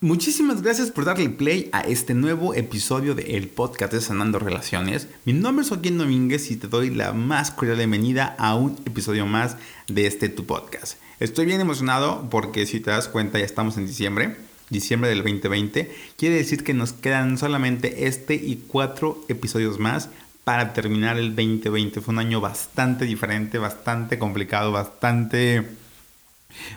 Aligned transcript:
Muchísimas 0.00 0.62
gracias 0.62 0.92
por 0.92 1.04
darle 1.04 1.28
play 1.28 1.70
a 1.72 1.80
este 1.80 2.14
nuevo 2.14 2.54
episodio 2.54 3.16
de 3.16 3.36
El 3.36 3.48
Podcast 3.48 3.92
de 3.92 4.00
Sanando 4.00 4.38
Relaciones. 4.38 5.08
Mi 5.24 5.32
nombre 5.32 5.64
es 5.64 5.70
Joaquín 5.70 5.98
Domínguez 5.98 6.52
y 6.52 6.56
te 6.56 6.68
doy 6.68 6.90
la 6.90 7.12
más 7.12 7.50
cordial 7.50 7.78
bienvenida 7.78 8.36
a 8.38 8.54
un 8.54 8.76
episodio 8.86 9.26
más 9.26 9.56
de 9.88 10.06
este 10.06 10.28
tu 10.28 10.46
podcast. 10.46 10.98
Estoy 11.18 11.46
bien 11.46 11.60
emocionado 11.60 12.28
porque 12.30 12.64
si 12.66 12.78
te 12.78 12.92
das 12.92 13.08
cuenta 13.08 13.40
ya 13.40 13.44
estamos 13.44 13.76
en 13.76 13.88
diciembre, 13.88 14.36
diciembre 14.70 15.10
del 15.10 15.24
2020. 15.24 15.92
Quiere 16.16 16.36
decir 16.36 16.62
que 16.62 16.74
nos 16.74 16.92
quedan 16.92 17.36
solamente 17.36 18.06
este 18.06 18.36
y 18.36 18.62
cuatro 18.68 19.24
episodios 19.26 19.80
más 19.80 20.10
para 20.44 20.74
terminar 20.74 21.18
el 21.18 21.34
2020. 21.34 22.02
Fue 22.02 22.12
un 22.12 22.20
año 22.20 22.40
bastante 22.40 23.04
diferente, 23.04 23.58
bastante 23.58 24.16
complicado, 24.16 24.70
bastante 24.70 25.66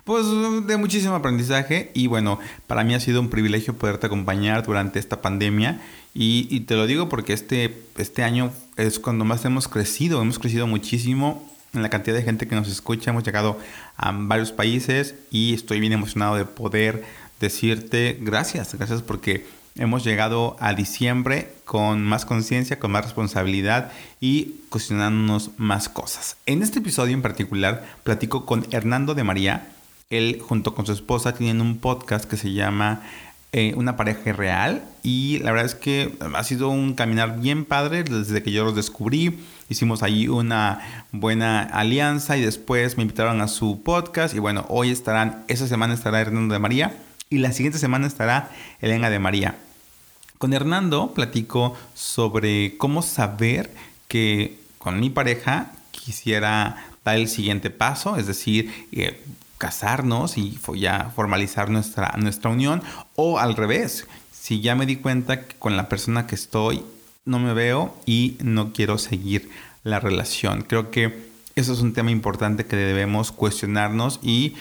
pues 0.03 0.25
de 0.67 0.77
muchísimo 0.77 1.15
aprendizaje 1.15 1.91
y 1.93 2.07
bueno, 2.07 2.39
para 2.67 2.83
mí 2.83 2.93
ha 2.93 2.99
sido 2.99 3.21
un 3.21 3.29
privilegio 3.29 3.75
poderte 3.75 4.07
acompañar 4.07 4.65
durante 4.65 4.99
esta 4.99 5.21
pandemia 5.21 5.81
y, 6.13 6.61
te 6.61 6.75
lo 6.75 6.87
digo 6.87 7.07
porque 7.07 7.33
este, 7.33 7.81
este 7.97 8.23
año 8.23 8.51
es 8.75 8.99
cuando 8.99 9.23
más 9.23 9.45
hemos 9.45 9.67
crecido, 9.67 10.21
hemos 10.21 10.39
crecido 10.39 10.67
muchísimo 10.67 11.49
en 11.73 11.81
la 11.81 11.89
cantidad 11.89 12.15
de 12.15 12.23
gente 12.23 12.47
que 12.47 12.55
nos 12.55 12.67
escucha, 12.67 13.11
hemos 13.11 13.23
llegado 13.23 13.57
a 13.95 14.11
varios 14.11 14.51
países 14.51 15.15
y 15.31 15.53
estoy 15.53 15.79
bien 15.79 15.93
emocionado 15.93 16.35
de 16.35 16.45
poder 16.45 17.05
decirte 17.39 18.17
gracias, 18.21 18.75
gracias 18.75 19.01
porque 19.01 19.45
hemos 19.75 20.03
llegado 20.03 20.55
a 20.59 20.73
diciembre 20.73 21.53
con 21.65 22.03
más 22.03 22.25
conciencia, 22.25 22.79
con 22.79 22.91
más 22.91 23.05
responsabilidad 23.05 23.91
y 24.19 24.55
cuestionándonos 24.69 25.51
más 25.57 25.89
cosas. 25.89 26.37
En 26.45 26.61
este 26.61 26.79
episodio 26.79 27.13
en 27.13 27.21
particular 27.21 27.85
platico 28.03 28.45
con 28.45 28.65
Hernando 28.71 29.13
de 29.13 29.23
María. 29.23 29.67
Él 30.09 30.41
junto 30.41 30.75
con 30.75 30.85
su 30.85 30.91
esposa 30.91 31.33
tienen 31.33 31.61
un 31.61 31.77
podcast 31.77 32.25
que 32.25 32.35
se 32.35 32.51
llama 32.51 33.01
eh, 33.53 33.73
Una 33.77 33.95
pareja 33.95 34.33
real 34.33 34.83
y 35.03 35.39
la 35.39 35.51
verdad 35.51 35.67
es 35.67 35.75
que 35.75 36.17
ha 36.33 36.43
sido 36.43 36.69
un 36.69 36.93
caminar 36.95 37.39
bien 37.39 37.63
padre 37.63 38.03
desde 38.03 38.43
que 38.43 38.51
yo 38.51 38.65
los 38.65 38.75
descubrí. 38.75 39.39
Hicimos 39.69 40.03
ahí 40.03 40.27
una 40.27 41.05
buena 41.13 41.61
alianza 41.61 42.35
y 42.35 42.41
después 42.41 42.97
me 42.97 43.03
invitaron 43.03 43.39
a 43.39 43.47
su 43.47 43.83
podcast 43.83 44.35
y 44.35 44.39
bueno, 44.39 44.65
hoy 44.67 44.91
estarán, 44.91 45.45
esa 45.47 45.65
semana 45.65 45.93
estará 45.93 46.19
Hernando 46.19 46.53
de 46.53 46.59
María 46.59 46.93
y 47.31 47.39
la 47.39 47.53
siguiente 47.53 47.79
semana 47.79 48.05
estará 48.05 48.51
Elena 48.81 49.09
de 49.09 49.17
María. 49.17 49.55
Con 50.37 50.53
Hernando 50.53 51.13
platico 51.13 51.75
sobre 51.95 52.77
cómo 52.77 53.01
saber 53.01 53.73
que 54.07 54.59
con 54.77 54.99
mi 54.99 55.09
pareja 55.09 55.71
quisiera 55.91 56.85
dar 57.05 57.15
el 57.15 57.29
siguiente 57.29 57.69
paso, 57.69 58.17
es 58.17 58.27
decir, 58.27 58.87
eh, 58.91 59.23
casarnos 59.57 60.37
y 60.37 60.59
ya 60.75 61.11
formalizar 61.15 61.69
nuestra, 61.69 62.13
nuestra 62.17 62.51
unión, 62.51 62.83
o 63.15 63.39
al 63.39 63.55
revés, 63.55 64.07
si 64.31 64.59
ya 64.59 64.75
me 64.75 64.85
di 64.85 64.97
cuenta 64.97 65.45
que 65.47 65.55
con 65.55 65.77
la 65.77 65.87
persona 65.87 66.27
que 66.27 66.35
estoy 66.35 66.83
no 67.23 67.39
me 67.39 67.53
veo 67.53 67.95
y 68.05 68.37
no 68.43 68.73
quiero 68.73 68.97
seguir 68.97 69.49
la 69.83 69.99
relación. 69.99 70.63
Creo 70.63 70.91
que 70.91 71.31
eso 71.55 71.71
es 71.73 71.79
un 71.79 71.93
tema 71.93 72.11
importante 72.11 72.65
que 72.65 72.75
debemos 72.75 73.31
cuestionarnos 73.31 74.19
y 74.21 74.55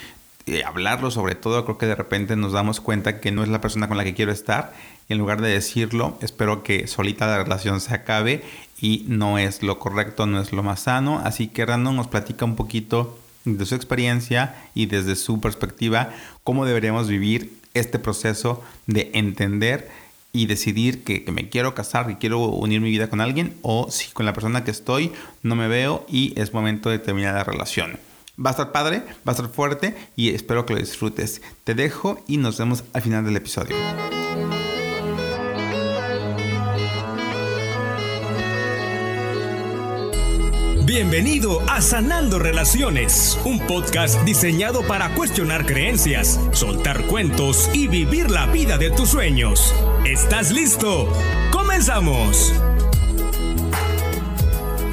eh, 0.47 0.63
hablarlo 0.63 1.11
sobre 1.11 1.35
todo, 1.35 1.65
creo 1.65 1.77
que 1.77 1.85
de 1.85 1.95
repente 1.95 2.35
nos 2.35 2.53
damos 2.53 2.81
cuenta 2.81 3.19
que 3.19 3.31
no 3.31 3.43
es 3.43 3.49
la 3.49 3.61
persona 3.61 3.87
con 3.87 3.97
la 3.97 4.03
que 4.03 4.13
quiero 4.13 4.31
estar 4.31 4.73
y 5.07 5.13
en 5.13 5.19
lugar 5.19 5.41
de 5.41 5.49
decirlo, 5.49 6.17
espero 6.21 6.63
que 6.63 6.87
solita 6.87 7.27
la 7.27 7.43
relación 7.43 7.81
se 7.81 7.93
acabe 7.93 8.43
y 8.79 9.05
no 9.07 9.37
es 9.37 9.61
lo 9.61 9.77
correcto, 9.77 10.25
no 10.25 10.41
es 10.41 10.51
lo 10.51 10.63
más 10.63 10.81
sano. 10.81 11.21
Así 11.23 11.47
que 11.47 11.65
Random 11.65 11.95
nos 11.95 12.07
platica 12.07 12.45
un 12.45 12.55
poquito 12.55 13.19
de 13.45 13.65
su 13.65 13.75
experiencia 13.75 14.55
y 14.73 14.87
desde 14.87 15.15
su 15.15 15.39
perspectiva 15.39 16.11
cómo 16.43 16.65
deberíamos 16.65 17.07
vivir 17.07 17.57
este 17.73 17.99
proceso 17.99 18.63
de 18.87 19.11
entender 19.13 19.89
y 20.33 20.45
decidir 20.45 21.03
que, 21.03 21.23
que, 21.23 21.31
me 21.31 21.49
quiero 21.49 21.75
casar, 21.75 22.09
y 22.09 22.15
quiero 22.15 22.39
unir 22.39 22.79
mi 22.79 22.89
vida 22.89 23.09
con 23.09 23.19
alguien 23.19 23.57
o 23.61 23.91
si 23.91 24.11
con 24.11 24.25
la 24.25 24.33
persona 24.33 24.63
que 24.63 24.71
estoy 24.71 25.11
no 25.43 25.55
me 25.55 25.67
veo 25.67 26.05
y 26.07 26.33
es 26.39 26.53
momento 26.53 26.89
de 26.89 26.99
terminar 26.99 27.35
la 27.35 27.43
relación. 27.43 27.99
Va 28.39 28.49
a 28.49 28.51
estar 28.51 28.71
padre, 28.71 29.03
va 29.27 29.27
a 29.27 29.31
estar 29.31 29.49
fuerte 29.49 29.95
y 30.15 30.29
espero 30.29 30.65
que 30.65 30.73
lo 30.73 30.79
disfrutes. 30.79 31.41
Te 31.63 31.75
dejo 31.75 32.23
y 32.27 32.37
nos 32.37 32.57
vemos 32.57 32.83
al 32.93 33.01
final 33.01 33.25
del 33.25 33.35
episodio. 33.35 33.75
Bienvenido 40.85 41.61
a 41.69 41.81
Sanando 41.81 42.37
Relaciones, 42.37 43.39
un 43.45 43.59
podcast 43.59 44.21
diseñado 44.23 44.85
para 44.85 45.13
cuestionar 45.13 45.65
creencias, 45.65 46.39
soltar 46.51 47.05
cuentos 47.05 47.69
y 47.73 47.87
vivir 47.87 48.29
la 48.29 48.45
vida 48.47 48.77
de 48.77 48.91
tus 48.91 49.09
sueños. 49.09 49.73
¿Estás 50.05 50.51
listo? 50.51 51.07
¡Comenzamos! 51.51 52.53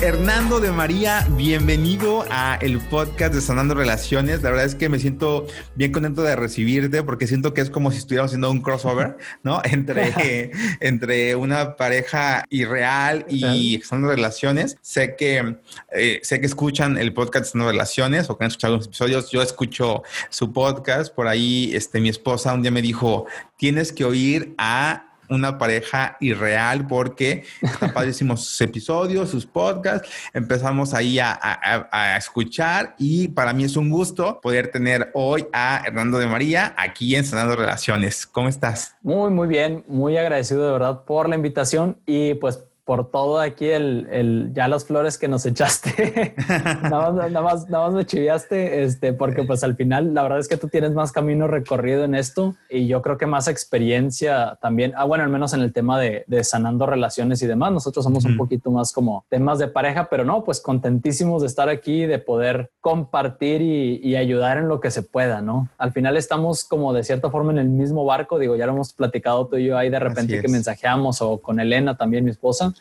Hernando 0.00 0.60
de 0.60 0.70
María, 0.70 1.26
bienvenido 1.36 2.24
a 2.30 2.54
el 2.62 2.78
podcast 2.78 3.34
de 3.34 3.40
Sanando 3.40 3.74
Relaciones. 3.74 4.42
La 4.42 4.50
verdad 4.50 4.66
es 4.66 4.76
que 4.76 4.88
me 4.88 5.00
siento 5.00 5.48
bien 5.74 5.90
contento 5.90 6.22
de 6.22 6.36
recibirte 6.36 7.02
porque 7.02 7.26
siento 7.26 7.52
que 7.52 7.62
es 7.62 7.68
como 7.68 7.90
si 7.90 7.98
estuviéramos 7.98 8.30
haciendo 8.30 8.48
un 8.48 8.60
crossover, 8.60 9.16
¿no? 9.42 9.60
Entre, 9.64 10.52
entre 10.80 11.34
una 11.34 11.74
pareja 11.74 12.44
irreal 12.48 13.26
y 13.28 13.80
Sanando 13.82 14.14
Relaciones. 14.14 14.78
Sé 14.82 15.16
que, 15.16 15.56
eh, 15.90 16.20
sé 16.22 16.40
que 16.40 16.46
escuchan 16.46 16.96
el 16.96 17.12
podcast 17.12 17.46
de 17.46 17.50
Sanando 17.50 17.72
Relaciones 17.72 18.30
o 18.30 18.38
que 18.38 18.44
han 18.44 18.50
escuchado 18.50 18.76
los 18.76 18.86
episodios. 18.86 19.32
Yo 19.32 19.42
escucho 19.42 20.04
su 20.30 20.52
podcast. 20.52 21.12
Por 21.12 21.26
ahí, 21.26 21.72
este, 21.74 22.00
mi 22.00 22.08
esposa 22.08 22.54
un 22.54 22.62
día 22.62 22.70
me 22.70 22.82
dijo, 22.82 23.26
tienes 23.56 23.92
que 23.92 24.04
oír 24.04 24.54
a 24.58 25.07
una 25.28 25.58
pareja 25.58 26.16
irreal 26.20 26.86
porque 26.86 27.44
está 27.60 27.92
padrísimos 27.94 28.44
sus 28.44 28.60
episodios, 28.60 29.30
sus 29.30 29.46
podcasts. 29.46 30.08
Empezamos 30.32 30.94
ahí 30.94 31.18
a, 31.20 32.16
escuchar 32.16 32.94
y 32.98 33.28
para 33.28 33.52
mí 33.52 33.64
es 33.64 33.76
un 33.76 33.90
gusto 33.90 34.40
poder 34.40 34.70
tener 34.70 35.10
hoy 35.14 35.46
a 35.52 35.82
Hernando 35.86 36.18
de 36.18 36.26
María 36.26 36.74
aquí 36.76 37.14
en 37.14 37.24
Sanando 37.24 37.56
Relaciones. 37.56 38.26
¿Cómo 38.26 38.48
estás? 38.48 38.96
Muy, 39.02 39.30
muy 39.30 39.48
bien. 39.48 39.84
Muy 39.88 40.16
agradecido 40.16 40.66
de 40.66 40.72
verdad 40.72 41.04
por 41.04 41.28
la 41.28 41.36
invitación 41.36 41.98
y 42.06 42.34
pues 42.34 42.64
por 42.88 43.10
todo 43.10 43.38
aquí 43.38 43.66
el, 43.66 44.08
el, 44.10 44.50
ya 44.54 44.66
las 44.66 44.86
flores 44.86 45.18
que 45.18 45.28
nos 45.28 45.44
echaste. 45.44 46.34
nada, 46.84 47.12
más, 47.12 47.14
nada, 47.14 47.42
más, 47.42 47.68
nada, 47.68 47.84
más, 47.84 47.94
me 47.94 48.06
chiviaste, 48.06 48.82
este, 48.82 49.12
porque 49.12 49.42
pues 49.42 49.62
al 49.62 49.76
final 49.76 50.14
la 50.14 50.22
verdad 50.22 50.38
es 50.38 50.48
que 50.48 50.56
tú 50.56 50.68
tienes 50.68 50.92
más 50.92 51.12
camino 51.12 51.46
recorrido 51.48 52.04
en 52.04 52.14
esto 52.14 52.54
y 52.70 52.86
yo 52.86 53.02
creo 53.02 53.18
que 53.18 53.26
más 53.26 53.46
experiencia 53.46 54.56
también. 54.62 54.94
Ah, 54.96 55.04
bueno, 55.04 55.22
al 55.22 55.28
menos 55.28 55.52
en 55.52 55.60
el 55.60 55.74
tema 55.74 56.00
de, 56.00 56.24
de 56.28 56.42
sanando 56.44 56.86
relaciones 56.86 57.42
y 57.42 57.46
demás. 57.46 57.72
Nosotros 57.72 58.06
somos 58.06 58.24
un 58.24 58.38
poquito 58.38 58.70
más 58.70 58.90
como 58.90 59.26
temas 59.28 59.58
de 59.58 59.68
pareja, 59.68 60.08
pero 60.08 60.24
no, 60.24 60.42
pues 60.42 60.58
contentísimos 60.58 61.42
de 61.42 61.48
estar 61.48 61.68
aquí, 61.68 62.06
de 62.06 62.18
poder 62.18 62.70
compartir 62.80 63.60
y, 63.60 64.00
y 64.02 64.16
ayudar 64.16 64.56
en 64.56 64.66
lo 64.66 64.80
que 64.80 64.90
se 64.90 65.02
pueda, 65.02 65.42
¿no? 65.42 65.68
Al 65.76 65.92
final 65.92 66.16
estamos 66.16 66.64
como 66.64 66.94
de 66.94 67.04
cierta 67.04 67.28
forma 67.28 67.52
en 67.52 67.58
el 67.58 67.68
mismo 67.68 68.06
barco. 68.06 68.38
Digo, 68.38 68.56
ya 68.56 68.64
lo 68.64 68.72
hemos 68.72 68.94
platicado 68.94 69.46
tú 69.46 69.56
y 69.58 69.66
yo 69.66 69.76
ahí 69.76 69.90
de 69.90 69.98
repente 69.98 70.40
que 70.40 70.48
mensajeamos 70.48 71.20
o 71.20 71.36
con 71.42 71.60
Elena 71.60 71.94
también, 71.94 72.24
mi 72.24 72.30
esposa 72.30 72.72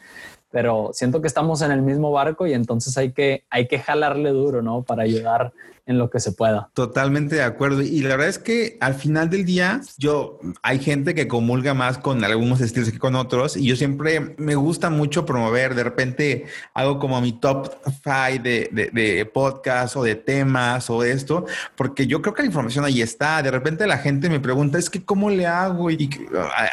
pero 0.51 0.91
siento 0.93 1.21
que 1.21 1.27
estamos 1.27 1.61
en 1.61 1.71
el 1.71 1.81
mismo 1.81 2.11
barco 2.11 2.47
y 2.47 2.53
entonces 2.53 2.97
hay 2.97 3.11
que, 3.11 3.43
hay 3.49 3.67
que 3.67 3.79
jalarle 3.79 4.29
duro, 4.31 4.61
¿no? 4.61 4.83
Para 4.83 5.03
ayudar 5.03 5.53
en 5.87 5.97
lo 5.97 6.09
que 6.09 6.19
se 6.19 6.31
pueda. 6.31 6.69
Totalmente 6.73 7.35
de 7.35 7.43
acuerdo. 7.43 7.81
Y 7.81 8.01
la 8.01 8.09
verdad 8.09 8.27
es 8.27 8.39
que 8.39 8.77
al 8.79 8.93
final 8.93 9.29
del 9.29 9.45
día, 9.45 9.81
yo 9.97 10.39
hay 10.61 10.79
gente 10.79 11.15
que 11.15 11.27
comulga 11.27 11.73
más 11.73 11.97
con 11.97 12.23
algunos 12.23 12.61
estilos 12.61 12.91
que 12.91 12.99
con 12.99 13.15
otros. 13.15 13.57
Y 13.57 13.65
yo 13.65 13.75
siempre 13.75 14.35
me 14.37 14.55
gusta 14.55 14.89
mucho 14.89 15.25
promover. 15.25 15.75
De 15.75 15.83
repente 15.83 16.45
hago 16.73 16.99
como 16.99 17.19
mi 17.21 17.33
top 17.33 17.73
five 18.03 18.39
de, 18.39 18.69
de, 18.71 18.89
de 18.91 19.25
podcast 19.25 19.95
o 19.95 20.03
de 20.03 20.15
temas 20.15 20.89
o 20.89 21.03
esto, 21.03 21.45
porque 21.75 22.07
yo 22.07 22.21
creo 22.21 22.33
que 22.33 22.43
la 22.43 22.47
información 22.47 22.85
ahí 22.85 23.01
está. 23.01 23.41
De 23.41 23.51
repente 23.51 23.87
la 23.87 23.97
gente 23.97 24.29
me 24.29 24.39
pregunta, 24.39 24.77
es 24.77 24.89
que 24.89 25.03
cómo 25.03 25.29
le 25.29 25.45
hago? 25.45 25.89
Y 25.89 26.09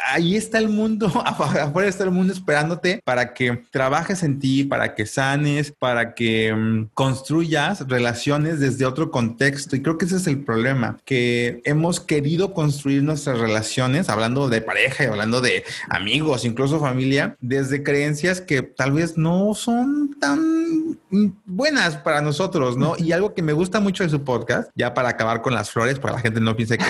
ahí 0.07 0.35
está 0.35 0.57
el 0.57 0.69
mundo, 0.69 1.07
afuera 1.25 1.87
está 1.87 2.03
el 2.03 2.11
mundo 2.11 2.33
esperándote 2.33 3.01
para 3.03 3.33
que 3.33 3.63
trabajes 3.71 4.23
en 4.23 4.39
ti, 4.39 4.63
para 4.63 4.95
que 4.95 5.05
sanes, 5.05 5.71
para 5.71 6.13
que 6.13 6.53
um, 6.53 6.87
construyas 6.93 7.87
relaciones 7.87 8.59
desde 8.59 8.85
otro 8.85 9.04
contexto. 9.11 9.75
Y 9.75 9.81
creo 9.81 9.97
que 9.97 10.05
ese 10.05 10.17
es 10.17 10.27
el 10.27 10.43
problema, 10.43 10.97
que 11.05 11.61
hemos 11.65 11.99
querido 11.99 12.53
construir 12.53 13.03
nuestras 13.03 13.39
relaciones, 13.39 14.09
hablando 14.09 14.49
de 14.49 14.61
pareja 14.61 15.03
y 15.03 15.07
hablando 15.07 15.41
de 15.41 15.63
amigos, 15.89 16.45
incluso 16.45 16.79
familia, 16.79 17.37
desde 17.41 17.83
creencias 17.83 18.41
que 18.41 18.61
tal 18.61 18.93
vez 18.93 19.17
no 19.17 19.53
son 19.53 20.15
tan 20.19 20.97
buenas 21.45 21.97
para 21.97 22.21
nosotros, 22.21 22.77
¿no? 22.77 22.95
Y 22.97 23.11
algo 23.11 23.33
que 23.33 23.41
me 23.41 23.53
gusta 23.53 23.79
mucho 23.79 24.03
de 24.03 24.09
su 24.09 24.23
podcast, 24.23 24.69
ya 24.75 24.93
para 24.93 25.09
acabar 25.09 25.41
con 25.41 25.53
las 25.53 25.71
flores, 25.71 25.99
para 25.99 26.15
la 26.15 26.19
gente 26.19 26.39
no 26.39 26.55
piense 26.55 26.77
que 26.77 26.85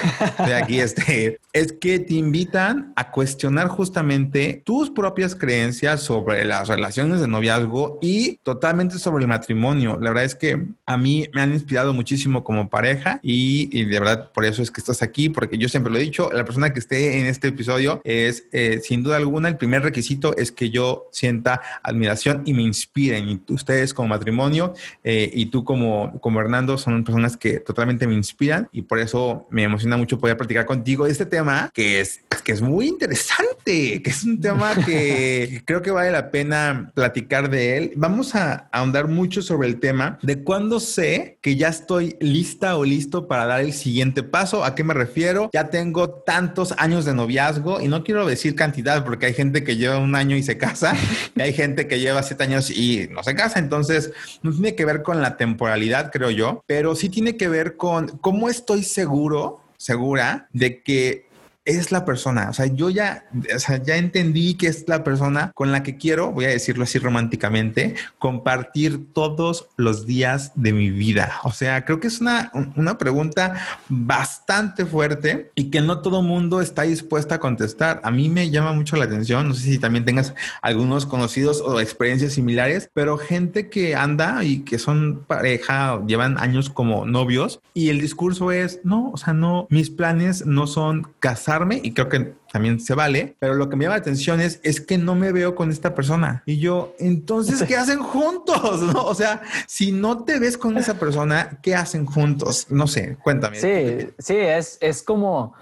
de 0.46 0.56
aquí 0.56 0.80
este, 0.80 1.40
es 1.54 1.74
que 1.74 2.00
te 2.00 2.16
invitan 2.16 2.94
a 2.96 3.12
cuestionar 3.12 3.68
justamente 3.68 4.62
tus 4.66 4.90
propias 4.90 5.36
creencias 5.36 6.02
sobre 6.02 6.46
las 6.46 6.68
relaciones 6.68 7.22
de 7.22 7.28
noviazgo 7.28 8.00
y 8.02 8.38
totalmente 8.38 9.00
sobre 9.00 9.24
el 9.24 9.28
matrimonio. 9.28 9.98
La 10.00 10.10
verdad 10.10 10.26
es 10.26 10.36
que 10.36 10.66
a 10.86 10.98
mí 10.98 11.28
me 11.34 11.42
han 11.42 11.54
inspirado 11.54 11.94
muchísimo 12.06 12.44
como 12.44 12.70
pareja 12.70 13.20
y, 13.24 13.84
de 13.86 14.00
verdad 14.00 14.32
por 14.32 14.46
eso 14.46 14.62
es 14.62 14.70
que 14.70 14.80
estás 14.80 15.02
aquí, 15.02 15.30
porque 15.30 15.58
yo 15.58 15.68
siempre 15.68 15.92
lo 15.92 15.98
he 15.98 16.04
dicho, 16.04 16.30
la 16.32 16.46
persona 16.46 16.72
que 16.72 16.80
esté 16.80 17.20
en 17.20 17.26
este 17.26 17.48
episodio 17.48 18.00
es 18.04 18.46
eh, 18.52 18.80
sin 18.84 19.02
duda 19.02 19.18
alguna 19.18 19.50
el 19.50 19.58
primer 19.58 19.82
requisito 19.82 20.38
es 20.38 20.52
que 20.52 20.70
yo 20.70 21.10
sienta 21.12 21.62
admiración 21.82 22.44
y 22.46 22.54
me 22.54 22.62
inspiren. 22.62 23.28
Y 23.28 23.54
ustedes 23.54 23.92
como 23.94 24.10
matrimonio 24.10 24.76
eh, 25.04 25.32
y 25.34 25.48
tú 25.48 25.64
como, 25.64 26.20
como 26.20 26.40
Hernando 26.40 26.78
son 26.78 27.04
personas 27.04 27.38
que 27.38 27.60
totalmente 27.60 28.06
me 28.06 28.14
inspiran 28.14 28.70
y 28.72 28.84
por 28.84 29.00
eso 29.00 29.48
me 29.50 29.64
emociona 29.64 29.98
mucho 29.98 30.20
poder 30.20 30.38
platicar 30.38 30.66
contigo 30.68 31.06
de 31.06 31.12
este 31.12 31.26
tema 31.26 31.72
que 31.74 32.02
es, 32.02 32.22
que 32.44 32.52
es 32.52 32.62
muy 32.62 32.88
interesante, 32.88 34.04
que 34.04 34.10
es 34.10 34.24
un 34.24 34.40
tema 34.40 34.76
que 34.86 35.64
creo 35.66 35.82
que 35.82 35.90
vale 35.90 36.12
la 36.12 36.30
pena 36.30 36.92
platicar 36.94 37.50
de 37.50 37.78
él. 37.78 37.94
Vamos 37.96 38.36
a 38.36 38.70
ahondar 38.72 39.08
mucho 39.08 39.42
sobre 39.42 39.68
el 39.68 39.80
tema 39.80 40.20
de 40.22 40.44
cuándo 40.44 40.80
sé 40.80 41.40
que 41.42 41.56
ya 41.56 41.70
estoy 41.70 41.95
lista 42.00 42.78
o 42.78 42.84
listo 42.84 43.28
para 43.28 43.46
dar 43.46 43.62
el 43.62 43.74
siguiente 43.74 44.24
paso. 44.24 44.64
¿A 44.64 44.76
qué 44.76 44.84
me 44.84 44.94
refiero? 44.94 45.50
Ya 45.54 45.70
tengo 45.70 46.10
tantos 46.10 46.74
años 46.78 47.06
de 47.06 47.14
noviazgo 47.14 47.82
y 47.82 47.88
no 47.88 48.04
quiero 48.04 48.26
decir 48.26 48.56
cantidad 48.56 49.04
porque 49.04 49.28
hay 49.28 49.34
gente 49.34 49.64
que 49.64 49.78
lleva 49.78 49.98
un 49.98 50.16
año 50.16 50.36
y 50.36 50.44
se 50.44 50.58
casa 50.58 50.96
y 51.36 51.42
hay 51.42 51.54
gente 51.54 51.88
que 51.88 52.00
lleva 52.00 52.24
siete 52.24 52.44
años 52.44 52.70
y 52.70 53.08
no 53.12 53.24
se 53.24 53.36
casa. 53.36 53.60
Entonces, 53.60 54.12
no 54.42 54.52
tiene 54.52 54.76
que 54.76 54.86
ver 54.86 55.04
con 55.04 55.22
la 55.22 55.38
temporalidad, 55.38 56.12
creo 56.12 56.30
yo, 56.30 56.64
pero 56.68 56.96
sí 56.96 57.10
tiene 57.10 57.38
que 57.38 57.48
ver 57.48 57.78
con 57.78 58.08
cómo 58.20 58.50
estoy 58.50 58.84
seguro, 58.84 59.62
segura 59.78 60.48
de 60.54 60.82
que 60.82 61.25
es 61.66 61.92
la 61.92 62.06
persona. 62.06 62.50
O 62.50 62.54
sea, 62.54 62.68
yo 62.68 62.90
ya, 62.90 63.26
o 63.54 63.60
sea, 63.60 63.82
ya 63.82 63.98
entendí 63.98 64.54
que 64.54 64.68
es 64.68 64.88
la 64.88 65.04
persona 65.04 65.52
con 65.56 65.72
la 65.72 65.84
que 65.84 65.98
quiero, 65.98 66.32
voy 66.32 66.46
a 66.46 66.50
decirlo 66.50 66.84
así 66.84 67.00
románticamente, 67.00 67.96
compartir 68.20 69.14
todos 69.14 69.68
los 69.76 70.06
días 70.06 70.52
de 70.56 70.74
mi 70.74 70.92
vida. 70.92 71.40
O 71.44 71.52
sea, 71.52 71.84
creo 71.84 72.00
que 72.00 72.08
es 72.08 72.22
una, 72.22 72.52
una 72.76 72.98
pregunta 72.98 73.56
bastante 73.90 74.86
fuerte 74.86 75.52
y 75.56 75.72
que 75.72 75.82
no 75.82 76.02
todo 76.02 76.22
mundo 76.22 76.62
está 76.62 76.84
dispuesto 76.84 77.34
a 77.34 77.40
contestar. 77.40 78.00
A 78.04 78.12
mí 78.12 78.30
me 78.30 78.50
llama 78.50 78.74
mucho 78.74 78.96
la 78.96 79.06
atención. 79.06 79.48
No 79.48 79.54
sé 79.54 79.64
si 79.64 79.80
también 79.80 80.06
tengas 80.06 80.36
algunos 80.62 81.06
conocidos 81.06 81.62
o 81.62 81.80
experiencias 81.80 82.34
similares, 82.34 82.90
pero 82.94 83.18
gente 83.18 83.70
que 83.70 83.96
anda 83.96 84.44
y 84.44 84.60
que 84.60 84.78
son 84.78 85.24
pareja, 85.26 86.02
llevan 86.06 86.38
años 86.38 86.70
como 86.70 87.06
novios 87.06 87.60
y 87.74 87.90
el 87.90 88.00
discurso 88.00 88.52
es, 88.52 88.80
no, 88.84 89.12
o 89.12 89.18
sea, 89.18 89.34
no, 89.34 89.68
mis 89.70 89.90
planes 89.90 90.46
no 90.46 90.68
son 90.68 91.08
casar 91.20 91.55
y 91.84 91.94
creo 91.94 92.10
que 92.10 92.36
también 92.52 92.80
se 92.80 92.96
vale, 92.96 93.36
pero 93.40 93.56
lo 93.56 93.70
que 93.70 93.76
me 93.76 93.86
llama 93.86 93.96
la 93.96 94.02
atención 94.02 94.42
es, 94.42 94.60
es 94.64 94.82
que 94.82 94.98
no 94.98 95.16
me 95.16 95.32
veo 95.32 95.56
con 95.56 95.72
esta 95.72 95.96
persona. 95.96 96.44
Y 96.46 96.60
yo, 96.60 96.94
entonces, 97.00 97.64
¿qué 97.64 97.76
hacen 97.78 98.00
juntos? 98.00 98.82
¿No? 98.82 99.06
O 99.06 99.16
sea, 99.16 99.42
si 99.68 99.92
no 99.92 100.24
te 100.24 100.40
ves 100.40 100.58
con 100.58 100.78
esa 100.78 101.00
persona, 101.00 101.60
¿qué 101.62 101.76
hacen 101.76 102.06
juntos? 102.06 102.68
No 102.70 102.88
sé, 102.88 103.18
cuéntame. 103.24 103.58
Sí, 103.58 104.08
sí, 104.18 104.36
es, 104.36 104.78
es 104.82 105.04
como, 105.04 105.54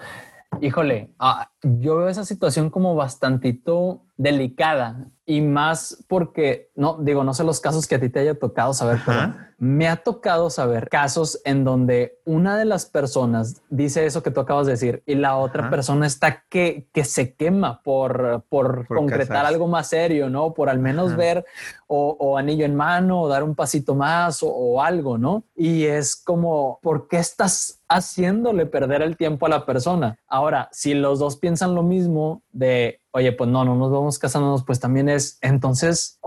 híjole, 0.62 1.12
ah, 1.20 1.52
yo 1.62 1.98
veo 1.98 2.10
esa 2.10 2.26
situación 2.26 2.70
como 2.70 2.96
bastantito 2.96 4.02
delicada 4.18 5.08
y 5.26 5.42
más 5.42 6.04
porque, 6.08 6.70
no, 6.76 6.98
digo, 7.00 7.24
no 7.24 7.34
sé 7.34 7.44
los 7.44 7.60
casos 7.60 7.88
que 7.88 7.96
a 7.96 8.00
ti 8.00 8.10
te 8.10 8.20
haya 8.20 8.38
tocado 8.38 8.74
saber, 8.74 9.00
pero 9.06 9.34
me 9.58 9.88
ha 9.88 9.96
tocado 9.96 10.50
saber 10.50 10.90
casos 10.90 11.40
en 11.46 11.64
donde 11.64 12.20
una 12.26 12.58
de 12.58 12.66
las 12.66 12.86
personas 12.86 13.62
dice 13.70 14.06
eso 14.06 14.22
que 14.22 14.32
tú 14.32 14.42
acabas 14.42 14.66
de 14.66 14.74
decir 14.74 15.04
y 15.06 15.16
la 15.16 15.38
otra 15.38 15.70
persona 15.70 16.06
está 16.06 16.44
que, 16.50 16.90
que 16.92 17.06
se 17.06 17.34
quema 17.36 17.82
por, 17.82 18.44
por, 18.50 18.86
concretar 18.88 19.46
algo 19.46 19.68
más 19.68 19.88
serio, 19.88 20.30
¿no? 20.30 20.54
Por 20.54 20.70
al 20.70 20.80
menos 20.80 21.16
ver 21.16 21.46
o, 21.88 22.38
anillo 22.38 22.66
en 22.66 22.76
mano 22.76 23.22
o 23.22 23.28
dar 23.30 23.44
un 23.44 23.56
pasito 23.56 23.96
más 23.96 24.44
o, 24.44 24.50
o 24.50 24.82
algo, 24.82 25.18
¿no? 25.18 25.46
Y 25.56 25.86
es 25.86 26.18
como, 26.18 26.80
¿por 26.82 27.08
qué 27.08 27.18
estás 27.18 27.82
haciéndole 27.88 28.66
perder 28.66 29.02
el 29.02 29.16
tiempo 29.16 29.46
a 29.46 29.50
la 29.50 29.66
persona? 29.66 30.18
Ahora, 30.28 30.68
si 30.74 30.94
los 30.94 31.20
dos 31.20 31.38
piensan 31.38 31.74
lo 31.74 31.84
mismo 31.84 32.43
de 32.54 33.02
oye, 33.14 33.32
pues 33.32 33.50
no, 33.50 33.64
no 33.64 33.76
nos 33.76 33.92
vamos 33.92 34.18
casándonos, 34.18 34.64
pues 34.64 34.80
también 34.80 35.08
es, 35.08 35.38
entonces, 35.42 36.20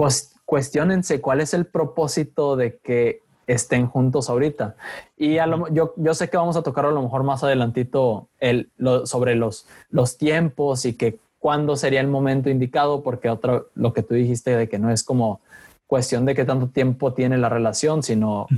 cuestionense 0.45 1.21
cuál 1.21 1.41
es 1.41 1.53
el 1.53 1.67
propósito 1.67 2.57
de 2.57 2.79
que 2.79 3.23
estén 3.49 3.89
juntos 3.89 4.31
ahorita. 4.31 4.77
Y 5.17 5.39
a 5.39 5.47
lo, 5.47 5.69
yo, 5.69 5.95
yo 5.97 6.15
sé 6.15 6.31
que 6.31 6.37
vamos 6.37 6.57
a 6.57 6.63
tocar 6.63 6.87
a 6.87 6.91
lo 6.91 7.03
mejor 7.03 7.25
más 7.25 7.43
adelantito 7.43 8.29
el, 8.39 8.71
sobre 9.05 9.35
los, 9.35 9.67
los 9.91 10.17
tiempos 10.17 10.85
y 10.85 10.95
que 10.95 11.19
cuándo 11.39 11.77
sería 11.77 12.01
el 12.01 12.09
momento 12.09 12.51
indicado, 12.51 13.03
porque 13.03 13.31
otro, 13.31 13.69
lo 13.75 13.93
que 13.93 14.03
tú 14.03 14.15
dijiste 14.15 14.57
de 14.57 14.69
que 14.69 14.79
no 14.79 14.91
es 14.91 15.03
como 15.03 15.41
cuestión 15.87 16.25
de 16.25 16.35
qué 16.35 16.45
tanto 16.45 16.69
tiempo 16.69 17.15
tiene 17.15 17.39
la 17.39 17.49
relación, 17.49 18.03
sino 18.03 18.49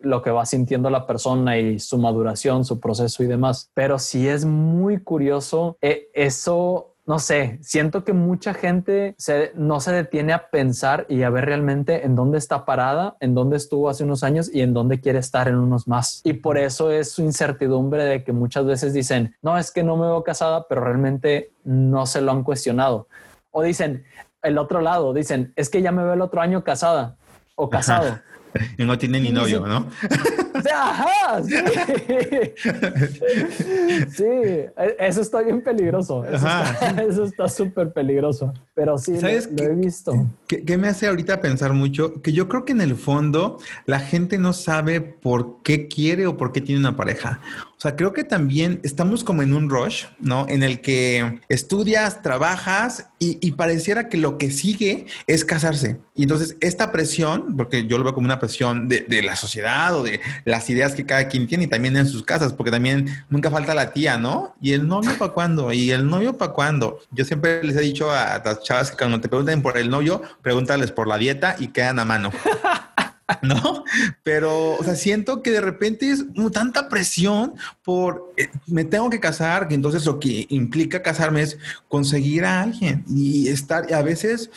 lo 0.00 0.22
que 0.22 0.30
va 0.30 0.46
sintiendo 0.46 0.88
la 0.88 1.06
persona 1.06 1.58
y 1.58 1.78
su 1.78 1.98
maduración, 1.98 2.64
su 2.64 2.80
proceso 2.80 3.22
y 3.22 3.26
demás. 3.26 3.70
Pero 3.74 3.98
sí 3.98 4.26
es 4.28 4.46
muy 4.46 4.98
curioso 5.00 5.76
eh, 5.82 6.08
eso 6.14 6.93
no 7.06 7.18
sé, 7.18 7.58
siento 7.60 8.02
que 8.02 8.14
mucha 8.14 8.54
gente 8.54 9.14
no 9.54 9.80
se 9.80 9.92
detiene 9.92 10.32
a 10.32 10.48
pensar 10.48 11.04
y 11.08 11.22
a 11.22 11.30
ver 11.30 11.44
realmente 11.44 12.06
en 12.06 12.16
dónde 12.16 12.38
está 12.38 12.64
parada, 12.64 13.16
en 13.20 13.34
dónde 13.34 13.58
estuvo 13.58 13.90
hace 13.90 14.04
unos 14.04 14.22
años 14.22 14.50
y 14.52 14.62
en 14.62 14.72
dónde 14.72 15.00
quiere 15.00 15.18
estar 15.18 15.46
en 15.48 15.56
unos 15.56 15.86
más. 15.86 16.22
Y 16.24 16.34
por 16.34 16.56
eso 16.56 16.90
es 16.90 17.12
su 17.12 17.22
incertidumbre 17.22 18.04
de 18.04 18.24
que 18.24 18.32
muchas 18.32 18.64
veces 18.64 18.94
dicen, 18.94 19.36
no, 19.42 19.58
es 19.58 19.70
que 19.70 19.82
no 19.82 19.96
me 19.96 20.06
veo 20.06 20.24
casada, 20.24 20.66
pero 20.66 20.82
realmente 20.82 21.52
no 21.62 22.06
se 22.06 22.22
lo 22.22 22.32
han 22.32 22.42
cuestionado. 22.42 23.08
O 23.50 23.62
dicen, 23.62 24.04
el 24.42 24.56
otro 24.56 24.80
lado, 24.80 25.12
dicen, 25.12 25.52
es 25.56 25.68
que 25.68 25.82
ya 25.82 25.92
me 25.92 26.04
veo 26.04 26.14
el 26.14 26.22
otro 26.22 26.40
año 26.40 26.64
casada 26.64 27.16
o 27.54 27.68
casado. 27.68 28.18
y 28.78 28.84
no 28.84 28.96
tiene 28.98 29.20
ni 29.20 29.30
novio, 29.30 29.66
¿no? 29.66 29.88
Ajá, 30.72 31.42
sí. 31.42 31.54
sí, 34.10 34.24
e, 34.24 34.72
eso 35.00 35.20
está 35.20 35.42
bien 35.42 35.62
peligroso. 35.62 36.24
Eso 36.24 37.24
está 37.24 37.48
súper 37.48 37.92
peligroso. 37.92 38.52
Pero 38.74 38.98
sí, 38.98 39.18
¿Sabes 39.18 39.50
lo, 39.50 39.64
he 39.64 39.74
visto. 39.74 40.26
¿qué, 40.46 40.78
me 40.78 40.88
hace 40.88 41.08
ahorita 41.08 41.40
pensar 41.40 41.72
mucho? 41.72 42.22
Que 42.22 42.32
yo 42.32 42.48
creo 42.48 42.64
que 42.64 42.72
en 42.72 42.80
el 42.80 42.96
fondo 42.96 43.58
la 43.86 44.00
gente 44.00 44.38
no 44.38 44.52
sabe 44.52 45.00
por 45.00 45.62
qué 45.62 45.88
quiere 45.88 46.26
o 46.26 46.36
por 46.36 46.52
qué 46.52 46.60
tiene 46.60 46.80
una 46.80 46.96
pareja. 46.96 47.40
Sea, 47.84 47.96
creo 47.96 48.14
que 48.14 48.24
también 48.24 48.80
estamos 48.82 49.24
como 49.24 49.42
en 49.42 49.52
un 49.52 49.68
rush, 49.68 50.04
¿no? 50.18 50.46
En 50.48 50.62
el 50.62 50.80
que 50.80 51.40
estudias, 51.50 52.22
trabajas 52.22 53.10
y, 53.18 53.52
pareciera 53.52 54.08
que 54.08 54.16
lo 54.16 54.38
que 54.38 54.50
sigue 54.50 55.04
es 55.26 55.44
casarse. 55.44 55.98
Y 56.14 56.22
entonces 56.22 56.56
esta 56.62 56.92
presión, 56.92 57.58
porque 57.58 57.86
yo 57.86 57.98
lo 57.98 58.04
veo 58.04 58.14
como 58.14 58.24
una 58.24 58.38
presión 58.38 58.88
de, 58.88 59.02
de 59.02 59.22
la 59.22 59.36
sociedad 59.36 59.94
o 59.94 60.02
de 60.02 60.22
las 60.46 60.70
ideas 60.70 60.94
que 60.94 61.04
cada 61.04 61.28
quien 61.28 61.46
tiene 61.46 61.64
y 61.64 61.66
también 61.66 61.94
en 61.98 62.06
sus 62.06 62.22
casas, 62.22 62.54
porque 62.54 62.70
también 62.70 63.06
nunca 63.28 63.50
falta 63.50 63.74
la 63.74 63.92
tía, 63.92 64.16
¿no? 64.16 64.54
¿Y 64.62 64.72
el 64.72 64.88
novio 64.88 65.18
para 65.18 65.32
cuándo? 65.32 65.70
¿Y 65.70 65.90
el 65.90 66.08
novio 66.08 66.38
para 66.38 66.52
cuándo? 66.52 67.00
Yo 67.10 67.26
siempre 67.26 67.62
les 67.62 67.76
he 67.76 67.82
dicho 67.82 68.10
a 68.10 68.40
las 68.42 68.62
chavas 68.62 68.92
que 68.92 68.96
cuando 68.96 69.20
te 69.20 69.28
pregunten 69.28 69.60
por 69.60 69.76
el 69.76 69.90
novio, 69.90 70.22
pregúntales 70.40 70.90
por 70.90 71.06
la 71.06 71.18
dieta 71.18 71.56
y 71.58 71.68
quedan 71.68 71.98
a 71.98 72.06
mano. 72.06 72.32
¿no? 73.42 73.84
Pero, 74.22 74.74
o 74.74 74.84
sea, 74.84 74.94
siento 74.94 75.42
que 75.42 75.50
de 75.50 75.60
repente 75.60 76.10
es 76.10 76.24
tanta 76.52 76.88
presión 76.88 77.54
por 77.82 78.32
eh, 78.36 78.48
me 78.66 78.84
tengo 78.84 79.10
que 79.10 79.20
casar, 79.20 79.68
que 79.68 79.74
entonces 79.74 80.04
lo 80.04 80.18
que 80.20 80.46
implica 80.50 81.02
casarme 81.02 81.42
es 81.42 81.58
conseguir 81.88 82.44
a 82.44 82.62
alguien 82.62 83.04
y 83.08 83.48
estar, 83.48 83.92
a 83.92 84.02
veces 84.02 84.50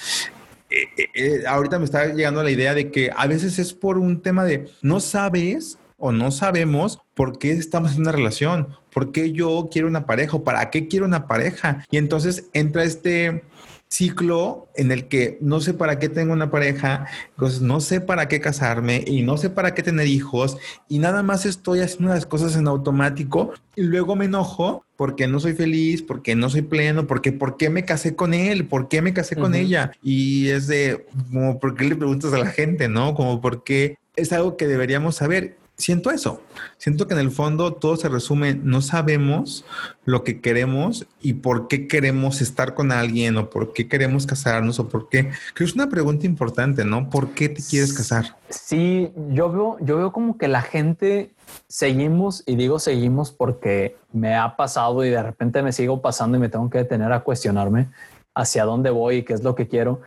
eh, 0.70 0.88
eh, 1.14 1.44
ahorita 1.48 1.80
me 1.80 1.86
está 1.86 2.08
llegando 2.08 2.44
la 2.44 2.52
idea 2.52 2.74
de 2.74 2.92
que 2.92 3.10
a 3.16 3.28
veces 3.28 3.58
es 3.60 3.74
por 3.74 3.98
un 3.98 4.22
tema 4.22 4.44
de 4.44 4.70
no 4.82 5.00
sabes 5.00 5.78
o 5.98 6.12
no 6.12 6.32
sabemos 6.32 7.00
por 7.16 7.40
qué 7.40 7.54
estamos 7.54 7.96
en 7.96 8.02
una 8.02 8.12
relación, 8.12 8.68
por 8.92 9.12
qué 9.12 9.32
yo 9.32 9.70
quiero 9.72 9.88
una 9.88 10.06
pareja 10.06 10.38
o 10.38 10.44
para 10.44 10.70
qué 10.70 10.88
quiero 10.88 11.06
una 11.06 11.26
pareja. 11.26 11.86
Y 11.90 11.98
entonces 11.98 12.50
entra 12.54 12.84
este 12.84 13.44
ciclo 13.90 14.68
en 14.76 14.92
el 14.92 15.08
que 15.08 15.38
no 15.42 15.62
sé 15.62 15.74
para 15.74 16.00
qué 16.00 16.10
tengo 16.10 16.34
una 16.34 16.52
pareja, 16.52 17.08
entonces 17.30 17.62
no 17.62 17.80
sé 17.80 18.02
para 18.02 18.28
qué 18.28 18.40
casarme 18.40 19.04
y 19.08 19.22
no 19.22 19.38
sé 19.38 19.50
para 19.50 19.74
qué 19.74 19.84
tener 19.84 20.08
hijos 20.08 20.58
y 20.90 21.00
nada 21.00 21.24
más 21.24 21.46
estoy 21.46 21.80
haciendo 21.80 22.14
las 22.14 22.26
cosas 22.26 22.56
en 22.56 22.68
automático 22.68 23.54
y 23.76 23.84
luego 23.84 24.16
me 24.16 24.26
enojo 24.26 24.84
porque 24.98 25.28
no 25.28 25.40
soy 25.40 25.54
feliz, 25.54 26.02
porque 26.02 26.36
no 26.36 26.50
soy 26.50 26.64
pleno, 26.64 27.08
porque 27.08 27.32
por 27.32 27.56
qué 27.56 27.70
me 27.70 27.86
casé 27.86 28.16
con 28.16 28.34
él, 28.34 28.66
por 28.66 28.90
qué 28.90 29.02
me 29.02 29.14
casé 29.14 29.36
con 29.36 29.56
ella 29.56 29.92
y 30.02 30.50
es 30.50 30.68
de 30.68 31.06
como 31.32 31.60
por 31.60 31.76
qué 31.76 31.86
le 31.86 31.96
preguntas 31.96 32.34
a 32.34 32.40
la 32.40 32.48
gente, 32.48 32.90
¿no? 32.90 33.14
Como 33.14 33.40
por 33.40 33.64
qué 33.64 33.98
es 34.16 34.34
algo 34.34 34.58
que 34.58 34.68
deberíamos 34.68 35.16
saber 35.16 35.58
siento 35.78 36.10
eso. 36.10 36.42
Siento 36.78 37.08
que 37.08 37.14
en 37.14 37.20
el 37.20 37.32
fondo 37.32 37.74
todo 37.74 37.96
se 37.98 38.10
resume, 38.10 38.56
no 38.56 38.82
sabemos 38.82 39.64
lo 40.06 40.24
que 40.24 40.42
queremos 40.42 41.06
y 41.22 41.34
por 41.34 41.68
qué 41.68 41.88
queremos 41.88 42.42
estar 42.42 42.74
con 42.74 42.92
alguien 42.92 43.38
o 43.38 43.50
por 43.50 43.74
qué 43.74 43.88
queremos 43.88 44.26
casarnos 44.26 44.80
o 44.80 44.90
por 44.90 45.08
qué. 45.10 45.30
Creo 45.30 45.54
que 45.56 45.64
es 45.66 45.76
una 45.76 45.90
pregunta 45.90 46.26
importante, 46.26 46.84
¿no? 46.84 47.10
¿Por 47.10 47.30
qué 47.30 47.50
te 47.50 47.62
quieres 47.62 47.94
casar? 47.94 48.36
Sí, 48.50 49.12
yo 49.30 49.52
veo, 49.52 49.78
yo 49.82 49.98
veo 49.98 50.12
como 50.12 50.38
que 50.38 50.48
la 50.48 50.62
gente 50.62 51.32
seguimos 51.68 52.44
y 52.46 52.56
digo 52.56 52.80
seguimos 52.80 53.32
porque 53.32 53.96
me 54.12 54.36
ha 54.36 54.56
pasado 54.56 55.06
y 55.06 55.10
de 55.10 55.24
repente 55.24 55.62
me 55.62 55.72
sigo 55.72 56.02
pasando 56.02 56.38
y 56.38 56.42
me 56.42 56.50
tengo 56.50 56.70
que 56.70 56.80
detener 56.80 57.14
a 57.14 57.22
cuestionarme 57.22 57.90
hacia 58.34 58.66
dónde 58.66 58.90
voy 58.90 59.18
y 59.18 59.24
qué 59.24 59.34
es 59.34 59.44
lo 59.44 59.56
que 59.56 59.68
quiero. 59.68 60.02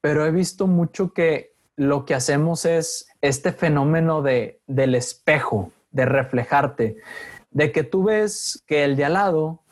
Pero 0.00 0.24
he 0.24 0.30
visto 0.30 0.66
mucho 0.68 1.12
que 1.12 1.52
lo 1.76 2.04
que 2.04 2.14
hacemos 2.14 2.64
es 2.64 3.07
este 3.20 3.52
fenómeno 3.52 4.22
de, 4.22 4.60
del 4.66 4.94
espejo, 4.94 5.72
de 5.90 6.04
reflejarte, 6.04 6.96
de 7.50 7.72
que 7.72 7.82
tú 7.82 8.04
ves 8.04 8.62
que 8.66 8.84
el 8.84 8.96
de 8.96 9.04
al 9.04 9.14
lado 9.14 9.62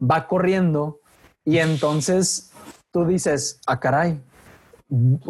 va 0.00 0.26
corriendo 0.26 1.00
y 1.44 1.58
entonces 1.58 2.52
tú 2.90 3.04
dices, 3.04 3.60
ah, 3.66 3.80
caray, 3.80 4.20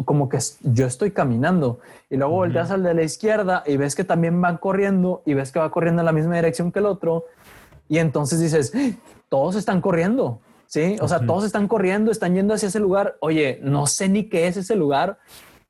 como 0.03 0.29
que 0.29 0.37
yo 0.61 0.85
estoy 0.85 1.11
caminando 1.11 1.79
y 2.09 2.17
luego 2.17 2.33
volteas 2.33 2.71
al 2.71 2.83
de 2.83 2.93
la 2.93 3.03
izquierda 3.03 3.63
y 3.65 3.77
ves 3.77 3.95
que 3.95 4.03
también 4.03 4.39
van 4.39 4.57
corriendo 4.57 5.23
y 5.25 5.33
ves 5.33 5.51
que 5.51 5.59
va 5.59 5.71
corriendo 5.71 6.01
en 6.01 6.05
la 6.05 6.11
misma 6.11 6.35
dirección 6.35 6.71
que 6.71 6.79
el 6.79 6.85
otro 6.85 7.25
y 7.87 7.99
entonces 7.99 8.39
dices, 8.39 8.73
todos 9.29 9.55
están 9.55 9.81
corriendo, 9.81 10.41
¿sí? 10.67 10.97
O 11.01 11.07
sea, 11.07 11.19
todos 11.19 11.43
están 11.43 11.67
corriendo, 11.67 12.11
están 12.11 12.33
yendo 12.33 12.53
hacia 12.53 12.69
ese 12.69 12.79
lugar. 12.79 13.15
Oye, 13.19 13.59
no 13.61 13.85
sé 13.87 14.09
ni 14.09 14.27
qué 14.27 14.47
es 14.47 14.57
ese 14.57 14.75
lugar, 14.75 15.19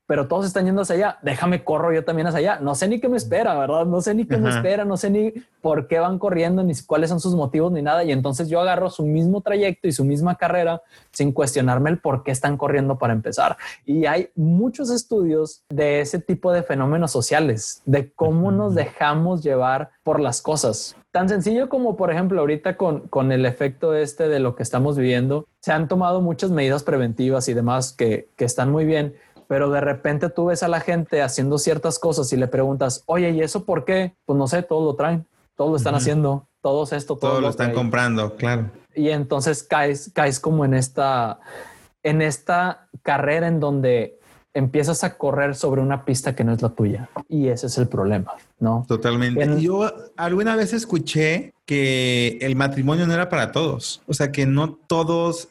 pero 0.06 0.28
todos 0.28 0.46
están 0.46 0.64
yendo 0.64 0.82
hacia 0.82 0.94
allá. 0.94 1.18
Déjame 1.22 1.64
corro 1.64 1.92
yo 1.92 2.04
también 2.04 2.28
hacia 2.28 2.38
allá. 2.38 2.60
No 2.60 2.74
sé 2.74 2.88
ni 2.88 3.00
qué 3.00 3.08
me 3.08 3.16
espera, 3.16 3.58
¿verdad? 3.58 3.86
No 3.86 4.00
sé 4.00 4.14
ni 4.14 4.24
qué 4.24 4.38
me 4.38 4.50
espera, 4.50 4.84
no 4.84 4.96
sé 4.96 5.10
ni 5.10 5.32
por 5.60 5.88
qué 5.88 5.98
van 5.98 6.18
corriendo, 6.18 6.62
ni 6.62 6.74
cuáles 6.86 7.10
son 7.10 7.20
sus 7.20 7.34
motivos, 7.34 7.72
ni 7.72 7.82
nada. 7.82 8.04
Y 8.04 8.12
entonces 8.12 8.48
yo 8.48 8.60
agarro 8.60 8.88
su 8.88 9.04
mismo 9.04 9.40
trayecto 9.40 9.88
y 9.88 9.92
su 9.92 10.04
misma 10.04 10.36
carrera 10.36 10.82
sin 11.10 11.32
cuestionarme 11.32 11.90
el 11.90 11.98
por 11.98 12.22
qué 12.22 12.30
están 12.30 12.56
corriendo 12.56 12.98
para 12.98 13.12
empezar. 13.12 13.56
Y 13.84 14.06
hay 14.06 14.30
muchos 14.36 14.90
estudios 14.90 15.62
de 15.68 16.00
ese 16.00 16.20
tipo 16.20 16.52
de 16.52 16.62
fenómenos 16.62 17.10
sociales, 17.10 17.82
de 17.84 18.12
cómo 18.12 18.52
nos 18.52 18.74
dejamos 18.74 19.42
llevar 19.42 19.90
por 20.04 20.20
las 20.20 20.40
cosas. 20.40 20.96
Tan 21.10 21.28
sencillo 21.28 21.68
como, 21.68 21.96
por 21.96 22.12
ejemplo, 22.12 22.40
ahorita 22.40 22.76
con, 22.76 23.08
con 23.08 23.32
el 23.32 23.46
efecto 23.46 23.94
este 23.94 24.28
de 24.28 24.38
lo 24.38 24.54
que 24.54 24.62
estamos 24.62 24.98
viviendo, 24.98 25.46
se 25.60 25.72
han 25.72 25.88
tomado 25.88 26.20
muchas 26.20 26.50
medidas 26.50 26.82
preventivas 26.82 27.48
y 27.48 27.54
demás 27.54 27.92
que, 27.92 28.28
que 28.36 28.44
están 28.44 28.70
muy 28.70 28.84
bien 28.84 29.16
pero 29.48 29.70
de 29.70 29.80
repente 29.80 30.28
tú 30.28 30.46
ves 30.46 30.62
a 30.62 30.68
la 30.68 30.80
gente 30.80 31.22
haciendo 31.22 31.58
ciertas 31.58 31.98
cosas 31.98 32.32
y 32.32 32.36
le 32.36 32.48
preguntas, 32.48 33.02
oye, 33.06 33.30
¿y 33.30 33.40
eso 33.40 33.64
por 33.64 33.84
qué? 33.84 34.14
Pues 34.24 34.38
no 34.38 34.46
sé, 34.46 34.62
todos 34.62 34.84
lo 34.84 34.94
traen, 34.94 35.26
todos 35.56 35.70
lo 35.70 35.76
están 35.76 35.94
haciendo, 35.94 36.46
todos 36.60 36.92
esto, 36.92 37.16
todos 37.16 37.40
lo 37.40 37.48
están 37.48 37.72
comprando, 37.72 38.36
claro. 38.36 38.70
Y 38.94 39.10
entonces 39.10 39.62
caes, 39.62 40.10
caes 40.14 40.40
como 40.40 40.64
en 40.64 40.74
esta, 40.74 41.40
en 42.02 42.22
esta 42.22 42.88
carrera 43.02 43.46
en 43.48 43.60
donde 43.60 44.18
empiezas 44.54 45.04
a 45.04 45.18
correr 45.18 45.54
sobre 45.54 45.82
una 45.82 46.04
pista 46.06 46.34
que 46.34 46.42
no 46.42 46.52
es 46.52 46.62
la 46.62 46.70
tuya. 46.70 47.10
Y 47.28 47.48
ese 47.48 47.66
es 47.66 47.76
el 47.76 47.88
problema, 47.88 48.32
¿no? 48.58 48.86
Totalmente. 48.88 49.60
Yo 49.60 49.92
alguna 50.16 50.56
vez 50.56 50.72
escuché 50.72 51.52
que 51.66 52.38
el 52.40 52.54
matrimonio 52.54 53.06
no 53.06 53.12
era 53.12 53.28
para 53.28 53.50
todos. 53.50 54.00
O 54.06 54.14
sea, 54.14 54.30
que 54.30 54.46
no 54.46 54.78
todos 54.86 55.48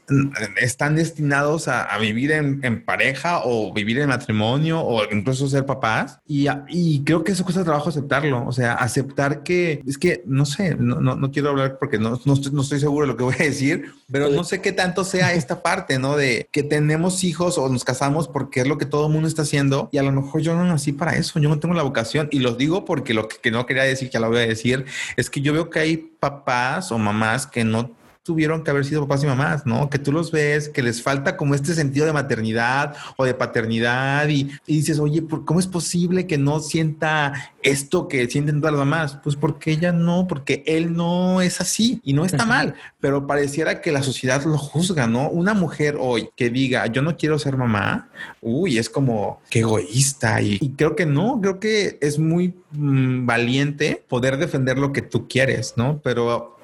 están 0.62 0.95
destinados 0.95 1.67
a, 1.67 1.95
vivir 1.98 2.31
en, 2.31 2.86
pareja 2.86 3.41
o 3.43 3.74
vivir 3.74 4.00
en 4.00 4.10
matrimonio 4.10 4.79
o 4.79 5.03
incluso 5.12 5.48
ser 5.48 5.65
papás. 5.65 6.19
Y, 6.25 6.48
y, 6.69 7.03
creo 7.03 7.24
que 7.24 7.34
eso 7.34 7.43
cuesta 7.43 7.65
trabajo 7.65 7.89
aceptarlo. 7.89 8.45
O 8.48 8.53
sea, 8.53 8.74
aceptar 8.74 9.43
que 9.43 9.81
es 9.86 9.98
que 9.98 10.24
no 10.25 10.45
sé, 10.45 10.75
no, 10.75 11.01
no, 11.01 11.31
quiero 11.31 11.50
hablar 11.50 11.77
porque 11.79 12.00
no, 12.00 12.22
no 12.24 12.34
estoy, 12.34 12.53
no, 12.53 12.62
estoy, 12.62 12.79
seguro 12.79 13.05
de 13.05 13.12
lo 13.12 13.17
que 13.17 13.24
voy 13.24 13.36
a 13.38 13.43
decir, 13.43 13.91
pero 14.10 14.29
no 14.29 14.43
sé 14.45 14.62
qué 14.62 14.72
tanto 14.72 15.03
sea 15.03 15.34
esta 15.34 15.62
parte, 15.62 16.00
¿no? 16.00 16.15
De 16.15 16.48
que 16.51 16.63
tenemos 16.63 17.25
hijos 17.25 17.57
o 17.57 17.67
nos 17.67 17.84
casamos 17.84 18.29
porque 18.29 18.62
es 18.62 18.67
lo 18.67 18.77
que 18.77 18.86
todo 18.86 19.07
el 19.07 19.13
mundo 19.13 19.27
está 19.27 19.41
haciendo 19.41 19.89
y 19.91 19.98
a 19.98 20.03
lo 20.03 20.13
mejor 20.13 20.41
yo 20.41 20.55
no 20.55 20.63
nací 20.63 20.93
para 20.93 21.17
eso. 21.17 21.39
Yo 21.39 21.50
no 21.50 21.60
tengo 21.60 21.75
la 21.75 21.84
vocación 21.84 22.29
y 22.31 22.39
los 22.39 22.57
digo 22.57 22.86
porque 22.86 23.13
lo 23.13 23.27
que, 23.27 23.38
que 23.38 23.51
no 23.51 23.65
quería 23.65 23.84
decir, 23.84 24.10
que 24.10 24.13
ya 24.13 24.19
lo 24.22 24.29
voy 24.29 24.38
a 24.38 24.48
decir, 24.48 24.86
es 25.17 25.29
que 25.29 25.41
yo 25.41 25.51
veo 25.51 25.69
que 25.69 25.79
hay 25.79 26.04
papás 26.19 26.91
o 26.91 26.97
mamás 26.97 27.45
que 27.45 27.63
no 27.63 27.91
tuvieron 28.25 28.63
que 28.63 28.72
haber 28.72 28.86
sido 28.86 29.01
papás 29.01 29.24
y 29.24 29.27
mamás, 29.27 29.67
¿no? 29.67 29.88
Que 29.88 30.00
tú 30.00 30.12
los 30.12 30.32
ves, 30.32 30.67
que 30.67 30.82
les 30.82 31.03
falta 31.03 31.38
como 31.38 31.53
este 31.53 31.75
sentido 31.75 32.08
de 32.08 32.12
maternidad 32.12 32.96
o 33.17 33.24
de 33.24 33.36
paternidad 33.36 34.27
y, 34.29 34.50
dices, 34.65 34.98
oye, 34.98 35.24
¿cómo 35.46 35.60
es 35.60 35.67
posible 35.67 36.25
que 36.25 36.39
no 36.39 36.60
sienta 36.60 37.51
esto 37.62 38.08
que 38.08 38.27
sienten 38.27 38.62
todas 38.62 38.74
las 38.74 38.79
mamás? 38.79 39.20
Pues 39.24 39.36
porque 39.36 39.72
ella 39.72 39.91
no, 39.91 40.27
porque 40.27 40.63
él 40.65 40.96
no 40.96 41.39
es 41.44 41.62
así 41.62 42.01
y 42.03 42.13
no 42.13 42.25
está 42.25 42.48
mal, 42.48 42.74
pero 43.00 43.27
pareciera 43.27 43.79
que 43.79 43.91
la 43.91 44.01
sociedad 44.01 44.44
lo 44.44 44.58
juzga, 44.58 45.05
¿no? 45.05 45.29
Una 45.29 45.53
mujer 45.53 45.96
hoy 46.00 46.29
que 46.36 46.50
diga, 46.50 46.88
yo 46.88 47.03
no 47.03 47.17
quiero 47.17 47.38
ser 47.38 47.58
mamá, 47.58 48.10
uy, 48.41 48.79
es 48.79 48.89
como 48.89 49.39
que 49.51 49.60
egoísta 49.60 50.41
y, 50.41 50.74
creo 50.75 50.96
que 50.96 51.05
no, 51.05 51.39
creo 51.39 51.60
que 51.60 52.00
es 52.01 52.17
muy 52.17 52.55
mm, 52.72 53.27
valiente 53.27 54.03
poder 54.10 54.38
defender 54.38 54.79
lo 54.79 54.91
que 54.91 55.03
tú 55.03 55.27
quieres, 55.27 55.75
¿no? 55.77 56.01
Pero 56.03 56.58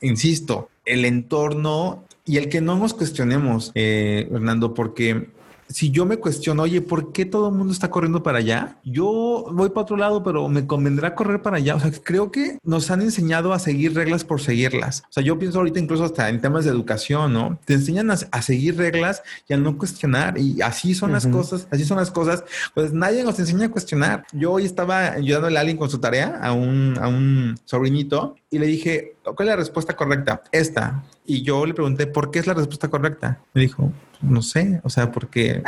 insisto, 0.00 0.70
el 0.84 1.04
entorno 1.04 2.04
y 2.24 2.38
el 2.38 2.48
que 2.48 2.60
no 2.60 2.76
nos 2.76 2.94
cuestionemos, 2.94 3.72
eh, 3.74 4.28
Hernando, 4.32 4.74
porque 4.74 5.28
si 5.68 5.90
yo 5.90 6.04
me 6.06 6.18
cuestiono, 6.18 6.62
oye, 6.62 6.80
¿por 6.80 7.12
qué 7.12 7.24
todo 7.24 7.48
el 7.48 7.54
mundo 7.54 7.72
está 7.72 7.90
corriendo 7.90 8.22
para 8.22 8.38
allá? 8.38 8.76
Yo 8.84 9.46
voy 9.50 9.70
para 9.70 9.82
otro 9.82 9.96
lado, 9.96 10.22
pero 10.22 10.48
me 10.48 10.66
convendrá 10.66 11.14
correr 11.14 11.42
para 11.42 11.56
allá. 11.56 11.74
O 11.74 11.80
sea, 11.80 11.90
creo 12.02 12.30
que 12.30 12.58
nos 12.62 12.90
han 12.90 13.02
enseñado 13.02 13.52
a 13.52 13.58
seguir 13.58 13.94
reglas 13.94 14.24
por 14.24 14.40
seguirlas. 14.40 15.02
O 15.08 15.12
sea, 15.12 15.22
yo 15.22 15.38
pienso 15.38 15.58
ahorita 15.58 15.80
incluso 15.80 16.04
hasta 16.04 16.28
en 16.28 16.40
temas 16.40 16.64
de 16.64 16.70
educación, 16.70 17.32
¿no? 17.32 17.58
Te 17.64 17.74
enseñan 17.74 18.10
a, 18.10 18.42
seguir 18.42 18.76
reglas 18.76 19.22
y 19.48 19.54
a 19.54 19.56
no 19.56 19.78
cuestionar. 19.78 20.38
Y 20.38 20.60
así 20.60 20.94
son 20.94 21.12
las 21.12 21.26
cosas, 21.26 21.66
así 21.70 21.84
son 21.84 21.96
las 21.96 22.10
cosas. 22.10 22.44
Pues 22.74 22.92
nadie 22.92 23.24
nos 23.24 23.38
enseña 23.38 23.66
a 23.66 23.70
cuestionar. 23.70 24.26
Yo 24.32 24.52
hoy 24.52 24.64
estaba 24.64 25.12
ayudando 25.12 25.48
a 25.48 25.60
alguien 25.60 25.76
con 25.76 25.90
su 25.90 25.98
tarea, 25.98 26.38
a 26.42 26.52
un, 26.52 26.98
a 27.00 27.08
un 27.08 27.56
sobrinito, 27.64 28.36
y 28.54 28.58
le 28.60 28.66
dije, 28.66 29.16
¿cuál 29.24 29.34
es 29.40 29.46
la 29.46 29.56
respuesta 29.56 29.96
correcta? 29.96 30.40
Esta. 30.52 31.02
Y 31.26 31.42
yo 31.42 31.66
le 31.66 31.74
pregunté, 31.74 32.06
¿por 32.06 32.30
qué 32.30 32.38
es 32.38 32.46
la 32.46 32.54
respuesta 32.54 32.86
correcta? 32.86 33.40
Me 33.52 33.62
dijo, 33.62 33.90
no 34.22 34.42
sé, 34.42 34.80
o 34.84 34.90
sea, 34.90 35.10
porque, 35.10 35.60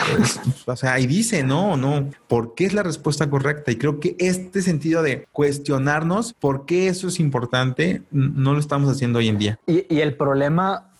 o 0.66 0.76
sea, 0.76 0.92
ahí 0.92 1.08
dice, 1.08 1.42
no, 1.42 1.76
no, 1.76 2.08
¿por 2.28 2.54
qué 2.54 2.64
es 2.64 2.74
la 2.74 2.84
respuesta 2.84 3.28
correcta? 3.28 3.72
Y 3.72 3.76
creo 3.76 3.98
que 3.98 4.14
este 4.20 4.62
sentido 4.62 5.02
de 5.02 5.26
cuestionarnos 5.32 6.32
por 6.34 6.64
qué 6.64 6.86
eso 6.86 7.08
es 7.08 7.18
importante, 7.18 8.02
no 8.12 8.52
lo 8.52 8.60
estamos 8.60 8.88
haciendo 8.88 9.18
hoy 9.18 9.26
en 9.26 9.38
día. 9.38 9.58
Y, 9.66 9.92
y 9.92 10.00
el 10.00 10.16
problema, 10.16 10.92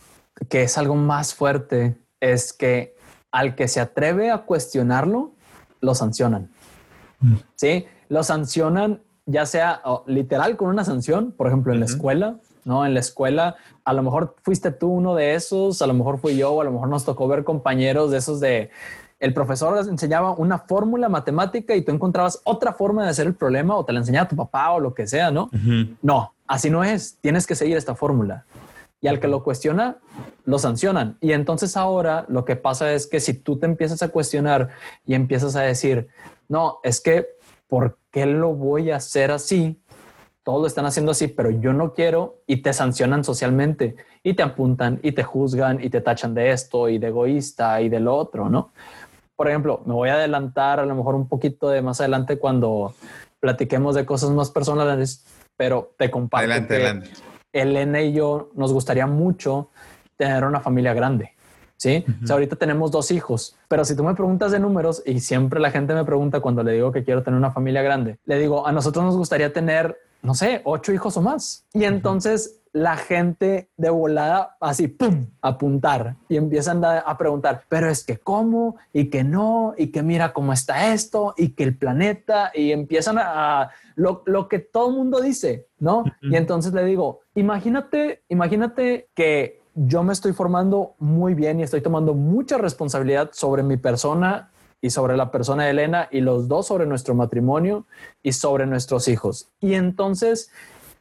que 0.48 0.64
es 0.64 0.78
algo 0.78 0.96
más 0.96 1.34
fuerte, 1.34 1.96
es 2.18 2.52
que 2.52 2.96
al 3.30 3.54
que 3.54 3.68
se 3.68 3.78
atreve 3.78 4.32
a 4.32 4.38
cuestionarlo, 4.38 5.34
lo 5.80 5.94
sancionan. 5.94 6.50
Mm. 7.20 7.34
Sí, 7.54 7.86
lo 8.08 8.24
sancionan 8.24 9.02
ya 9.26 9.44
sea 9.44 9.82
literal 10.06 10.56
con 10.56 10.68
una 10.68 10.84
sanción, 10.84 11.32
por 11.32 11.48
ejemplo, 11.48 11.72
en 11.72 11.80
la 11.80 11.86
escuela, 11.86 12.36
¿no? 12.64 12.86
En 12.86 12.94
la 12.94 13.00
escuela, 13.00 13.56
a 13.84 13.92
lo 13.92 14.02
mejor 14.02 14.36
fuiste 14.42 14.70
tú 14.70 14.88
uno 14.88 15.14
de 15.14 15.34
esos, 15.34 15.82
a 15.82 15.86
lo 15.86 15.94
mejor 15.94 16.18
fui 16.18 16.36
yo, 16.36 16.52
o 16.52 16.60
a 16.60 16.64
lo 16.64 16.72
mejor 16.72 16.88
nos 16.88 17.04
tocó 17.04 17.28
ver 17.28 17.44
compañeros 17.44 18.10
de 18.10 18.18
esos 18.18 18.40
de 18.40 18.70
el 19.18 19.32
profesor 19.32 19.78
enseñaba 19.88 20.32
una 20.32 20.58
fórmula 20.58 21.08
matemática 21.08 21.74
y 21.74 21.82
tú 21.82 21.90
encontrabas 21.92 22.40
otra 22.44 22.72
forma 22.74 23.04
de 23.04 23.10
hacer 23.10 23.26
el 23.26 23.34
problema 23.34 23.74
o 23.74 23.84
te 23.84 23.92
la 23.92 24.00
enseñaba 24.00 24.28
tu 24.28 24.36
papá 24.36 24.72
o 24.72 24.80
lo 24.80 24.92
que 24.92 25.06
sea, 25.06 25.30
¿no? 25.30 25.48
No, 26.02 26.34
así 26.46 26.68
no 26.68 26.84
es. 26.84 27.16
Tienes 27.22 27.46
que 27.46 27.54
seguir 27.54 27.76
esta 27.76 27.94
fórmula. 27.94 28.44
Y 29.00 29.08
al 29.08 29.20
que 29.20 29.28
lo 29.28 29.42
cuestiona, 29.42 29.96
lo 30.44 30.58
sancionan. 30.58 31.16
Y 31.20 31.32
entonces 31.32 31.76
ahora 31.76 32.26
lo 32.28 32.44
que 32.44 32.56
pasa 32.56 32.92
es 32.92 33.06
que 33.06 33.20
si 33.20 33.32
tú 33.34 33.58
te 33.58 33.66
empiezas 33.66 34.02
a 34.02 34.08
cuestionar 34.08 34.68
y 35.06 35.14
empiezas 35.14 35.56
a 35.56 35.62
decir, 35.62 36.08
no, 36.48 36.78
es 36.82 37.00
que, 37.00 37.26
¿por 37.68 37.98
qué 38.10 38.26
lo 38.26 38.54
voy 38.54 38.90
a 38.90 38.96
hacer 38.96 39.30
así? 39.30 39.80
todos 40.46 40.60
lo 40.60 40.68
están 40.68 40.86
haciendo 40.86 41.10
así, 41.10 41.26
pero 41.26 41.50
yo 41.50 41.72
no 41.72 41.92
quiero 41.92 42.44
y 42.46 42.58
te 42.58 42.72
sancionan 42.72 43.24
socialmente 43.24 43.96
y 44.22 44.34
te 44.34 44.44
apuntan 44.44 45.00
y 45.02 45.10
te 45.10 45.24
juzgan 45.24 45.82
y 45.82 45.90
te 45.90 46.00
tachan 46.00 46.34
de 46.34 46.52
esto 46.52 46.88
y 46.88 46.98
de 46.98 47.08
egoísta 47.08 47.80
y 47.80 47.88
de 47.88 47.98
lo 47.98 48.14
otro, 48.14 48.48
¿no? 48.48 48.70
Por 49.34 49.48
ejemplo, 49.48 49.82
me 49.86 49.92
voy 49.92 50.08
a 50.08 50.14
adelantar 50.14 50.78
a 50.78 50.86
lo 50.86 50.94
mejor 50.94 51.16
un 51.16 51.26
poquito 51.28 51.68
de 51.68 51.82
más 51.82 52.00
adelante 52.00 52.38
cuando 52.38 52.94
platiquemos 53.40 53.96
de 53.96 54.06
cosas 54.06 54.30
más 54.30 54.52
personales, 54.52 55.26
pero 55.56 55.94
te 55.98 56.12
comparto 56.12 56.44
adelante, 56.44 56.76
adelante. 56.76 57.10
Elena 57.52 58.00
y 58.02 58.12
yo 58.12 58.52
nos 58.54 58.72
gustaría 58.72 59.08
mucho 59.08 59.70
tener 60.16 60.44
una 60.44 60.60
familia 60.60 60.94
grande. 60.94 61.32
Sí, 61.76 62.04
o 62.22 62.26
sea, 62.26 62.34
ahorita 62.34 62.56
tenemos 62.56 62.90
dos 62.90 63.10
hijos, 63.10 63.54
pero 63.68 63.84
si 63.84 63.94
tú 63.94 64.02
me 64.02 64.14
preguntas 64.14 64.50
de 64.50 64.58
números 64.58 65.02
y 65.04 65.20
siempre 65.20 65.60
la 65.60 65.70
gente 65.70 65.92
me 65.94 66.04
pregunta 66.04 66.40
cuando 66.40 66.62
le 66.62 66.72
digo 66.72 66.90
que 66.90 67.04
quiero 67.04 67.22
tener 67.22 67.36
una 67.36 67.50
familia 67.50 67.82
grande, 67.82 68.16
le 68.24 68.38
digo 68.38 68.66
a 68.66 68.72
nosotros 68.72 69.04
nos 69.04 69.16
gustaría 69.16 69.52
tener 69.52 69.98
no 70.22 70.34
sé, 70.34 70.60
ocho 70.64 70.92
hijos 70.92 71.16
o 71.16 71.22
más. 71.22 71.64
Y 71.72 71.84
entonces 71.84 72.60
la 72.72 72.96
gente 72.96 73.70
de 73.76 73.88
volada 73.88 74.56
así, 74.60 74.88
¡pum!, 74.88 75.28
apuntar 75.40 76.16
y 76.28 76.36
empiezan 76.36 76.84
a, 76.84 77.16
preguntar, 77.16 77.62
pero 77.70 77.88
es 77.88 78.04
que 78.04 78.18
cómo 78.18 78.76
y 78.92 79.08
que 79.08 79.24
no 79.24 79.72
y 79.78 79.86
que 79.86 80.02
mira 80.02 80.34
cómo 80.34 80.52
está 80.52 80.92
esto 80.92 81.32
y 81.38 81.50
que 81.50 81.62
el 81.62 81.76
planeta 81.76 82.50
y 82.54 82.72
empiezan 82.72 83.16
a, 83.18 83.70
lo, 83.94 84.22
lo, 84.26 84.48
que 84.48 84.58
todo 84.58 84.90
el 84.90 84.96
mundo 84.96 85.22
dice, 85.22 85.68
¿no? 85.78 86.04
Y 86.20 86.36
entonces 86.36 86.74
le 86.74 86.84
digo, 86.84 87.20
imagínate, 87.34 88.22
imagínate 88.28 89.08
que 89.14 89.62
yo 89.76 90.02
me 90.02 90.14
estoy 90.14 90.32
formando 90.32 90.94
muy 90.98 91.34
bien 91.34 91.60
y 91.60 91.62
estoy 91.62 91.82
tomando 91.82 92.14
mucha 92.14 92.56
responsabilidad 92.56 93.30
sobre 93.32 93.62
mi 93.62 93.76
persona 93.76 94.50
y 94.80 94.88
sobre 94.88 95.18
la 95.18 95.30
persona 95.30 95.64
de 95.64 95.70
Elena 95.70 96.08
y 96.10 96.20
los 96.22 96.48
dos 96.48 96.66
sobre 96.66 96.86
nuestro 96.86 97.14
matrimonio 97.14 97.86
y 98.22 98.32
sobre 98.32 98.66
nuestros 98.66 99.06
hijos. 99.06 99.50
Y 99.60 99.74
entonces 99.74 100.50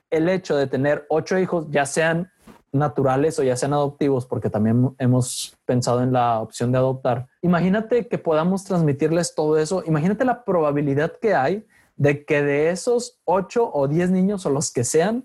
el 0.09 0.27
hecho 0.27 0.57
de 0.57 0.67
tener 0.67 1.05
ocho 1.09 1.39
hijos, 1.39 1.67
ya 1.69 1.85
sean 1.85 2.31
naturales 2.73 3.39
o 3.39 3.43
ya 3.43 3.55
sean 3.55 3.71
adoptivos, 3.71 4.25
porque 4.25 4.49
también 4.49 4.93
hemos 4.99 5.57
pensado 5.63 6.03
en 6.03 6.11
la 6.11 6.41
opción 6.41 6.73
de 6.73 6.77
adoptar, 6.77 7.27
imagínate 7.41 8.09
que 8.09 8.17
podamos 8.17 8.65
transmitirles 8.65 9.33
todo 9.33 9.57
eso, 9.57 9.83
imagínate 9.85 10.25
la 10.25 10.43
probabilidad 10.43 11.13
que 11.21 11.33
hay 11.33 11.65
de 11.95 12.25
que 12.25 12.43
de 12.43 12.71
esos 12.71 13.19
ocho 13.23 13.71
o 13.73 13.87
diez 13.87 14.09
niños 14.09 14.45
o 14.45 14.49
los 14.49 14.73
que 14.73 14.83
sean, 14.83 15.23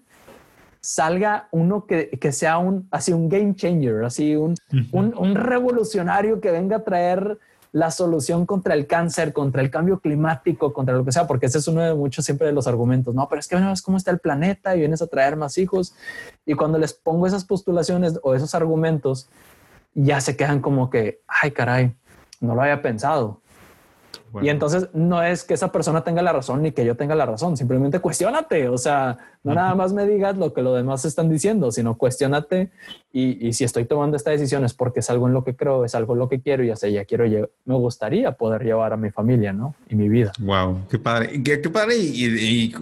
salga 0.81 1.49
uno 1.51 1.87
que, 1.87 2.33
sea 2.33 2.59
un, 2.59 2.89
así 2.91 3.13
un 3.13 3.29
game 3.29 3.55
changer, 3.55 4.05
así 4.05 4.37
un, 4.37 4.55
un 4.93 5.35
revolucionario 5.35 6.41
que 6.41 6.51
venga 6.51 6.77
a 6.77 6.85
traer 6.85 7.39
la 7.73 7.91
solución 7.91 8.47
contra 8.47 8.75
el 8.75 8.87
cáncer, 8.87 9.33
contra 9.33 9.63
el 9.63 9.71
cambio 9.71 10.01
climático, 10.01 10.73
contra 10.73 10.95
lo 10.95 11.05
que 11.05 11.13
sea, 11.13 11.27
porque 11.27 11.47
ese 11.47 11.59
es 11.59 11.69
uno 11.69 11.83
de 11.83 11.95
muchos 11.95 12.25
siempre 12.25 12.49
de 12.49 12.53
los 12.53 12.67
argumentos, 12.67 13.15
no, 13.15 13.29
pero 13.29 13.39
es 13.39 13.47
que 13.47 13.57
ves 13.57 13.83
cómo 13.83 13.97
está 13.97 14.11
el 14.11 14.19
planeta 14.19 14.75
y 14.75 14.81
vienes 14.81 15.03
a 15.03 15.07
traer 15.07 15.37
más 15.37 15.57
hijos. 15.59 15.95
Y 16.45 16.55
cuando 16.55 16.79
les 16.79 16.93
pongo 16.93 17.27
esas 17.27 17.45
postulaciones 17.45 18.19
o 18.23 18.35
esos 18.35 18.55
argumentos, 18.55 19.29
ya 19.95 20.21
se 20.21 20.37
quedan 20.37 20.61
como 20.61 20.91
que, 20.91 21.21
ay, 21.29 21.53
caray, 21.53 21.95
no 22.41 22.55
lo 22.55 22.63
había 22.63 22.83
pensado. 22.83 23.40
Y 24.43 24.49
entonces 24.49 24.89
no 24.93 25.23
es 25.23 25.45
que 25.45 25.55
esa 25.55 25.73
persona 25.73 26.05
tenga 26.05 26.23
la 26.23 26.33
razón 26.33 26.63
ni 26.63 26.73
que 26.73 26.85
yo 26.85 26.97
tenga 26.97 27.15
la 27.15 27.27
razón, 27.27 27.57
simplemente 27.57 28.01
cuestionate, 28.01 28.69
o 28.69 28.79
sea, 28.79 29.19
no 29.43 29.55
nada 29.55 29.75
más 29.75 29.93
me 29.93 30.07
digas 30.07 30.37
lo 30.37 30.53
que 30.53 30.63
los 30.63 30.77
demás 30.77 31.05
están 31.05 31.29
diciendo, 31.29 31.73
sino 31.73 31.97
cuestionate 31.97 32.71
y, 33.13 33.49
y, 33.49 33.53
si 33.55 33.65
estoy 33.65 33.87
tomando 33.87 34.17
esta 34.17 34.31
decisión 34.31 34.65
es 34.65 34.75
porque 34.75 35.01
es 35.01 35.11
algo 35.11 35.27
en 35.27 35.35
lo 35.35 35.43
que 35.43 35.57
creo, 35.57 35.85
es 35.85 35.95
algo 35.95 36.13
en 36.13 36.21
lo 36.21 36.29
que 36.29 36.41
quiero 36.41 36.63
y 36.63 36.71
así 36.71 36.93
ya 36.93 37.05
quiero, 37.05 37.25
me 37.65 37.75
gustaría 37.75 38.33
poder 38.33 38.63
llevar 38.63 38.93
a 38.93 38.97
mi 38.97 39.11
familia, 39.11 39.53
¿no? 39.53 39.75
Y 39.89 39.97
mi 39.97 40.09
vida. 40.09 40.33
Wow, 40.39 40.87
qué 40.89 40.99
padre, 40.99 41.43
qué, 41.43 41.61
qué 41.61 41.71
padre 41.71 41.97
y, 41.97 42.25
y, 42.25 42.75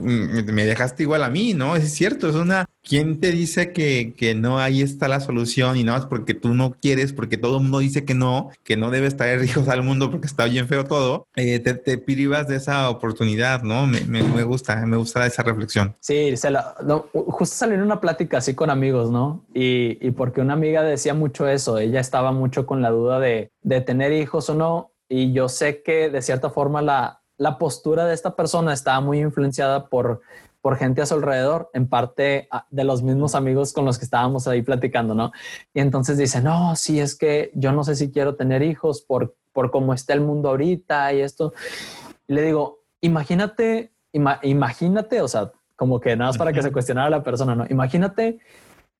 me 0.52 0.67
dejaste 0.67 1.05
igual 1.05 1.23
a 1.23 1.31
mí, 1.31 1.55
¿no? 1.55 1.76
Es 1.76 1.93
cierto, 1.95 2.28
es 2.28 2.35
una, 2.35 2.67
¿quién 2.83 3.21
te 3.21 3.31
dice 3.31 3.73
que, 3.73 4.14
que 4.17 4.35
no 4.35 4.59
ahí 4.59 4.83
está 4.83 5.09
la 5.09 5.21
solución 5.21 5.76
y 5.76 5.85
no 5.85 5.97
es 5.97 6.05
porque 6.05 6.35
tú 6.35 6.52
no 6.52 6.73
quieres, 6.73 7.12
porque 7.12 7.38
todo 7.38 7.57
el 7.57 7.62
mundo 7.62 7.78
dice 7.78 8.05
que 8.05 8.14
no, 8.14 8.50
que 8.64 8.76
no 8.76 8.90
debes 8.90 9.17
traer 9.17 9.43
hijos 9.45 9.69
al 9.69 9.83
mundo 9.83 10.11
porque 10.11 10.26
está 10.26 10.45
bien 10.45 10.69
feo 10.69 10.85
todo, 10.85 11.26
eh, 11.38 11.61
te, 11.61 11.75
te 11.75 11.99
privas 11.99 12.49
de 12.49 12.57
esa 12.57 12.90
oportunidad, 12.90 13.62
¿no? 13.62 13.87
Me, 13.87 14.00
me, 14.00 14.42
gusta, 14.42 14.85
me 14.87 14.97
gusta 14.97 15.26
esa 15.26 15.42
reflexión. 15.42 15.95
Sí, 16.00 16.37
se 16.37 16.50
la, 16.50 16.75
justo 17.12 17.57
salió 17.57 17.76
en 17.76 17.83
una 17.83 18.00
plática 18.00 18.38
así 18.38 18.54
con 18.54 18.71
amigos, 18.71 19.11
¿no? 19.11 19.45
Y, 19.54 19.99
y, 20.07 20.11
porque 20.11 20.40
una 20.40 20.54
amiga 20.54 20.83
decía 20.83 21.14
mucho 21.14 21.49
eso, 21.49 21.78
ella 21.78 22.00
estaba 22.00 22.33
mucho 22.33 22.66
con 22.66 22.83
la 22.83 22.90
duda 22.90 23.21
de, 23.21 23.52
de 23.62 23.80
tener 23.80 24.12
hijos 24.12 24.50
o 24.50 24.54
no, 24.54 24.92
y 25.09 25.33
yo 25.33 25.49
sé 25.49 25.83
que 25.83 26.11
de 26.11 26.23
cierta 26.23 26.50
forma 26.50 26.83
la, 26.83 27.23
la 27.37 27.59
postura 27.59 28.04
de 28.04 28.14
esta 28.14 28.37
persona 28.37 28.73
estaba 28.73 29.00
muy 29.00 29.21
influenciada 29.21 29.88
por 29.88 30.21
por 30.61 30.76
gente 30.76 31.00
a 31.00 31.07
su 31.07 31.14
alrededor, 31.14 31.71
en 31.73 31.88
parte 31.88 32.49
ah, 32.50 32.66
de 32.71 32.85
los 32.85 33.02
mismos 33.02 33.35
amigos 33.35 33.73
con 33.73 33.85
los 33.85 33.99
que 33.99 34.04
estábamos 34.04 34.49
ahí 34.49 34.62
platicando, 34.62 35.14
¿no? 35.14 35.33
Y 35.73 35.80
entonces 35.80 36.18
dice, 36.18 36.42
no, 36.42 36.75
sí, 36.76 37.00
es 37.00 37.16
que 37.16 37.50
yo 37.54 37.73
no 37.73 37.85
sé 37.85 37.95
si 37.95 38.11
quiero 38.11 38.35
tener 38.35 38.62
hijos 38.62 39.02
por, 39.02 39.37
por 39.59 39.73
cómo 39.73 39.93
está 39.93 40.12
el 40.12 40.21
mundo 40.21 40.50
ahorita 40.50 41.12
y 41.15 41.21
esto. 41.21 41.53
Y 42.29 42.35
le 42.35 42.43
digo, 42.43 42.79
imagínate, 43.00 43.91
imagínate, 44.12 45.21
o 45.21 45.27
sea, 45.27 45.50
como 45.75 45.99
que 45.99 46.15
nada 46.15 46.31
más 46.31 46.38
para 46.38 46.53
que 46.53 46.62
se 46.62 46.71
cuestionara 46.71 47.11
la 47.11 47.25
persona, 47.25 47.57
¿no? 47.57 47.67
Imagínate 47.69 48.38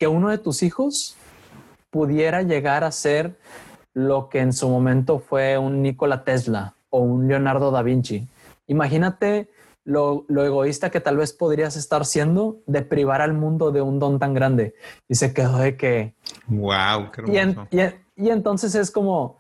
que 0.01 0.09
uno 0.09 0.31
de 0.31 0.39
tus 0.39 0.65
hijos 0.65 1.15
pudiera 1.91 2.43
llegar 2.43 2.83
a 2.83 2.91
ser 2.91 3.39
lo 3.95 4.29
que 4.29 4.41
en 4.41 4.53
su 4.53 4.69
momento 4.69 5.21
fue 5.21 5.59
un 5.59 5.81
Nikola 5.81 6.25
Tesla 6.25 6.75
o 6.91 7.03
un 7.03 7.29
Leonardo 7.29 7.71
da 7.71 7.83
Vinci. 7.83 8.27
Imagínate 8.67 9.49
lo, 9.85 10.27
egoísta 10.29 10.91
que 10.91 10.99
tal 10.99 11.19
vez 11.19 11.33
podrías 11.33 11.77
estar 11.77 12.05
siendo 12.05 12.57
de 12.67 12.83
privar 12.83 13.21
al 13.21 13.33
mundo 13.33 13.71
de 13.71 13.81
un 13.81 14.01
don 14.01 14.19
tan 14.19 14.35
grande. 14.35 14.75
Y 15.09 15.15
se 15.15 15.33
quedó 15.33 15.59
de 15.59 15.77
que... 15.77 16.15
¡Wow! 16.49 17.13
Qué 17.13 17.55
y, 17.71 18.25
y, 18.25 18.31
entonces 18.31 18.75
es 18.75 18.91
como 18.91 19.38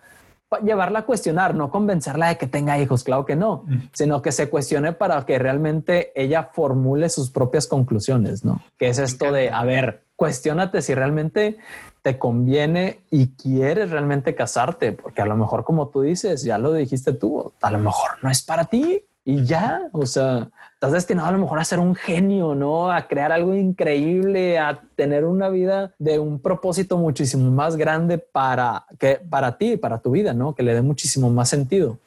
llevarla 0.63 1.01
a 1.01 1.07
cuestionar, 1.07 1.55
no 1.55 1.71
convencerla 1.71 2.29
de 2.29 2.39
que 2.39 2.47
tenga 2.47 2.79
hijos, 2.79 3.05
claro 3.05 3.27
que 3.27 3.37
no, 3.37 3.65
sino 3.93 4.23
que 4.23 4.33
se 4.33 4.49
cuestione 4.49 4.93
para 4.93 5.25
que 5.27 5.39
realmente 5.39 6.13
ella 6.15 6.51
formule 6.53 7.09
sus 7.09 7.31
propias 7.31 7.67
conclusiones, 7.67 8.45
¿no? 8.45 8.63
Que 8.79 8.89
es 8.89 8.99
esto 8.99 9.31
de, 9.31 9.51
a 9.51 9.65
ver, 9.65 10.05
cuestionate 10.17 10.83
si 10.83 10.95
realmente 10.95 11.59
te 12.03 12.19
conviene 12.19 13.01
y 13.11 13.29
quieres 13.29 13.91
realmente 13.91 14.35
casarte, 14.35 14.93
porque 14.93 15.23
a 15.23 15.27
lo 15.27 15.37
mejor 15.37 15.65
como 15.65 15.89
tú 15.89 16.01
dices, 16.03 16.43
ya 16.43 16.59
lo 16.59 16.73
dijiste 16.73 17.13
tú, 17.13 17.53
a 17.61 17.71
lo 17.71 17.79
mejor 17.79 18.11
no 18.23 18.31
es 18.31 18.43
para 18.43 18.65
ti, 18.65 19.05
y 19.25 19.45
ya, 19.45 19.91
o 19.93 20.07
sea, 20.07 20.49
estás 20.79 20.93
destinado 20.93 21.29
a 21.29 21.33
lo 21.33 21.39
mejor 21.39 21.59
a 21.59 21.65
ser 21.65 21.81
un 21.81 21.97
genio, 21.97 22.55
¿no? 22.55 22.93
A 22.93 23.09
crear 23.09 23.33
algo 23.33 23.53
increíble, 23.53 24.61
a 24.61 24.81
tener 24.95 25.25
una 25.25 25.49
vida 25.49 25.93
de 25.99 26.21
un 26.21 26.39
propósito 26.39 26.97
muchísimo 26.97 27.51
más 27.51 27.75
grande 27.75 28.19
para, 28.19 28.87
que, 28.97 29.21
para 29.29 29.59
ti, 29.59 29.77
para 29.77 29.99
tu 29.99 30.13
vida, 30.13 30.33
¿no? 30.33 30.55
Que 30.55 30.63
le 30.63 30.75
dé 30.75 30.81
muchísimo 30.81 31.31
más 31.31 31.49
sentido. 31.49 31.99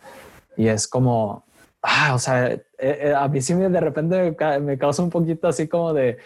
Y 0.56 0.68
es 0.68 0.88
como, 0.88 1.44
ah, 1.82 2.14
o 2.16 2.20
sea, 2.20 2.50
eh, 2.50 2.64
eh, 2.80 3.14
a 3.14 3.28
mí 3.28 3.42
sí 3.42 3.54
me, 3.56 3.68
de 3.68 3.80
repente 3.82 4.38
me 4.62 4.78
causa 4.78 5.04
un 5.04 5.10
poquito 5.10 5.50
así 5.50 5.68
como 5.68 5.92
de 5.94 6.20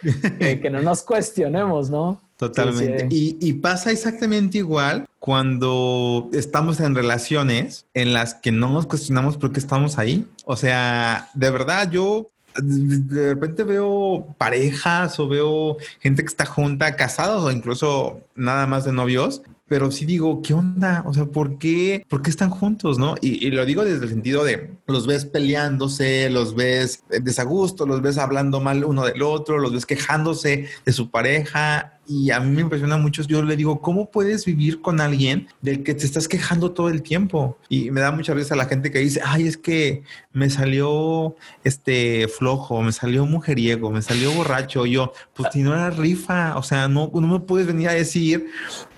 que 0.61 0.69
no 0.69 0.83
nos 0.83 1.01
cuestionemos, 1.01 1.89
¿no? 1.89 2.21
Totalmente. 2.37 3.07
Y, 3.09 3.53
pasa 3.53 3.91
exactamente 3.91 4.57
igual 4.57 5.07
cuando 5.19 6.29
estamos 6.33 6.81
en 6.81 6.93
relaciones 6.93 7.87
en 7.93 8.13
las 8.13 8.35
que 8.35 8.51
no 8.51 8.69
nos 8.69 8.85
cuestionamos 8.85 9.37
por 9.37 9.53
qué 9.53 9.59
estamos 9.59 9.97
ahí. 9.97 10.27
O 10.43 10.57
sea, 10.57 11.29
de 11.33 11.49
verdad, 11.49 11.89
yo 11.89 12.29
de 12.61 13.29
repente 13.29 13.63
veo 13.63 14.35
parejas 14.37 15.19
o 15.19 15.27
veo 15.27 15.77
gente 15.99 16.23
que 16.23 16.29
está 16.29 16.45
junta, 16.45 16.95
casados 16.95 17.43
o 17.43 17.51
incluso 17.51 18.21
nada 18.35 18.65
más 18.67 18.85
de 18.85 18.91
novios, 18.91 19.41
pero 19.67 19.89
sí 19.89 20.05
digo, 20.05 20.41
¿qué 20.43 20.53
onda? 20.53 21.03
O 21.07 21.13
sea, 21.13 21.25
¿por 21.25 21.57
qué, 21.57 22.05
¿por 22.07 22.21
qué 22.21 22.29
están 22.29 22.51
juntos? 22.51 22.99
¿No? 22.99 23.15
Y, 23.21 23.49
lo 23.49 23.65
digo 23.65 23.83
desde 23.83 24.03
el 24.03 24.09
sentido 24.09 24.43
de 24.43 24.75
los 24.85 25.07
ves 25.07 25.25
peleándose, 25.25 26.29
los 26.29 26.55
ves 26.55 27.03
desagusto, 27.09 27.87
los 27.87 28.01
ves 28.01 28.17
hablando 28.19 28.59
mal 28.59 28.83
uno 28.85 29.05
del 29.05 29.23
otro, 29.23 29.57
los 29.57 29.73
ves 29.73 29.85
quejándose 29.85 30.67
de 30.85 30.93
su 30.93 31.09
pareja. 31.09 31.93
Y 32.07 32.29
a 32.29 32.39
mí 32.39 32.51
me 32.51 32.61
impresiona 32.61 32.97
mucho. 32.97 33.23
Yo 33.23 33.41
le 33.41 33.55
digo, 33.55 33.81
¿cómo 33.81 34.11
puedes 34.11 34.45
vivir 34.45 34.81
con 34.81 35.01
alguien 35.01 35.47
del 35.63 35.81
que 35.81 35.95
te 35.95 36.05
estás 36.05 36.27
quejando 36.27 36.71
todo 36.71 36.89
el 36.89 37.01
tiempo? 37.01 37.57
Y 37.67 37.89
me 37.89 38.01
da 38.01 38.11
mucha 38.11 38.35
risa 38.35 38.55
la 38.55 38.65
gente 38.65 38.91
que 38.91 38.99
dice, 38.99 39.21
ay, 39.25 39.47
es 39.47 39.57
que 39.57 40.03
me 40.31 40.51
salió 40.51 41.35
este 41.63 42.27
flojo, 42.27 42.83
me 42.83 42.91
salió 42.91 43.25
mujeriego, 43.25 43.89
me 43.89 44.03
salió 44.03 44.31
borracho. 44.31 44.85
yo, 44.85 45.13
pues 45.33 45.49
si 45.51 45.63
no 45.63 45.73
era 45.73 45.89
rifa, 45.89 46.55
o 46.57 46.61
sea, 46.61 46.87
no, 46.87 47.09
no 47.11 47.27
me 47.27 47.39
puedes 47.39 47.65
venir 47.65 47.89
a 47.89 47.93
decir 47.93 48.51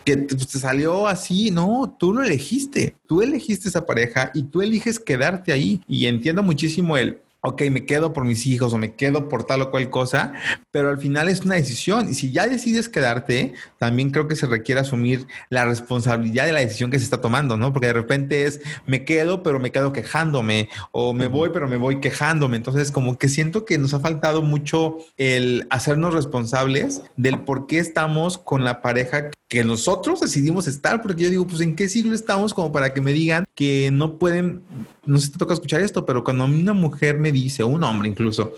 que 0.07 0.15
pues, 0.15 0.47
te 0.47 0.57
salió 0.57 1.05
así, 1.05 1.51
no, 1.51 1.93
tú 1.99 2.13
lo 2.13 2.23
elegiste, 2.23 2.95
tú 3.07 3.21
elegiste 3.21 3.67
esa 3.67 3.85
pareja 3.85 4.31
y 4.33 4.43
tú 4.43 4.61
eliges 4.61 4.99
quedarte 4.99 5.51
ahí. 5.51 5.81
Y 5.85 6.05
entiendo 6.05 6.41
muchísimo 6.41 6.95
el, 6.95 7.19
ok, 7.41 7.63
me 7.71 7.85
quedo 7.85 8.13
por 8.13 8.25
mis 8.25 8.45
hijos 8.45 8.73
o 8.73 8.77
me 8.77 8.93
quedo 8.93 9.29
por 9.29 9.43
tal 9.45 9.61
o 9.61 9.71
cual 9.71 9.89
cosa, 9.89 10.33
pero 10.71 10.89
al 10.89 10.97
final 10.97 11.29
es 11.29 11.41
una 11.41 11.55
decisión. 11.55 12.09
Y 12.09 12.13
si 12.13 12.31
ya 12.31 12.47
decides 12.47 12.89
quedarte, 12.89 13.53
también 13.77 14.09
creo 14.09 14.27
que 14.27 14.35
se 14.35 14.47
requiere 14.47 14.81
asumir 14.81 15.27
la 15.49 15.65
responsabilidad 15.65 16.45
de 16.45 16.53
la 16.53 16.59
decisión 16.59 16.91
que 16.91 16.99
se 16.99 17.05
está 17.05 17.21
tomando, 17.21 17.57
¿no? 17.57 17.71
Porque 17.73 17.87
de 17.87 17.93
repente 17.93 18.45
es, 18.45 18.61
me 18.85 19.05
quedo, 19.05 19.43
pero 19.43 19.59
me 19.59 19.71
quedo 19.71 19.93
quejándome, 19.93 20.69
o 20.91 21.13
me 21.13 21.27
voy, 21.27 21.49
pero 21.53 21.67
me 21.67 21.77
voy 21.77 21.99
quejándome. 21.99 22.57
Entonces, 22.57 22.91
como 22.91 23.17
que 23.17 23.29
siento 23.29 23.65
que 23.65 23.77
nos 23.77 23.93
ha 23.93 23.99
faltado 23.99 24.41
mucho 24.41 24.97
el 25.17 25.67
hacernos 25.69 26.13
responsables 26.13 27.01
del 27.15 27.39
por 27.39 27.67
qué 27.67 27.79
estamos 27.79 28.37
con 28.37 28.63
la 28.63 28.81
pareja 28.81 29.29
que 29.47 29.63
nosotros 29.63 30.19
decidimos 30.19 30.67
estar, 30.67 31.01
porque 31.01 31.23
yo 31.23 31.29
digo, 31.29 31.47
pues 31.47 31.61
en 31.61 31.75
qué 31.75 31.87
siglo 31.87 32.13
estamos 32.13 32.53
como 32.53 32.71
para 32.71 32.93
que 32.93 32.99
me 32.99 33.13
digan 33.13 33.45
que 33.55 33.89
no 33.91 34.17
pueden, 34.17 34.61
no 35.05 35.17
sé 35.17 35.27
si 35.27 35.31
te 35.31 35.37
toca 35.37 35.53
escuchar 35.53 35.81
esto, 35.81 36.05
pero 36.05 36.23
cuando 36.23 36.43
a 36.43 36.47
mí 36.47 36.61
una 36.61 36.73
mujer 36.73 37.17
me 37.17 37.26
dice, 37.31 37.63
un 37.63 37.83
hombre 37.83 38.09
incluso, 38.09 38.53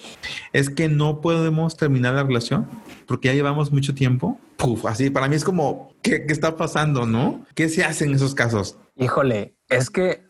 es 0.54 0.70
que 0.70 0.90
no 0.90 1.22
podemos 1.22 1.78
terminar 1.78 2.14
la 2.14 2.24
relación 2.24 2.68
porque 3.06 3.30
ya 3.30 3.34
llevamos 3.34 3.72
mucho 3.72 3.94
tiempo, 3.96 4.40
Puf, 4.58 4.86
así 4.86 5.10
para 5.10 5.28
mí 5.30 5.36
es 5.36 5.46
como, 5.46 5.94
¿qué, 6.02 6.26
¿qué, 6.26 6.34
está 6.34 6.58
pasando? 6.58 7.06
¿No? 7.06 7.46
¿Qué 7.56 7.70
se 7.70 7.84
hace 7.84 8.06
en 8.06 8.14
esos 8.14 8.36
casos? 8.36 8.78
Híjole, 8.98 9.56
es 9.70 9.90
que 9.90 10.26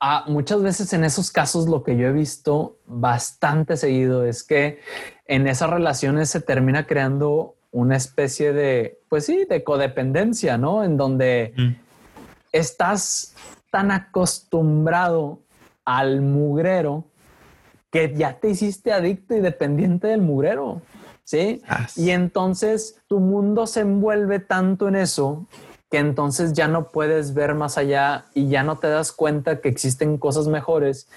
ah, 0.00 0.24
muchas 0.26 0.62
veces 0.62 0.92
en 0.92 1.04
esos 1.04 1.30
casos 1.30 1.68
lo 1.68 1.82
que 1.82 1.96
yo 1.96 2.08
he 2.08 2.12
visto 2.12 2.78
bastante 2.86 3.76
seguido 3.76 4.24
es 4.24 4.42
que 4.42 4.80
en 5.26 5.46
esas 5.46 5.68
relaciones 5.70 6.30
se 6.30 6.40
termina 6.40 6.86
creando 6.86 7.56
una 7.70 7.96
especie 7.96 8.52
de, 8.52 8.98
pues 9.08 9.26
sí, 9.26 9.44
de 9.48 9.62
codependencia, 9.62 10.58
¿no? 10.58 10.82
En 10.82 10.96
donde 10.96 11.52
mm. 11.56 11.70
estás 12.52 13.34
tan 13.70 13.90
acostumbrado 13.90 15.42
al 15.84 16.20
mugrero 16.20 17.04
que 17.90 18.14
ya 18.14 18.38
te 18.38 18.50
hiciste 18.50 18.92
adicto 18.92 19.34
y 19.34 19.40
dependiente 19.40 20.06
del 20.08 20.22
mugrero. 20.22 20.82
¿Sí? 21.24 21.62
Y 21.94 22.10
entonces 22.10 23.00
tu 23.06 23.20
mundo 23.20 23.68
se 23.68 23.80
envuelve 23.80 24.40
tanto 24.40 24.88
en 24.88 24.96
eso 24.96 25.46
que 25.88 25.98
entonces 25.98 26.54
ya 26.54 26.66
no 26.66 26.88
puedes 26.88 27.34
ver 27.34 27.54
más 27.54 27.78
allá 27.78 28.26
y 28.34 28.48
ya 28.48 28.64
no 28.64 28.78
te 28.78 28.88
das 28.88 29.12
cuenta 29.12 29.60
que 29.60 29.68
existen 29.68 30.18
cosas 30.18 30.48
mejores 30.48 31.08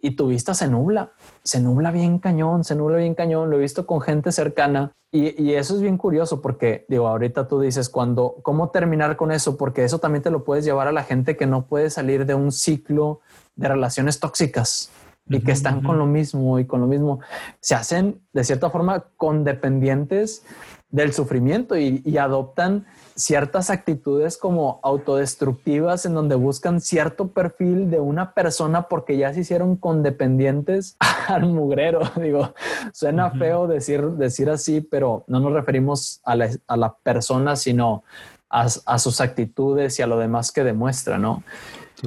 y 0.00 0.12
tu 0.12 0.28
vista 0.28 0.54
se 0.54 0.66
nubla, 0.66 1.12
se 1.42 1.60
nubla 1.60 1.90
bien 1.90 2.18
cañón, 2.18 2.64
se 2.64 2.74
nubla 2.74 2.98
bien 2.98 3.14
cañón. 3.14 3.50
Lo 3.50 3.56
he 3.56 3.60
visto 3.60 3.86
con 3.86 4.00
gente 4.00 4.32
cercana 4.32 4.92
y, 5.12 5.42
y, 5.42 5.54
eso 5.54 5.74
es 5.74 5.82
bien 5.82 5.98
curioso 5.98 6.40
porque 6.40 6.86
digo, 6.88 7.08
ahorita 7.08 7.46
tú 7.46 7.60
dices 7.60 7.90
cuando, 7.90 8.36
¿cómo 8.42 8.70
terminar 8.70 9.16
con 9.16 9.30
eso? 9.30 9.58
Porque 9.58 9.84
eso 9.84 9.98
también 9.98 10.22
te 10.22 10.30
lo 10.30 10.44
puedes 10.44 10.64
llevar 10.64 10.88
a 10.88 10.92
la 10.92 11.02
gente 11.02 11.36
que 11.36 11.46
no 11.46 11.66
puede 11.66 11.90
salir 11.90 12.24
de 12.24 12.34
un 12.34 12.52
ciclo 12.52 13.20
de 13.56 13.68
relaciones 13.68 14.20
tóxicas 14.20 14.90
y 15.30 15.40
que 15.40 15.52
están 15.52 15.82
con 15.82 15.98
lo 15.98 16.06
mismo 16.06 16.58
y 16.58 16.66
con 16.66 16.80
lo 16.80 16.86
mismo. 16.86 17.20
Se 17.60 17.74
hacen 17.74 18.20
de 18.32 18.44
cierta 18.44 18.68
forma 18.68 19.06
condependientes 19.16 20.44
del 20.90 21.12
sufrimiento 21.12 21.76
y, 21.76 22.02
y 22.04 22.18
adoptan 22.18 22.84
ciertas 23.14 23.70
actitudes 23.70 24.36
como 24.36 24.80
autodestructivas 24.82 26.06
en 26.06 26.14
donde 26.14 26.34
buscan 26.34 26.80
cierto 26.80 27.28
perfil 27.28 27.90
de 27.90 28.00
una 28.00 28.32
persona 28.34 28.88
porque 28.88 29.16
ya 29.16 29.32
se 29.32 29.40
hicieron 29.40 29.76
condependientes 29.76 30.96
al 31.28 31.46
mugrero. 31.46 32.00
Digo, 32.16 32.54
suena 32.92 33.30
feo 33.30 33.66
decir, 33.68 34.02
decir 34.12 34.50
así, 34.50 34.80
pero 34.80 35.24
no 35.28 35.38
nos 35.38 35.52
referimos 35.52 36.20
a 36.24 36.34
la, 36.34 36.50
a 36.66 36.76
la 36.76 36.96
persona, 37.02 37.54
sino 37.54 38.02
a, 38.48 38.66
a, 38.86 38.98
sus 38.98 39.20
actitudes 39.20 39.98
y 39.98 40.02
a 40.02 40.08
lo 40.08 40.18
demás 40.18 40.50
que 40.50 40.64
demuestra, 40.64 41.18
¿no? 41.18 41.44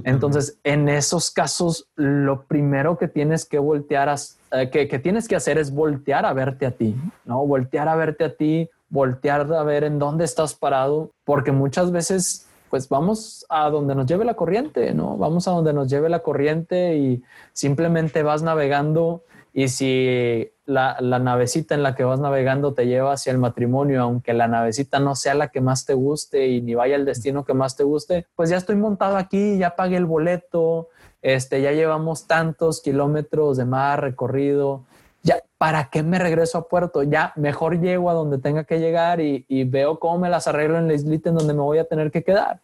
Entonces, 0.03 0.59
en 0.63 0.89
esos 0.89 1.31
casos, 1.31 1.87
lo 1.95 2.43
primero 2.43 2.97
que 2.97 3.07
tienes 3.07 3.45
que 3.45 3.59
voltear, 3.59 4.13
eh, 4.51 4.69
que, 4.69 4.87
que 4.87 4.99
tienes 4.99 5.27
que 5.27 5.35
hacer 5.35 5.57
es 5.57 5.73
voltear 5.73 6.25
a 6.25 6.33
verte 6.33 6.65
a 6.65 6.71
ti, 6.71 6.95
¿no? 7.25 7.45
Voltear 7.45 7.87
a 7.87 7.95
verte 7.95 8.23
a 8.23 8.35
ti, 8.35 8.69
voltear 8.89 9.51
a 9.53 9.63
ver 9.63 9.83
en 9.83 9.99
dónde 9.99 10.25
estás 10.25 10.55
parado, 10.55 11.11
porque 11.25 11.51
muchas 11.51 11.91
veces 11.91 12.47
pues 12.69 12.89
vamos 12.89 13.45
a 13.49 13.69
donde 13.69 13.93
nos 13.93 14.07
lleve 14.07 14.25
la 14.25 14.33
corriente, 14.33 14.95
¿no? 14.95 15.15
Vamos 15.15 15.47
a 15.47 15.51
donde 15.51 15.73
nos 15.73 15.87
lleve 15.87 16.09
la 16.09 16.23
corriente 16.23 16.97
y 16.97 17.23
simplemente 17.51 18.23
vas 18.23 18.41
navegando 18.41 19.21
y 19.53 19.67
si 19.67 20.51
la, 20.65 20.97
la, 20.99 21.19
navecita 21.19 21.75
en 21.75 21.83
la 21.83 21.93
que 21.93 22.03
vas 22.03 22.19
navegando 22.19 22.73
te 22.73 22.87
lleva 22.87 23.13
hacia 23.13 23.31
el 23.31 23.37
matrimonio, 23.37 24.01
aunque 24.01 24.33
la 24.33 24.47
navecita 24.47 24.99
no 24.99 25.15
sea 25.15 25.35
la 25.35 25.49
que 25.49 25.61
más 25.61 25.85
te 25.85 25.93
guste 25.93 26.47
y 26.47 26.61
ni 26.61 26.73
vaya 26.73 26.95
al 26.95 27.05
destino 27.05 27.45
que 27.45 27.53
más 27.53 27.75
te 27.75 27.83
guste, 27.83 28.25
pues 28.35 28.49
ya 28.49 28.57
estoy 28.57 28.75
montado 28.75 29.15
aquí, 29.17 29.59
ya 29.59 29.75
pagué 29.75 29.97
el 29.97 30.05
boleto, 30.05 30.89
este, 31.21 31.61
ya 31.61 31.71
llevamos 31.71 32.25
tantos 32.25 32.81
kilómetros 32.81 33.57
de 33.57 33.65
mar 33.65 34.01
recorrido, 34.01 34.85
ya, 35.21 35.41
¿para 35.57 35.89
qué 35.89 36.03
me 36.03 36.19
regreso 36.19 36.57
a 36.57 36.67
puerto? 36.67 37.03
Ya, 37.03 37.31
mejor 37.35 37.79
llego 37.79 38.09
a 38.09 38.13
donde 38.13 38.39
tenga 38.39 38.65
que 38.65 38.79
llegar 38.79 39.21
y, 39.21 39.45
veo 39.65 39.99
cómo 39.99 40.19
me 40.19 40.29
las 40.29 40.47
arreglo 40.47 40.77
en 40.77 40.87
la 40.87 40.95
islita 40.95 41.29
en 41.29 41.35
donde 41.35 41.53
me 41.53 41.61
voy 41.61 41.77
a 41.77 41.85
tener 41.85 42.11
que 42.11 42.23
quedar. 42.23 42.59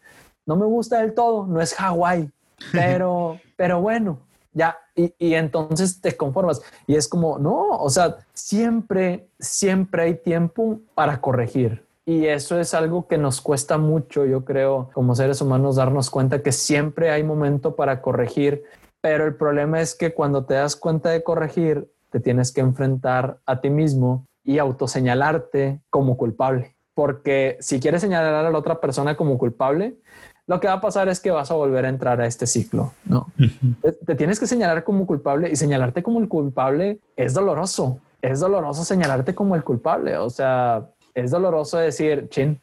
No 0.46 0.56
me 0.58 0.66
gusta 0.66 1.00
del 1.00 1.14
todo, 1.14 1.46
no 1.48 1.62
es 1.62 1.74
Hawái, 1.76 2.30
pero, 2.74 3.40
pero 3.56 3.80
bueno, 3.80 4.20
ya, 4.54 4.78
y, 4.96 5.14
y, 5.20 5.34
entonces 5.36 6.02
te 6.02 6.16
conformas. 6.18 6.62
Y 6.88 6.96
es 6.96 7.08
como, 7.08 7.40
no, 7.40 7.70
o 7.70 7.90
sea, 7.90 8.18
siempre, 8.34 9.28
siempre 9.40 10.04
hay 10.04 10.16
tiempo 10.16 10.80
para 10.96 11.22
corregir. 11.22 11.86
Y 12.06 12.26
eso 12.26 12.60
es 12.60 12.74
algo 12.74 13.08
que 13.08 13.20
nos 13.20 13.40
cuesta 13.40 13.78
mucho, 13.78 14.26
yo 14.26 14.44
creo, 14.44 14.90
como 14.94 15.14
seres 15.14 15.42
humanos, 15.42 15.76
darnos 15.76 16.10
cuenta 16.10 16.42
que 16.42 16.52
siempre 16.52 17.12
hay 17.12 17.24
momento 17.24 17.76
para 17.76 18.02
corregir. 18.02 18.64
Pero 19.00 19.28
el 19.28 19.36
problema 19.36 19.80
es 19.80 19.94
que 19.94 20.14
cuando 20.14 20.44
te 20.46 20.56
das 20.56 20.76
cuenta 20.76 21.10
de 21.10 21.24
corregir, 21.24 21.92
te 22.10 22.20
tienes 22.20 22.52
que 22.52 22.62
enfrentar 22.62 23.38
a 23.46 23.62
ti 23.62 23.70
mismo 23.70 24.26
y 24.44 24.58
autoseñalarte 24.58 25.82
como 25.92 26.18
culpable. 26.18 26.76
Porque 26.96 27.58
si 27.60 27.80
quieres 27.80 28.02
señalar 28.02 28.34
a 28.34 28.50
la 28.50 28.58
otra 28.58 28.82
persona 28.82 29.16
como 29.16 29.38
culpable, 29.38 29.96
lo 30.50 30.60
que 30.60 30.68
va 30.68 30.74
a 30.74 30.82
pasar 30.82 31.08
es 31.10 31.20
que 31.20 31.30
vas 31.30 31.52
a 31.52 31.54
volver 31.54 31.86
a 31.86 31.90
entrar 31.90 32.20
a 32.20 32.26
este 32.26 32.48
ciclo, 32.48 32.92
¿no? 33.06 33.28
Te 34.08 34.16
tienes 34.16 34.40
que 34.40 34.48
señalar 34.48 34.84
como 34.84 35.06
culpable 35.06 35.48
y 35.52 35.56
señalarte 35.56 36.02
como 36.02 36.20
el 36.20 36.28
culpable 36.28 36.98
es 37.16 37.36
doloroso. 37.36 38.00
Es 38.20 38.40
doloroso 38.40 38.84
señalarte 38.84 39.36
como 39.36 39.56
el 39.56 39.64
culpable. 39.64 40.18
O 40.18 40.32
sea, 40.32 40.90
es 41.14 41.30
doloroso 41.30 41.78
decir, 41.78 42.30
chin, 42.30 42.60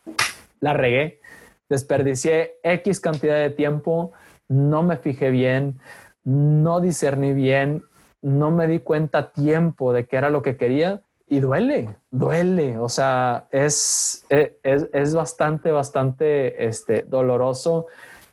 la 0.59 0.73
regué, 0.73 1.21
desperdicié 1.69 2.55
X 2.65 2.99
cantidad 2.99 3.37
de 3.37 3.51
tiempo, 3.51 4.11
no 4.49 4.83
me 4.83 4.97
fijé 4.97 5.31
bien, 5.31 5.79
no 6.25 6.81
discerní 6.81 7.35
bien 7.35 7.85
no 8.27 8.51
me 8.51 8.67
di 8.67 8.81
cuenta 8.81 9.19
a 9.19 9.33
tiempo 9.33 9.93
de 9.93 10.07
qué 10.07 10.17
era 10.17 10.31
lo 10.31 10.43
que 10.43 10.57
quería 10.57 11.01
y 11.27 11.41
duele, 11.41 11.97
duele. 12.11 12.79
O 12.79 12.89
sea, 12.89 13.49
es, 13.51 14.25
e, 14.31 14.59
es, 14.63 14.89
es 14.93 15.15
bastante, 15.15 15.71
bastante 15.71 16.67
este, 16.67 17.03
doloroso 17.03 17.87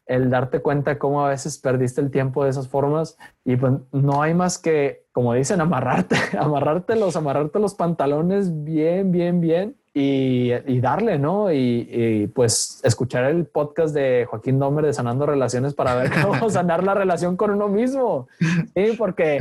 el 0.06 0.30
darte 0.30 0.60
cuenta 0.60 1.00
cómo 1.00 1.26
a 1.26 1.30
veces 1.30 1.58
perdiste 1.58 2.02
el 2.02 2.12
tiempo 2.12 2.44
de 2.44 2.50
esas 2.50 2.68
formas 2.68 3.18
y 3.46 3.56
pues 3.56 3.74
no 3.92 4.22
hay 4.22 4.34
más 4.34 4.58
que, 4.58 5.06
como 5.12 5.34
dicen, 5.34 5.62
amarrarte, 5.62 6.16
amarrarte 6.38 6.96
los, 6.96 7.16
amarrarte 7.16 7.60
los 7.60 7.76
pantalones 7.76 8.64
bien, 8.64 9.12
bien, 9.12 9.40
bien 9.40 9.76
y, 9.94 10.52
y 10.52 10.82
darle, 10.82 11.20
¿no? 11.20 11.52
Y, 11.52 11.88
y, 11.90 12.28
pues 12.28 12.82
escuchar 12.84 13.26
el 13.26 13.46
podcast 13.46 13.94
de 13.94 14.26
Joaquín 14.30 14.60
Domer 14.60 14.86
de 14.86 14.94
Sanando 14.94 15.26
Relaciones 15.26 15.74
para 15.74 15.96
ver 15.96 16.12
cómo 16.22 16.50
sanar 16.50 16.84
la 16.84 16.96
relación 16.96 17.38
con 17.38 17.52
uno 17.52 17.70
mismo. 17.70 18.28
Sí, 18.40 18.96
porque 18.98 19.38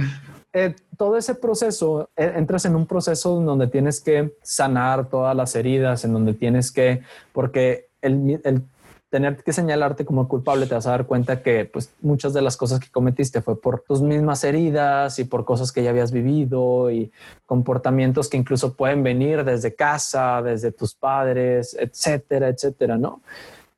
eh, 0.52 0.74
todo 0.96 1.16
ese 1.16 1.34
proceso, 1.34 2.10
eh, 2.16 2.32
entras 2.36 2.64
en 2.64 2.76
un 2.76 2.86
proceso 2.86 3.40
donde 3.40 3.66
tienes 3.68 4.00
que 4.00 4.34
sanar 4.42 5.08
todas 5.08 5.34
las 5.34 5.54
heridas, 5.56 6.04
en 6.04 6.12
donde 6.12 6.34
tienes 6.34 6.70
que, 6.70 7.02
porque 7.32 7.88
el, 8.02 8.40
el 8.44 8.62
tener 9.12 9.36
que 9.44 9.52
señalarte 9.52 10.06
como 10.06 10.26
culpable, 10.26 10.66
te 10.66 10.74
vas 10.74 10.86
a 10.86 10.92
dar 10.92 11.06
cuenta 11.06 11.42
que 11.42 11.66
pues, 11.66 11.92
muchas 12.00 12.32
de 12.32 12.40
las 12.40 12.56
cosas 12.56 12.80
que 12.80 12.90
cometiste 12.90 13.42
fue 13.42 13.60
por 13.60 13.80
tus 13.80 14.00
mismas 14.00 14.42
heridas 14.42 15.18
y 15.18 15.24
por 15.24 15.44
cosas 15.44 15.70
que 15.70 15.82
ya 15.82 15.90
habías 15.90 16.12
vivido 16.12 16.90
y 16.90 17.12
comportamientos 17.44 18.30
que 18.30 18.38
incluso 18.38 18.74
pueden 18.74 19.02
venir 19.02 19.44
desde 19.44 19.74
casa, 19.74 20.40
desde 20.40 20.72
tus 20.72 20.94
padres, 20.94 21.76
etcétera, 21.78 22.48
etcétera, 22.48 22.96
¿no? 22.96 23.20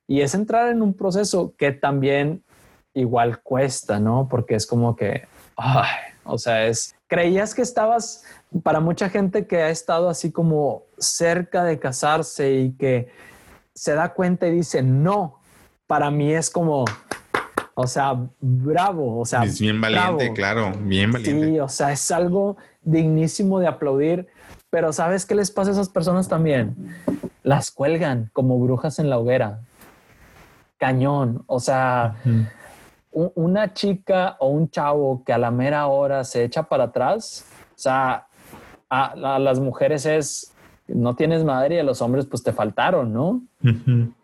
Y 0.07 0.21
es 0.21 0.33
entrar 0.35 0.69
en 0.69 0.81
un 0.81 0.93
proceso 0.93 1.53
que 1.57 1.73
también 1.73 2.41
igual 2.93 3.41
cuesta, 3.41 3.99
¿no? 3.99 4.29
Porque 4.29 4.55
es 4.55 4.65
como 4.65 4.95
que, 4.95 5.27
ay, 5.57 6.14
o 6.25 6.37
sea, 6.37 6.65
es, 6.65 6.95
creías 7.07 7.53
que 7.53 7.61
estabas, 7.61 8.23
para 8.63 8.79
mucha 8.79 9.09
gente 9.09 9.47
que 9.47 9.61
ha 9.61 9.69
estado 9.69 10.09
así 10.09 10.31
como 10.31 10.83
cerca 10.97 11.63
de 11.63 11.79
casarse 11.79 12.53
y 12.53 12.71
que 12.73 13.09
se 13.73 13.93
da 13.93 14.13
cuenta 14.13 14.47
y 14.47 14.51
dice, 14.51 14.81
no, 14.81 15.39
para 15.87 16.09
mí 16.11 16.33
es 16.33 16.49
como, 16.49 16.85
o 17.75 17.87
sea, 17.87 18.15
bravo, 18.39 19.19
o 19.19 19.25
sea. 19.25 19.43
Es 19.43 19.59
bien 19.59 19.79
valiente, 19.79 20.33
claro, 20.33 20.73
bien 20.79 21.11
valiente. 21.11 21.45
Sí, 21.45 21.59
o 21.59 21.69
sea, 21.69 21.91
es 21.91 22.09
algo 22.11 22.57
dignísimo 22.81 23.59
de 23.59 23.67
aplaudir, 23.67 24.27
pero 24.69 24.91
¿sabes 24.93 25.25
qué 25.25 25.35
les 25.35 25.51
pasa 25.51 25.69
a 25.69 25.73
esas 25.73 25.89
personas 25.89 26.27
también? 26.27 26.75
Las 27.43 27.71
cuelgan 27.71 28.29
como 28.33 28.59
brujas 28.59 28.99
en 28.99 29.09
la 29.09 29.19
hoguera. 29.19 29.61
Cañón, 30.77 31.43
o 31.47 31.59
sea 31.59 32.15
una 33.15 33.73
chica 33.73 34.35
o 34.39 34.49
un 34.49 34.69
chavo 34.69 35.23
que 35.25 35.31
a 35.31 35.37
la 35.37 35.49
mera 35.49 35.87
hora 35.87 36.23
se 36.25 36.43
echa 36.43 36.63
para 36.63 36.85
atrás, 36.85 37.45
o 37.69 37.77
sea, 37.77 38.27
a, 38.89 39.39
las 39.39 39.59
mujeres 39.59 40.05
es, 40.05 40.53
no 40.87 41.15
tienes 41.15 41.43
madre 41.45 41.75
y 41.75 41.79
a 41.79 41.83
los 41.83 42.01
hombres 42.01 42.25
pues 42.25 42.43
te 42.43 42.51
faltaron, 42.51 43.13
¿no? 43.13 43.41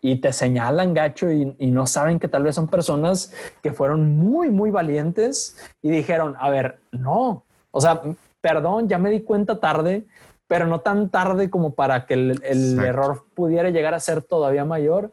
Y 0.00 0.16
te 0.16 0.32
señalan 0.32 0.94
gacho 0.94 1.32
y, 1.32 1.56
y, 1.58 1.70
no 1.70 1.86
saben 1.86 2.20
que 2.20 2.28
tal 2.28 2.44
vez 2.44 2.54
son 2.54 2.68
personas 2.68 3.32
que 3.62 3.72
fueron 3.72 4.16
muy, 4.16 4.50
muy 4.50 4.70
valientes 4.70 5.56
y 5.80 5.90
dijeron, 5.90 6.36
a 6.38 6.50
ver, 6.50 6.78
no, 6.92 7.44
o 7.70 7.80
sea, 7.80 8.02
perdón, 8.40 8.88
ya 8.88 8.98
me 8.98 9.10
di 9.10 9.22
cuenta 9.22 9.58
tarde, 9.58 10.04
pero 10.46 10.66
no 10.66 10.80
tan 10.80 11.08
tarde 11.08 11.48
como 11.48 11.74
para 11.74 12.04
que 12.04 12.14
el, 12.14 12.42
el 12.44 12.78
error 12.78 13.24
pudiera 13.34 13.70
llegar 13.70 13.94
a 13.94 14.00
ser 14.00 14.22
todavía 14.22 14.66
mayor. 14.66 15.10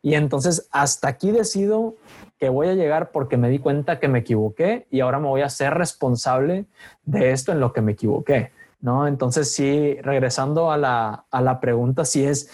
Y 0.00 0.14
entonces 0.14 0.68
hasta 0.70 1.08
aquí 1.08 1.30
decido 1.30 1.96
que 2.38 2.48
voy 2.48 2.68
a 2.68 2.74
llegar 2.74 3.10
porque 3.10 3.36
me 3.36 3.48
di 3.48 3.58
cuenta 3.58 3.98
que 3.98 4.08
me 4.08 4.20
equivoqué 4.20 4.86
y 4.90 5.00
ahora 5.00 5.18
me 5.18 5.28
voy 5.28 5.42
a 5.42 5.48
ser 5.48 5.74
responsable 5.74 6.66
de 7.04 7.32
esto 7.32 7.52
en 7.52 7.60
lo 7.60 7.72
que 7.72 7.80
me 7.80 7.92
equivoqué, 7.92 8.52
¿no? 8.80 9.06
Entonces 9.06 9.52
sí, 9.52 9.96
regresando 10.02 10.70
a 10.70 10.76
la, 10.76 11.24
a 11.30 11.42
la 11.42 11.60
pregunta, 11.60 12.04
sí 12.04 12.24
es, 12.24 12.50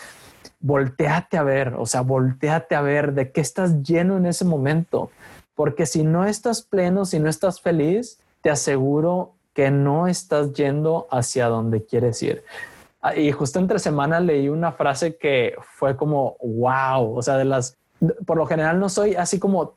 volteate 0.61 1.37
a 1.37 1.43
ver, 1.43 1.75
o 1.77 1.85
sea, 1.85 2.01
volteate 2.01 2.75
a 2.75 2.81
ver 2.81 3.13
de 3.13 3.31
qué 3.31 3.43
estás 3.43 3.83
lleno 3.83 4.17
en 4.17 4.27
ese 4.27 4.47
momento, 4.47 5.11
porque 5.55 5.85
si 5.85 6.03
no 6.03 6.25
estás 6.25 6.63
pleno, 6.63 7.05
si 7.05 7.21
no 7.21 7.29
estás 7.29 7.61
feliz, 7.61 8.19
te 8.41 8.51
aseguro 8.51 9.33
que 9.53 9.71
no 9.71 10.09
estás 10.09 10.53
yendo 10.55 11.07
hacia 11.11 11.49
donde 11.49 11.85
quieres 11.85 12.23
ir. 12.23 12.45
Ah, 13.01 13.15
y 13.15 13.31
justo 13.33 13.59
entre 13.59 13.79
semana 13.79 14.19
leí 14.19 14.49
una 14.49 14.73
frase 14.73 15.17
que 15.17 15.55
fue 15.63 15.97
como, 15.97 16.37
wow, 16.41 17.17
o 17.17 17.23
sea, 17.23 17.37
de 17.37 17.45
las, 17.45 17.77
por 18.27 18.37
lo 18.37 18.47
general 18.47 18.79
no 18.79 18.89
soy 18.89 19.15
así 19.15 19.39
como, 19.39 19.75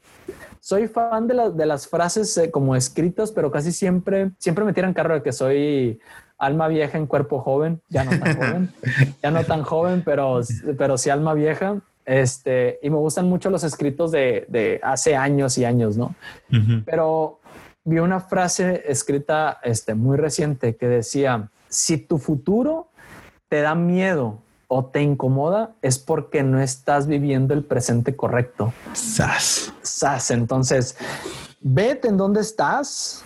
soy 0.60 0.88
fan 0.88 1.28
de, 1.28 1.52
de 1.54 1.66
las 1.66 1.88
frases 1.88 2.38
eh, 2.38 2.52
como 2.52 2.76
escritas, 2.76 3.32
pero 3.32 3.52
casi 3.52 3.72
siempre, 3.72 4.32
siempre 4.38 4.66
me 4.66 4.74
tiran 4.74 4.94
carro 4.94 5.16
de 5.16 5.24
que 5.24 5.32
soy 5.32 6.00
alma 6.38 6.68
vieja 6.68 6.98
en 6.98 7.08
cuerpo 7.08 7.40
joven, 7.40 7.82
ya 7.90 8.04
no 8.04 8.12
tan 8.20 8.36
joven, 8.36 8.74
ya 9.24 9.32
no 9.32 9.44
tan 9.44 9.64
joven, 9.64 10.04
pero, 10.06 10.42
pero 10.78 10.98
sí 10.98 11.10
alma 11.10 11.34
vieja. 11.34 11.80
Este, 12.06 12.80
y 12.82 12.90
me 12.90 12.96
gustan 12.96 13.28
mucho 13.28 13.50
los 13.50 13.66
escritos 13.66 14.12
de, 14.12 14.46
de 14.48 14.80
hace 14.82 15.16
años 15.16 15.58
y 15.58 15.66
años, 15.66 15.98
¿no? 15.98 16.16
Pero 16.86 17.40
vi 17.84 18.00
una 18.00 18.22
frase 18.22 18.84
escrita 18.88 19.60
este, 19.62 19.94
muy 19.94 20.16
reciente 20.16 20.78
que 20.78 20.88
decía, 20.88 21.50
si 21.68 21.98
tu 21.98 22.18
futuro 22.18 22.88
te 23.50 23.62
da 23.62 23.76
miedo 23.76 24.40
o 24.68 24.86
te 24.86 25.02
incomoda, 25.02 25.76
es 25.82 25.98
porque 25.98 26.44
no 26.44 26.60
estás 26.60 27.08
viviendo 27.08 27.54
el 27.54 27.64
presente 27.64 28.16
correcto. 28.16 28.74
Sas. 28.94 29.74
Sas. 29.82 30.32
Entonces, 30.32 30.98
vete 31.62 32.10
en 32.10 32.18
dónde 32.18 32.42
estás 32.42 33.24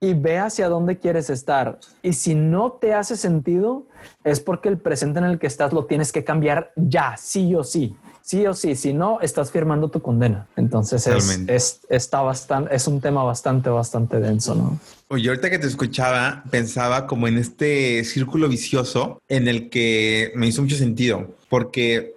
y 0.00 0.14
ve 0.14 0.38
hacia 0.38 0.68
dónde 0.68 0.98
quieres 0.98 1.30
estar. 1.30 1.78
Y 2.02 2.12
si 2.12 2.34
no 2.34 2.72
te 2.72 2.92
hace 2.92 3.16
sentido, 3.16 3.86
es 4.24 4.40
porque 4.40 4.68
el 4.68 4.78
presente 4.78 5.18
en 5.18 5.26
el 5.26 5.38
que 5.38 5.46
estás 5.46 5.72
lo 5.72 5.86
tienes 5.86 6.12
que 6.12 6.24
cambiar 6.24 6.72
ya, 6.76 7.16
sí 7.16 7.54
o 7.54 7.64
sí 7.64 7.96
sí 8.22 8.46
o 8.46 8.54
sí, 8.54 8.74
si 8.74 8.92
no, 8.92 9.20
estás 9.20 9.50
firmando 9.50 9.88
tu 9.88 10.00
condena. 10.00 10.46
Entonces 10.56 11.06
es, 11.06 11.80
está 11.88 12.22
bastante, 12.22 12.74
es 12.74 12.86
un 12.86 13.00
tema 13.00 13.24
bastante, 13.24 13.68
bastante 13.68 14.20
denso, 14.20 14.54
¿no? 14.54 14.78
Oye, 15.08 15.28
ahorita 15.28 15.50
que 15.50 15.58
te 15.58 15.66
escuchaba, 15.66 16.42
pensaba 16.50 17.06
como 17.06 17.28
en 17.28 17.36
este 17.36 18.02
círculo 18.04 18.48
vicioso 18.48 19.20
en 19.28 19.46
el 19.46 19.68
que 19.68 20.32
me 20.34 20.46
hizo 20.46 20.62
mucho 20.62 20.76
sentido, 20.76 21.34
porque 21.52 22.14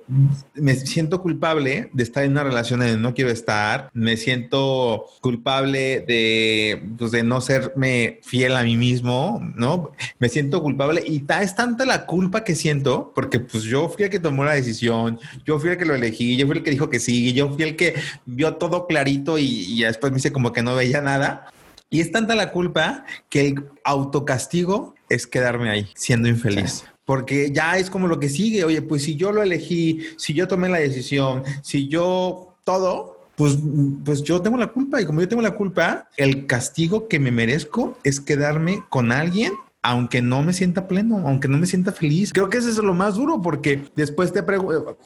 me 0.54 0.76
siento 0.76 1.22
culpable 1.22 1.90
de 1.92 2.04
estar 2.04 2.24
en 2.24 2.32
una 2.32 2.46
relación 2.46 2.82
en 2.82 2.96
que 2.96 2.98
no 3.02 3.14
quiero 3.14 3.32
estar, 3.32 3.90
me 3.92 4.16
siento 4.16 5.08
culpable 5.20 6.06
de, 6.08 6.82
pues, 6.98 7.12
de 7.12 7.22
no 7.24 7.42
serme 7.42 8.22
fiel 8.24 8.56
a 8.56 8.64
mí 8.64 8.78
mismo, 8.78 9.42
¿no? 9.58 9.92
Me 10.20 10.30
siento 10.30 10.62
culpable 10.62 11.04
y 11.06 11.22
es 11.42 11.54
tanta 11.54 11.86
la 11.86 12.06
culpa 12.06 12.46
que 12.46 12.56
siento, 12.56 13.12
porque 13.14 13.42
pues 13.42 13.66
yo 13.66 13.90
fui 13.90 14.06
el 14.06 14.10
que 14.10 14.22
tomó 14.22 14.46
la 14.46 14.54
decisión, 14.54 15.20
yo 15.46 15.60
fui 15.60 15.72
el 15.72 15.78
que 15.78 15.84
lo 15.84 15.96
elegí, 15.96 16.38
yo 16.38 16.48
fui 16.48 16.56
el 16.56 16.64
que 16.64 16.72
dijo 16.72 16.90
que 16.90 17.02
sí, 17.02 17.34
yo 17.34 17.50
fui 17.50 17.64
el 17.64 17.76
que 17.76 17.96
vio 18.26 18.56
todo 18.56 18.88
clarito 18.88 19.38
y, 19.38 19.66
y 19.68 19.84
después 19.84 20.14
me 20.14 20.20
dice 20.20 20.32
como 20.32 20.54
que 20.54 20.64
no 20.64 20.76
veía 20.76 21.02
nada. 21.02 21.52
Y 21.90 22.00
es 22.00 22.10
tanta 22.10 22.36
la 22.36 22.54
culpa 22.54 23.04
que 23.30 23.42
el 23.42 23.66
autocastigo 23.84 24.96
es 25.10 25.28
quedarme 25.28 25.72
ahí, 25.72 25.90
siendo 25.94 26.30
infeliz. 26.30 26.86
Porque 27.06 27.52
ya 27.52 27.78
es 27.78 27.90
como 27.90 28.08
lo 28.08 28.20
que 28.20 28.30
sigue. 28.30 28.64
Oye, 28.64 28.82
pues 28.82 29.04
si 29.04 29.16
yo 29.16 29.32
lo 29.32 29.44
elegí, 29.44 30.02
si 30.18 30.34
yo 30.34 30.48
tomé 30.48 30.70
la 30.70 30.80
decisión, 30.80 31.44
si 31.62 31.88
yo 31.88 32.56
todo, 32.64 33.20
pues, 33.36 33.58
pues 34.04 34.24
yo 34.24 34.42
tengo 34.42 34.58
la 34.58 34.68
culpa. 34.68 35.02
Y 35.02 35.06
como 35.06 35.22
yo 35.22 35.28
tengo 35.28 35.42
la 35.42 35.56
culpa, 35.56 36.10
el 36.18 36.48
castigo 36.48 37.08
que 37.08 37.20
me 37.20 37.32
merezco 37.32 37.98
es 38.04 38.20
quedarme 38.20 38.84
con 38.90 39.12
alguien 39.12 39.54
aunque 39.86 40.24
no 40.24 40.42
me 40.42 40.52
sienta 40.52 40.88
pleno, 40.88 41.22
aunque 41.28 41.48
no 41.48 41.60
me 41.60 41.68
sienta 41.68 41.92
feliz. 41.92 42.34
Creo 42.34 42.50
que 42.50 42.58
eso 42.58 42.70
es 42.70 42.78
lo 42.78 42.96
más 42.96 43.16
duro 43.16 43.44
porque 43.44 43.84
después 43.96 44.34
te 44.34 44.44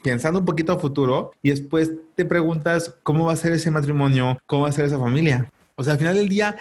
pensando 0.01 0.39
un 0.39 0.45
poquito 0.45 0.71
a 0.71 0.79
futuro 0.79 1.33
y 1.43 1.49
después 1.49 1.91
te 2.15 2.23
preguntas 2.23 2.95
cómo 3.03 3.25
va 3.25 3.33
a 3.33 3.35
ser 3.35 3.51
ese 3.51 3.71
matrimonio, 3.71 4.39
cómo 4.45 4.63
va 4.63 4.69
a 4.69 4.71
ser 4.71 4.85
esa 4.85 4.97
familia. 4.97 5.51
O 5.79 5.83
sea, 5.85 5.93
al 5.93 5.99
final 5.99 6.17
del 6.17 6.27
día, 6.27 6.57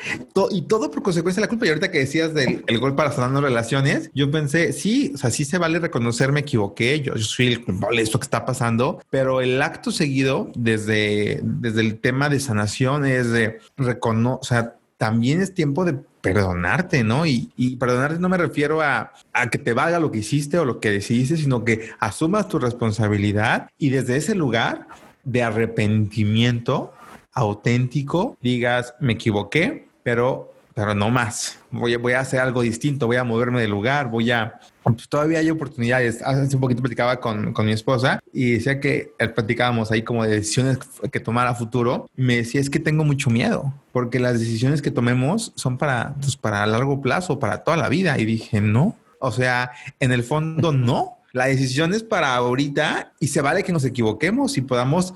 y 0.52 0.62
todo 0.62 0.92
por 0.92 1.02
consecuencia 1.02 1.40
de 1.40 1.46
la 1.46 1.48
culpa. 1.48 1.66
Y 1.66 1.70
ahorita 1.70 1.90
que 1.90 1.98
decías 1.98 2.34
del 2.34 2.62
el 2.68 2.78
gol 2.78 2.94
para 2.94 3.10
sanando 3.10 3.40
relaciones, 3.40 4.12
yo 4.14 4.30
pensé, 4.30 4.72
sí, 4.72 5.10
o 5.12 5.18
sea, 5.18 5.32
sí 5.32 5.44
se 5.44 5.58
vale 5.58 5.80
reconocer, 5.80 6.30
me 6.30 6.40
equivoqué, 6.40 7.00
yo, 7.00 7.16
soy 7.16 7.48
el 7.48 7.64
culpable 7.64 7.96
de 7.96 8.04
esto 8.04 8.20
que 8.20 8.24
está 8.24 8.44
pasando, 8.44 9.02
pero 9.10 9.40
el 9.40 9.60
acto 9.60 9.90
seguido 9.90 10.52
desde, 10.54 11.40
desde 11.42 11.80
el 11.80 11.98
tema 11.98 12.28
de 12.28 12.38
sanación 12.38 13.04
es 13.04 13.32
de 13.32 13.58
reconocer, 13.76 14.38
o 14.40 14.44
sea, 14.44 14.76
también 14.98 15.42
es 15.42 15.52
tiempo 15.52 15.84
de 15.84 15.94
perdonarte, 16.20 17.02
¿no? 17.02 17.26
Y, 17.26 17.50
y, 17.56 17.74
perdonarte 17.74 18.20
no 18.20 18.28
me 18.28 18.36
refiero 18.36 18.82
a, 18.82 19.12
a, 19.32 19.50
que 19.50 19.58
te 19.58 19.72
valga 19.72 19.98
lo 19.98 20.12
que 20.12 20.18
hiciste 20.18 20.60
o 20.60 20.64
lo 20.64 20.78
que 20.78 20.92
decidiste, 20.92 21.36
sino 21.36 21.64
que 21.64 21.90
asumas 21.98 22.48
tu 22.48 22.60
responsabilidad 22.60 23.68
y 23.78 23.90
desde 23.90 24.16
ese 24.16 24.36
lugar 24.36 24.86
de 25.24 25.42
arrepentimiento 25.42 26.92
auténtico, 27.38 28.36
digas, 28.40 28.94
me 29.00 29.14
equivoqué, 29.14 29.88
pero, 30.02 30.52
pero 30.74 30.94
no 30.94 31.10
más. 31.10 31.58
Voy, 31.70 31.94
voy 31.96 32.14
a 32.14 32.20
hacer 32.20 32.40
algo 32.40 32.62
distinto, 32.62 33.06
voy 33.06 33.16
a 33.16 33.24
moverme 33.24 33.60
de 33.60 33.68
lugar, 33.68 34.10
voy 34.10 34.30
a... 34.30 34.60
Pues 34.82 35.08
todavía 35.08 35.38
hay 35.38 35.50
oportunidades. 35.50 36.22
Hace 36.22 36.54
un 36.56 36.62
poquito 36.62 36.80
platicaba 36.80 37.20
con, 37.20 37.52
con 37.52 37.66
mi 37.66 37.72
esposa 37.72 38.20
y 38.32 38.52
decía 38.52 38.80
que 38.80 39.12
platicábamos 39.34 39.90
ahí 39.90 40.02
como 40.02 40.24
de 40.24 40.30
decisiones 40.30 40.78
que 41.12 41.20
tomar 41.20 41.46
a 41.46 41.54
futuro. 41.54 42.08
me 42.16 42.36
decía, 42.36 42.60
es 42.60 42.70
que 42.70 42.80
tengo 42.80 43.04
mucho 43.04 43.28
miedo, 43.28 43.74
porque 43.92 44.18
las 44.18 44.40
decisiones 44.40 44.80
que 44.80 44.90
tomemos 44.90 45.52
son 45.56 45.76
para, 45.76 46.14
pues, 46.20 46.36
para 46.36 46.66
largo 46.66 47.02
plazo, 47.02 47.38
para 47.38 47.64
toda 47.64 47.76
la 47.76 47.90
vida. 47.90 48.18
Y 48.18 48.24
dije, 48.24 48.62
no. 48.62 48.96
O 49.20 49.30
sea, 49.30 49.72
en 50.00 50.10
el 50.12 50.22
fondo, 50.22 50.72
no. 50.72 51.18
La 51.32 51.46
decisión 51.46 51.92
es 51.92 52.02
para 52.02 52.34
ahorita 52.34 53.12
y 53.20 53.28
se 53.28 53.42
vale 53.42 53.62
que 53.62 53.72
nos 53.72 53.84
equivoquemos 53.84 54.56
y 54.56 54.62
podamos 54.62 55.12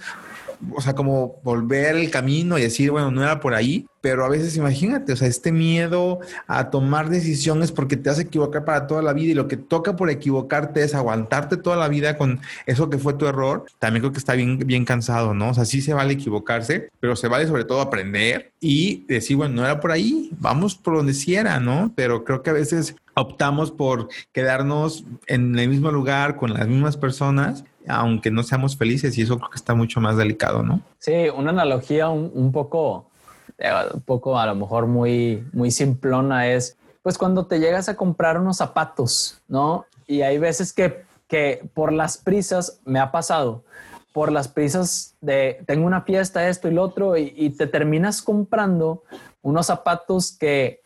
o 0.75 0.81
sea, 0.81 0.95
como 0.95 1.41
volver 1.43 1.97
el 1.97 2.11
camino 2.11 2.59
y 2.59 2.63
decir, 2.63 2.91
bueno, 2.91 3.11
no 3.11 3.23
era 3.23 3.41
por 3.41 3.55
ahí, 3.55 3.87
pero 4.01 4.25
a 4.25 4.29
veces 4.29 4.57
imagínate, 4.57 5.13
o 5.13 5.17
sea, 5.17 5.29
este 5.29 5.53
miedo 5.53 6.21
a 6.47 6.71
tomar 6.71 7.09
decisiones 7.09 7.73
porque 7.73 7.97
te 7.97 8.11
hace 8.11 8.23
equivocar 8.23 8.65
para 8.65 8.87
toda 8.87 9.01
la 9.01 9.13
vida 9.13 9.31
y 9.31 9.35
lo 9.35 9.49
que 9.49 9.57
toca 9.57 9.97
por 9.97 10.11
equivocarte 10.11 10.83
es 10.83 10.95
aguantarte 10.95 11.57
toda 11.57 11.77
la 11.77 11.89
vida 11.89 12.19
con 12.19 12.41
eso 12.67 12.91
que 12.91 12.99
fue 12.99 13.15
tu 13.15 13.27
error, 13.27 13.65
también 13.79 14.03
creo 14.03 14.13
que 14.13 14.19
está 14.19 14.35
bien, 14.35 14.59
bien 14.59 14.85
cansado, 14.85 15.35
¿no? 15.35 15.51
O 15.51 15.55
sea, 15.55 15.65
sí 15.65 15.81
se 15.81 15.95
vale 15.95 16.15
equivocarse, 16.15 16.91
pero 17.01 17.17
se 17.17 17.29
vale 17.29 17.47
sobre 17.47 17.65
todo 17.65 17.81
aprender 17.81 18.53
y 18.61 19.05
decir, 19.07 19.37
bueno, 19.37 19.55
no 19.55 19.65
era 19.65 19.81
por 19.81 19.93
ahí, 19.93 20.31
vamos 20.39 20.75
por 20.75 20.97
donde 20.97 21.15
sí 21.15 21.35
era, 21.35 21.61
¿no? 21.61 21.93
Pero 21.95 22.25
creo 22.25 22.43
que 22.43 22.51
a 22.51 22.55
veces 22.55 22.97
optamos 23.15 23.71
por 23.71 24.09
quedarnos 24.33 25.05
en 25.27 25.59
el 25.59 25.69
mismo 25.69 25.91
lugar 25.91 26.37
con 26.37 26.55
las 26.55 26.67
mismas 26.67 26.97
personas 26.97 27.65
aunque 27.89 28.31
no 28.31 28.43
seamos 28.43 28.77
felices 28.77 29.17
y 29.17 29.23
eso 29.23 29.37
creo 29.39 29.51
que 29.51 29.57
está 29.57 29.75
mucho 29.75 30.01
más 30.01 30.17
delicado, 30.17 30.63
¿no? 30.63 30.81
Sí, 30.99 31.29
una 31.35 31.51
analogía 31.51 32.09
un, 32.09 32.53
poco, 32.53 33.11
eh, 33.59 33.71
un 33.93 34.01
poco 34.03 34.39
a 34.39 34.47
lo 34.47 34.55
mejor 34.55 34.87
muy, 34.87 35.47
muy 35.53 35.71
simplona 35.71 36.49
es, 36.49 36.77
pues 37.03 37.19
cuando 37.19 37.47
te 37.47 37.59
llegas 37.59 37.89
a 37.89 37.97
comprar 37.97 38.39
unos 38.39 38.59
zapatos, 38.59 39.41
¿no? 39.49 39.87
Y 40.07 40.23
hay 40.23 40.39
veces 40.39 40.73
que, 40.73 41.05
que 41.29 41.69
por 41.75 41.93
las 41.93 42.19
prisas, 42.19 42.81
me 42.85 43.01
ha 43.01 43.11
pasado, 43.11 43.65
por 44.13 44.31
las 44.31 44.49
prisas 44.49 45.15
de 45.21 45.63
tengo 45.67 45.87
una 45.87 46.03
fiesta, 46.03 46.49
esto 46.49 46.69
y 46.69 46.75
lo 46.75 46.83
otro, 46.83 47.17
y, 47.17 47.33
y 47.37 47.51
te 47.51 47.67
terminas 47.67 48.23
comprando 48.23 49.03
unos 49.41 49.67
zapatos 49.67 50.37
que 50.39 50.83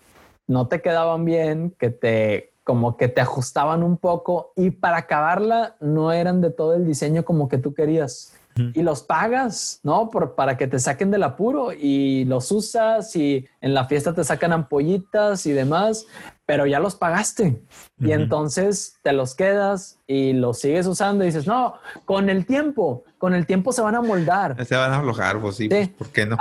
no 0.47 0.69
te 0.69 0.81
quedaban 0.81 1.25
bien, 1.25 1.75
que 1.79 1.91
te 1.91 2.53
como 2.67 2.97
que 2.97 3.07
te 3.07 3.21
ajustaban 3.21 3.85
un 3.85 3.97
poco 3.97 4.53
y 4.57 4.73
para 4.73 4.97
acabarla 4.97 5.77
no 5.79 6.11
eran 6.11 6.41
de 6.41 6.51
todo 6.51 6.75
el 6.75 6.85
diseño 6.85 7.25
como 7.25 7.49
que 7.49 7.59
tú 7.59 7.73
querías. 7.73 8.35
Y 8.73 8.83
los 8.83 9.03
pagas, 9.03 9.81
¿no? 9.83 10.09
Por, 10.09 10.35
para 10.35 10.57
que 10.57 10.67
te 10.67 10.79
saquen 10.79 11.11
del 11.11 11.25
apuro 11.25 11.75
y 11.75 12.25
los 12.25 12.51
usas 12.51 13.15
y 13.15 13.47
en 13.61 13.75
la 13.75 13.85
fiesta 13.85 14.15
te 14.15 14.25
sacan 14.25 14.53
ampollitas 14.53 15.45
y 15.45 15.53
demás, 15.53 16.07
pero 16.47 16.65
ya 16.65 16.81
los 16.81 16.97
pagaste. 16.97 17.63
Y 18.01 18.13
entonces 18.13 18.97
te 19.03 19.13
los 19.13 19.35
quedas 19.35 19.99
y 20.07 20.33
los 20.33 20.59
sigues 20.59 20.87
usando 20.87 21.23
y 21.23 21.27
dices, 21.27 21.47
no, 21.47 21.75
con 22.07 22.31
el 22.31 22.47
tiempo, 22.47 23.05
con 23.19 23.35
el 23.35 23.47
tiempo 23.47 23.73
se 23.73 23.83
van 23.83 23.95
a 23.95 24.01
moldar. 24.01 24.65
Se 24.65 24.75
van 24.75 24.91
a 24.91 24.99
aflojar, 24.99 25.39
pues 25.39 25.57
sí, 25.57 25.69
pues, 25.69 25.91
¿por 25.91 26.09
qué 26.09 26.25
no? 26.25 26.39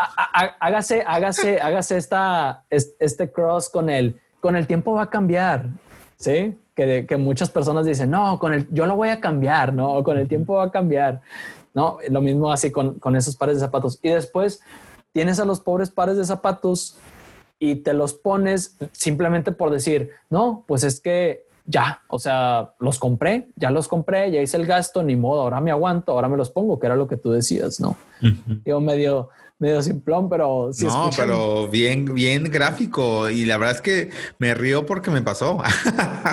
Hágase, 0.61 1.03
hágase, 1.05 1.59
hágase 1.61 1.97
esta, 1.97 2.63
este 2.69 3.29
cross 3.29 3.69
con 3.69 3.89
el, 3.89 4.21
con 4.39 4.55
el 4.55 4.65
tiempo 4.67 4.93
va 4.93 5.03
a 5.03 5.09
cambiar 5.09 5.69
¿sí? 6.17 6.57
Que, 6.75 7.05
que, 7.05 7.17
muchas 7.17 7.49
personas 7.49 7.85
dicen, 7.85 8.11
no, 8.11 8.37
con 8.39 8.53
el, 8.53 8.67
yo 8.71 8.85
lo 8.85 8.95
voy 8.95 9.09
a 9.09 9.21
cambiar, 9.21 9.73
¿no? 9.73 10.03
Con 10.03 10.17
el 10.17 10.27
tiempo 10.27 10.55
va 10.55 10.65
a 10.65 10.71
cambiar, 10.71 11.21
¿no? 11.73 11.99
Lo 12.09 12.21
mismo 12.21 12.51
así 12.51 12.71
con, 12.71 12.99
con 12.99 13.15
esos 13.15 13.35
pares 13.35 13.55
de 13.55 13.61
zapatos. 13.61 13.99
Y 14.01 14.09
después 14.09 14.61
tienes 15.13 15.39
a 15.39 15.45
los 15.45 15.61
pobres 15.61 15.89
pares 15.89 16.17
de 16.17 16.25
zapatos 16.25 16.97
y 17.59 17.75
te 17.75 17.93
los 17.93 18.13
pones 18.13 18.77
simplemente 18.91 19.51
por 19.51 19.71
decir, 19.71 20.11
no, 20.29 20.65
pues 20.67 20.83
es 20.83 20.99
que 20.99 21.45
ya, 21.65 22.01
o 22.09 22.19
sea, 22.19 22.73
los 22.79 22.99
compré, 22.99 23.47
ya 23.55 23.71
los 23.71 23.87
compré, 23.87 24.31
ya 24.31 24.41
hice 24.41 24.57
el 24.57 24.65
gasto, 24.65 25.01
ni 25.01 25.15
modo, 25.15 25.41
ahora 25.41 25.61
me 25.61 25.71
aguanto, 25.71 26.11
ahora 26.11 26.29
me 26.29 26.37
los 26.37 26.51
pongo, 26.51 26.79
que 26.79 26.85
era 26.85 26.95
lo 26.95 27.07
que 27.07 27.17
tú 27.17 27.31
decías, 27.31 27.79
¿no? 27.79 27.97
Yo 28.65 28.79
medio, 28.81 29.29
medio 29.59 29.81
simplón, 29.81 30.29
pero 30.29 30.71
sí. 30.73 30.85
No, 30.85 31.09
pero 31.15 31.67
bien, 31.67 32.13
bien 32.13 32.43
gráfico. 32.45 33.29
Y 33.29 33.45
la 33.45 33.57
verdad 33.57 33.75
es 33.75 33.81
que 33.81 34.09
me 34.39 34.53
río 34.53 34.85
porque 34.85 35.11
me 35.11 35.21
pasó. 35.21 35.61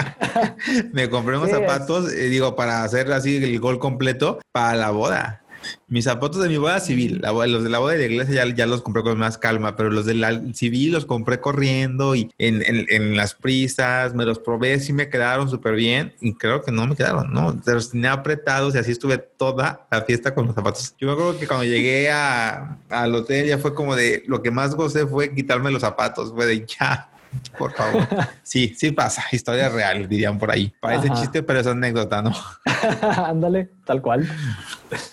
me 0.93 1.09
compré 1.09 1.37
unos 1.37 1.51
zapatos, 1.51 2.13
eh, 2.13 2.29
digo, 2.29 2.57
para 2.57 2.85
hacer 2.85 3.13
así 3.13 3.37
el 3.37 3.61
gol 3.61 3.79
completo 3.79 4.41
para 4.53 4.75
la 4.77 4.91
boda. 4.91 5.42
Mis 5.89 6.05
zapatos 6.05 6.43
de 6.43 6.49
mi 6.49 6.57
boda 6.57 6.81
civil, 6.81 7.23
los 7.23 7.65
de 7.65 7.71
la 7.71 7.79
boda 7.79 7.93
de 7.93 7.99
la 8.01 8.05
iglesia 8.07 8.45
ya, 8.47 8.55
ya 8.55 8.67
los 8.67 8.83
compré 8.83 9.03
con 9.03 9.19
más 9.19 9.39
calma, 9.39 9.77
pero 9.77 9.91
los 9.91 10.07
de 10.07 10.15
la 10.15 10.41
civil 10.55 10.93
los 10.93 11.05
compré 11.05 11.41
corriendo 11.41 12.15
y 12.15 12.31
en, 12.39 12.63
en, 12.67 13.17
las 13.17 13.35
prisas, 13.35 14.15
me 14.15 14.25
los 14.25 14.39
probé, 14.39 14.81
sí 14.81 14.93
me 14.93 15.09
quedaron 15.09 15.51
súper 15.51 15.75
bien 15.75 16.15
y 16.21 16.35
creo 16.35 16.63
que 16.63 16.73
no 16.73 16.87
me 16.87 16.97
quedaron, 16.97 17.33
¿no? 17.33 17.61
Los 17.67 17.91
tenía 17.91 18.13
apretados 18.13 18.75
y 18.75 18.79
así 18.79 18.93
estuve 18.93 19.19
toda 19.19 19.87
la 19.91 20.03
fiesta 20.03 20.35
con 20.35 20.47
los 20.47 20.55
zapatos. 20.55 20.95
Yo 20.99 21.07
me 21.07 21.13
acuerdo 21.13 21.39
que 21.39 21.47
cuando 21.47 21.65
llegué 21.65 22.11
a, 22.11 22.79
al 22.89 23.15
hotel 23.15 23.47
ya 23.47 23.59
fue 23.59 23.75
como 23.75 23.97
de, 23.97 24.23
lo 24.27 24.43
que 24.43 24.51
más 24.51 24.75
gocé 24.75 25.07
fue 25.07 25.35
quitarme 25.35 25.71
los 25.71 25.83
zapatos, 25.83 26.33
fue 26.33 26.47
de 26.47 26.65
ya, 26.67 27.12
por 27.59 27.73
favor. 27.73 28.07
Sí, 28.43 28.75
sí 28.77 28.91
pasa. 28.93 29.25
Historia 29.33 29.69
real, 29.69 30.09
dirían 30.09 30.39
por 30.39 30.51
ahí. 30.51 30.73
Parece 30.81 31.11
chiste, 31.11 31.43
pero 31.43 31.61
es 31.61 31.67
anécdota, 31.67 32.23
¿no? 32.23 32.33
Ándale, 33.27 33.71
tal 33.85 34.03
cual. 34.03 34.29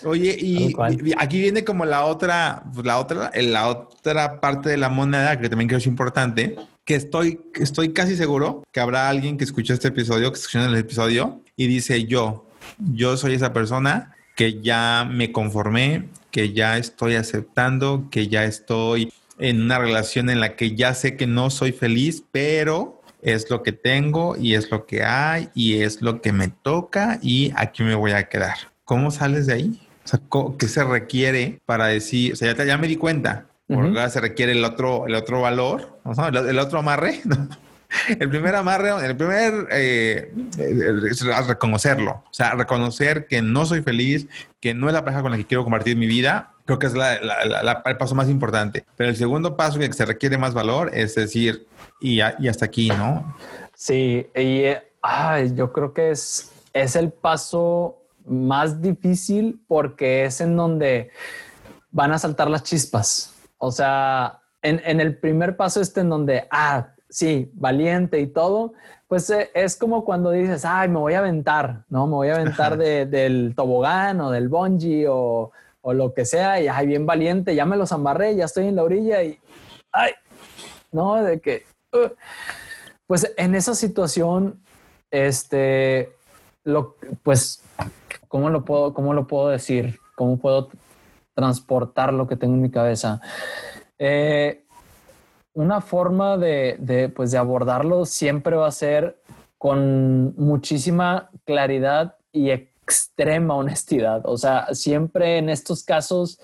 Oye, 0.04 0.36
y, 0.38 0.74
aquí 1.18 1.40
viene 1.40 1.64
como 1.64 1.84
la 1.84 2.04
otra, 2.04 2.62
pues, 2.74 2.86
la 2.86 2.98
otra, 2.98 3.30
la 3.34 3.68
otra 3.68 4.40
parte 4.40 4.68
de 4.68 4.76
la 4.76 4.88
moneda 4.88 5.38
que 5.38 5.48
también 5.48 5.68
creo 5.68 5.78
es 5.78 5.86
importante, 5.86 6.56
que 6.84 6.94
estoy, 6.94 7.40
estoy 7.54 7.92
casi 7.92 8.16
seguro 8.16 8.64
que 8.72 8.80
habrá 8.80 9.08
alguien 9.08 9.38
que 9.38 9.44
escuche 9.44 9.72
este 9.72 9.88
episodio, 9.88 10.32
que 10.32 10.38
escuche 10.38 10.64
el 10.64 10.76
episodio 10.76 11.40
y 11.56 11.66
dice 11.66 12.04
yo, 12.06 12.46
yo 12.78 13.16
soy 13.16 13.34
esa 13.34 13.52
persona 13.52 14.14
que 14.34 14.60
ya 14.60 15.06
me 15.08 15.32
conformé, 15.32 16.08
que 16.30 16.52
ya 16.52 16.78
estoy 16.78 17.14
aceptando, 17.14 18.08
que 18.10 18.28
ya 18.28 18.44
estoy 18.44 19.12
en 19.40 19.62
una 19.62 19.78
relación 19.78 20.30
en 20.30 20.40
la 20.40 20.54
que 20.54 20.76
ya 20.76 20.94
sé 20.94 21.16
que 21.16 21.26
no 21.26 21.50
soy 21.50 21.72
feliz, 21.72 22.22
pero 22.30 23.00
es 23.22 23.50
lo 23.50 23.62
que 23.62 23.72
tengo 23.72 24.36
y 24.36 24.54
es 24.54 24.70
lo 24.70 24.86
que 24.86 25.02
hay 25.02 25.48
y 25.54 25.82
es 25.82 26.02
lo 26.02 26.20
que 26.20 26.32
me 26.32 26.48
toca 26.48 27.18
y 27.22 27.52
aquí 27.56 27.82
me 27.82 27.94
voy 27.94 28.12
a 28.12 28.28
quedar. 28.28 28.56
¿Cómo 28.84 29.10
sales 29.10 29.46
de 29.46 29.54
ahí? 29.54 29.80
O 30.04 30.08
sea, 30.08 30.20
¿qué 30.58 30.68
se 30.68 30.84
requiere 30.84 31.60
para 31.66 31.86
decir, 31.86 32.32
o 32.32 32.36
sea, 32.36 32.52
ya, 32.64 32.78
me 32.78 32.88
di 32.88 32.96
cuenta, 32.96 33.46
porque 33.66 34.10
se 34.10 34.20
requiere 34.20 34.52
el 34.52 34.64
otro, 34.64 35.06
el 35.06 35.14
otro 35.14 35.40
valor, 35.40 36.00
el, 36.32 36.58
otro 36.58 36.78
amarre. 36.78 37.20
El 38.20 38.30
primer 38.30 38.54
amarre, 38.54 38.90
el 39.04 39.16
primer 39.16 39.66
eh, 39.72 40.32
es 41.10 41.24
reconocerlo, 41.48 42.22
o 42.24 42.32
sea, 42.32 42.52
reconocer 42.52 43.26
que 43.26 43.42
no 43.42 43.66
soy 43.66 43.82
feliz, 43.82 44.28
que 44.60 44.74
no 44.74 44.86
es 44.86 44.94
la 44.94 45.04
pareja 45.04 45.22
con 45.22 45.32
la 45.32 45.36
que 45.36 45.44
quiero 45.44 45.64
compartir 45.64 45.96
mi 45.96 46.06
vida 46.06 46.52
Creo 46.70 46.78
que 46.78 46.86
es 46.86 46.94
el 46.94 47.96
paso 47.96 48.14
más 48.14 48.28
importante. 48.28 48.84
Pero 48.96 49.10
el 49.10 49.16
segundo 49.16 49.56
paso 49.56 49.80
que 49.80 49.92
se 49.92 50.04
requiere 50.06 50.38
más 50.38 50.54
valor 50.54 50.90
es 50.94 51.16
decir, 51.16 51.66
y, 52.00 52.20
hasta 52.20 52.66
aquí, 52.66 52.90
¿no? 52.90 53.36
Sí, 53.74 54.28
y 54.36 54.62
yo 55.54 55.72
creo 55.72 55.92
que 55.92 56.12
es, 56.12 56.52
es 56.72 56.94
el 56.94 57.10
paso 57.10 58.04
más 58.24 58.80
difícil 58.80 59.60
porque 59.66 60.26
es 60.26 60.40
en 60.40 60.56
donde 60.56 61.10
van 61.90 62.12
a 62.12 62.20
saltar 62.20 62.48
las 62.48 62.62
chispas. 62.62 63.34
O 63.58 63.72
sea, 63.72 64.38
en, 64.62 65.00
el 65.00 65.16
primer 65.16 65.56
paso 65.56 65.80
este 65.80 66.02
en 66.02 66.08
donde, 66.10 66.46
ah, 66.52 66.90
sí, 67.08 67.50
valiente 67.54 68.20
y 68.20 68.28
todo, 68.28 68.74
pues 69.08 69.28
eh, 69.30 69.50
es 69.54 69.74
como 69.74 70.04
cuando 70.04 70.30
dices, 70.30 70.64
ay, 70.64 70.88
me 70.88 70.98
voy 70.98 71.14
a 71.14 71.18
aventar, 71.18 71.82
¿no? 71.88 72.06
Me 72.06 72.12
voy 72.12 72.28
a 72.28 72.36
aventar 72.36 72.76
del 72.78 73.54
tobogán 73.56 74.20
o 74.20 74.30
del 74.30 74.48
bungee 74.48 75.08
o, 75.08 75.50
o 75.82 75.92
lo 75.92 76.12
que 76.12 76.24
sea, 76.24 76.60
y 76.60 76.68
ay, 76.68 76.86
bien 76.86 77.06
valiente, 77.06 77.54
ya 77.54 77.64
me 77.64 77.76
los 77.76 77.92
amarré, 77.92 78.36
ya 78.36 78.44
estoy 78.44 78.66
en 78.66 78.76
la 78.76 78.84
orilla 78.84 79.22
y, 79.22 79.38
ay, 79.92 80.12
no, 80.92 81.22
de 81.22 81.40
que, 81.40 81.64
uh. 81.92 82.08
pues 83.06 83.32
en 83.36 83.54
esa 83.54 83.74
situación, 83.74 84.60
este, 85.10 86.12
lo, 86.64 86.96
pues, 87.22 87.62
¿cómo 88.28 88.50
lo 88.50 88.64
puedo, 88.64 88.94
cómo 88.94 89.14
lo 89.14 89.26
puedo 89.26 89.48
decir? 89.48 89.98
¿Cómo 90.14 90.38
puedo 90.38 90.68
transportar 91.34 92.12
lo 92.12 92.26
que 92.26 92.36
tengo 92.36 92.54
en 92.54 92.62
mi 92.62 92.70
cabeza? 92.70 93.20
Eh, 93.98 94.64
una 95.54 95.80
forma 95.80 96.36
de, 96.36 96.76
de, 96.78 97.08
pues, 97.08 97.30
de 97.30 97.38
abordarlo 97.38 98.04
siempre 98.04 98.56
va 98.56 98.66
a 98.66 98.72
ser 98.72 99.20
con 99.58 100.34
muchísima 100.36 101.30
claridad 101.44 102.16
y 102.32 102.50
extrema 102.90 103.54
honestidad. 103.54 104.22
O 104.24 104.36
sea, 104.36 104.66
siempre 104.72 105.38
en 105.38 105.48
estos 105.48 105.84
casos 105.84 106.40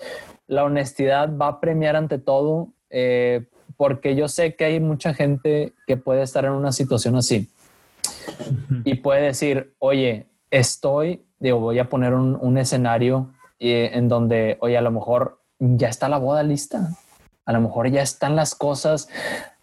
la 0.47 0.63
honestidad 0.63 1.29
va 1.37 1.47
a 1.47 1.59
premiar 1.59 1.97
ante 1.97 2.17
todo, 2.19 2.69
eh, 2.89 3.47
porque 3.75 4.15
yo 4.15 4.29
sé 4.29 4.55
que 4.55 4.63
hay 4.63 4.79
mucha 4.79 5.13
gente 5.13 5.73
que 5.85 5.97
puede 5.97 6.21
estar 6.21 6.45
en 6.45 6.51
una 6.51 6.71
situación 6.71 7.17
así 7.17 7.49
y 8.85 8.95
puede 8.95 9.23
decir, 9.23 9.75
oye, 9.79 10.27
estoy, 10.49 11.25
digo, 11.39 11.59
voy 11.59 11.79
a 11.79 11.89
poner 11.89 12.13
un, 12.13 12.57
escenario 12.57 13.33
eh, 13.59 13.91
en 13.93 14.07
donde, 14.07 14.57
oye, 14.61 14.77
a 14.77 14.81
lo 14.81 14.91
mejor 14.91 15.41
ya 15.59 15.89
está 15.89 16.07
la 16.07 16.17
boda 16.17 16.43
lista, 16.43 16.91
a 17.45 17.51
lo 17.51 17.59
mejor 17.59 17.89
ya 17.89 18.01
están 18.01 18.37
las 18.37 18.55
cosas, 18.55 19.09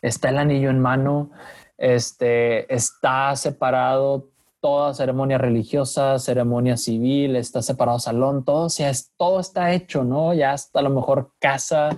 está 0.03 0.29
el 0.29 0.39
anillo 0.39 0.69
en 0.69 0.81
mano, 0.81 1.31
este, 1.79 2.73
está 2.73 3.35
separado 3.37 4.29
toda 4.65 4.95
ceremonia 4.95 5.37
religiosa, 5.37 6.19
ceremonia 6.19 6.79
civil, 6.79 7.37
está 7.37 7.61
separado 7.61 7.99
salón, 7.99 8.47
todo, 8.47 8.65
o 8.65 8.71
sea, 8.71 8.91
todo 9.19 9.39
está 9.39 9.75
hecho, 9.75 10.05
¿no? 10.05 10.33
Ya 10.33 10.55
hasta 10.55 10.79
a 10.79 10.83
lo 10.83 10.89
mejor 10.89 11.33
casa 11.39 11.91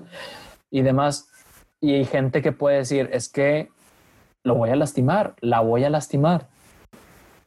y 0.69 0.83
demás. 0.83 1.29
Y 1.81 1.95
hay 1.95 2.05
gente 2.07 2.43
que 2.43 2.51
puede 2.51 2.79
decir, 2.79 3.09
es 3.13 3.29
que 3.29 3.71
lo 4.43 4.57
voy 4.57 4.71
a 4.71 4.75
lastimar, 4.75 5.37
la 5.41 5.61
voy 5.61 5.85
a 5.85 5.91
lastimar. 5.91 6.49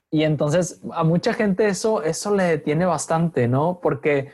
Y 0.10 0.24
entonces 0.24 0.80
a 0.94 1.04
mucha 1.04 1.34
gente 1.34 1.68
eso, 1.68 2.02
eso 2.02 2.34
le 2.34 2.44
detiene 2.44 2.86
bastante, 2.86 3.50
¿no? 3.50 3.82
Porque 3.84 4.32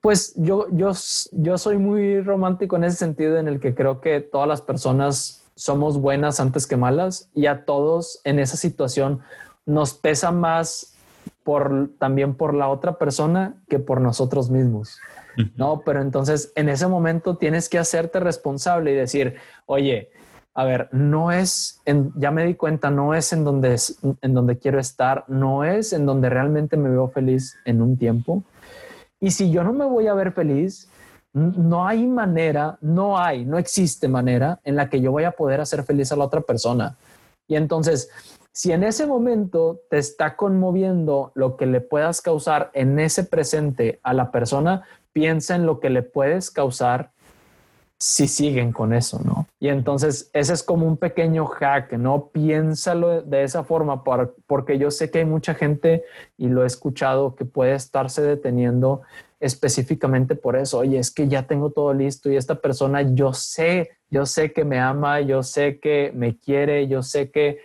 pues 0.00 0.32
yo, 0.36 0.66
yo, 0.70 0.92
yo 1.32 1.58
soy 1.58 1.76
muy 1.76 2.22
romántico 2.22 2.76
en 2.76 2.84
ese 2.84 2.96
sentido 2.96 3.36
en 3.36 3.48
el 3.48 3.60
que 3.60 3.74
creo 3.74 4.00
que 4.00 4.22
todas 4.22 4.48
las 4.48 4.62
personas 4.62 5.44
somos 5.56 5.98
buenas 5.98 6.40
antes 6.40 6.66
que 6.66 6.78
malas 6.78 7.28
y 7.34 7.44
a 7.48 7.66
todos 7.66 8.22
en 8.24 8.38
esa 8.38 8.56
situación 8.56 9.20
nos 9.66 9.94
pesa 9.94 10.30
más 10.30 10.94
por 11.42 11.90
también 11.98 12.34
por 12.34 12.54
la 12.54 12.68
otra 12.68 12.98
persona 12.98 13.54
que 13.68 13.78
por 13.78 14.00
nosotros 14.00 14.50
mismos. 14.50 14.98
No, 15.56 15.82
pero 15.84 16.00
entonces 16.00 16.52
en 16.54 16.68
ese 16.68 16.86
momento 16.86 17.36
tienes 17.36 17.68
que 17.68 17.78
hacerte 17.78 18.20
responsable 18.20 18.92
y 18.92 18.94
decir, 18.94 19.34
oye, 19.66 20.10
a 20.54 20.64
ver, 20.64 20.88
no 20.92 21.32
es, 21.32 21.80
en, 21.84 22.12
ya 22.14 22.30
me 22.30 22.46
di 22.46 22.54
cuenta, 22.54 22.88
no 22.90 23.14
es 23.14 23.32
en 23.32 23.42
donde, 23.42 23.76
en 24.20 24.34
donde 24.34 24.58
quiero 24.58 24.78
estar, 24.78 25.24
no 25.26 25.64
es 25.64 25.92
en 25.92 26.06
donde 26.06 26.30
realmente 26.30 26.76
me 26.76 26.88
veo 26.88 27.08
feliz 27.08 27.56
en 27.64 27.82
un 27.82 27.98
tiempo. 27.98 28.44
Y 29.18 29.32
si 29.32 29.50
yo 29.50 29.64
no 29.64 29.72
me 29.72 29.84
voy 29.84 30.06
a 30.06 30.14
ver 30.14 30.32
feliz, 30.32 30.88
no 31.32 31.88
hay 31.88 32.06
manera, 32.06 32.78
no 32.80 33.18
hay, 33.18 33.44
no 33.44 33.58
existe 33.58 34.06
manera 34.06 34.60
en 34.62 34.76
la 34.76 34.88
que 34.88 35.00
yo 35.00 35.10
voy 35.10 35.24
a 35.24 35.32
poder 35.32 35.60
hacer 35.60 35.82
feliz 35.82 36.12
a 36.12 36.16
la 36.16 36.24
otra 36.24 36.42
persona. 36.42 36.96
Y 37.48 37.56
entonces, 37.56 38.08
si 38.54 38.70
en 38.70 38.84
ese 38.84 39.06
momento 39.06 39.80
te 39.90 39.98
está 39.98 40.36
conmoviendo 40.36 41.32
lo 41.34 41.56
que 41.56 41.66
le 41.66 41.80
puedas 41.80 42.22
causar 42.22 42.70
en 42.72 43.00
ese 43.00 43.24
presente 43.24 43.98
a 44.04 44.14
la 44.14 44.30
persona, 44.30 44.84
piensa 45.12 45.56
en 45.56 45.66
lo 45.66 45.80
que 45.80 45.90
le 45.90 46.02
puedes 46.02 46.52
causar 46.52 47.10
si 47.98 48.28
siguen 48.28 48.70
con 48.70 48.92
eso, 48.92 49.20
¿no? 49.24 49.48
Y 49.58 49.68
entonces 49.68 50.30
ese 50.32 50.52
es 50.52 50.62
como 50.62 50.86
un 50.86 50.96
pequeño 50.96 51.46
hack, 51.46 51.94
¿no? 51.94 52.28
Piénsalo 52.28 53.22
de 53.22 53.42
esa 53.42 53.64
forma 53.64 54.04
porque 54.46 54.78
yo 54.78 54.92
sé 54.92 55.10
que 55.10 55.18
hay 55.18 55.24
mucha 55.24 55.54
gente 55.54 56.04
y 56.36 56.46
lo 56.48 56.62
he 56.62 56.66
escuchado 56.66 57.34
que 57.34 57.44
puede 57.44 57.74
estarse 57.74 58.22
deteniendo 58.22 59.02
específicamente 59.40 60.36
por 60.36 60.54
eso. 60.56 60.78
Oye, 60.78 61.00
es 61.00 61.10
que 61.10 61.26
ya 61.26 61.48
tengo 61.48 61.70
todo 61.70 61.92
listo 61.92 62.30
y 62.30 62.36
esta 62.36 62.54
persona 62.60 63.02
yo 63.02 63.32
sé, 63.32 63.90
yo 64.10 64.26
sé 64.26 64.52
que 64.52 64.64
me 64.64 64.78
ama, 64.78 65.20
yo 65.22 65.42
sé 65.42 65.80
que 65.80 66.12
me 66.14 66.38
quiere, 66.38 66.86
yo 66.86 67.02
sé 67.02 67.32
que 67.32 67.58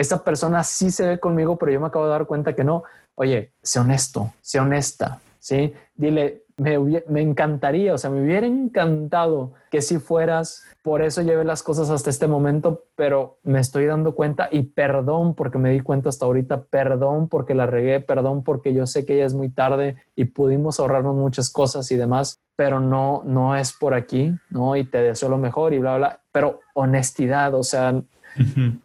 esa 0.00 0.24
persona 0.24 0.64
sí 0.64 0.90
se 0.90 1.06
ve 1.06 1.20
conmigo, 1.20 1.56
pero 1.56 1.72
yo 1.72 1.80
me 1.80 1.86
acabo 1.86 2.06
de 2.06 2.10
dar 2.12 2.26
cuenta 2.26 2.54
que 2.54 2.64
no. 2.64 2.84
Oye, 3.14 3.52
sé 3.62 3.80
honesto, 3.80 4.32
sé 4.40 4.58
honesta, 4.58 5.20
¿sí? 5.38 5.74
Dile, 5.94 6.44
me, 6.56 6.78
me 7.08 7.22
encantaría, 7.22 7.94
o 7.94 7.98
sea, 7.98 8.10
me 8.10 8.22
hubiera 8.22 8.46
encantado 8.46 9.52
que 9.70 9.80
si 9.80 9.98
fueras, 9.98 10.62
por 10.82 11.00
eso 11.00 11.22
llevé 11.22 11.44
las 11.44 11.62
cosas 11.62 11.88
hasta 11.90 12.10
este 12.10 12.26
momento, 12.26 12.84
pero 12.96 13.38
me 13.42 13.60
estoy 13.60 13.86
dando 13.86 14.14
cuenta 14.14 14.48
y 14.50 14.62
perdón 14.62 15.34
porque 15.34 15.58
me 15.58 15.70
di 15.70 15.80
cuenta 15.80 16.10
hasta 16.10 16.26
ahorita, 16.26 16.64
perdón 16.64 17.28
porque 17.28 17.54
la 17.54 17.66
regué, 17.66 18.00
perdón 18.00 18.42
porque 18.42 18.74
yo 18.74 18.86
sé 18.86 19.06
que 19.06 19.16
ya 19.16 19.24
es 19.24 19.32
muy 19.32 19.48
tarde 19.48 19.96
y 20.16 20.26
pudimos 20.26 20.80
ahorrarnos 20.80 21.16
muchas 21.16 21.50
cosas 21.50 21.90
y 21.92 21.96
demás, 21.96 22.40
pero 22.56 22.78
no, 22.78 23.22
no 23.24 23.56
es 23.56 23.72
por 23.72 23.94
aquí, 23.94 24.34
¿no? 24.50 24.76
Y 24.76 24.84
te 24.84 24.98
deseo 24.98 25.30
lo 25.30 25.38
mejor 25.38 25.72
y 25.72 25.78
bla, 25.78 25.96
bla, 25.96 26.20
pero 26.30 26.60
honestidad, 26.74 27.54
o 27.54 27.62
sea, 27.62 28.02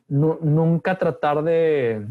nunca 0.08 0.98
tratar 0.98 1.44
de, 1.44 2.06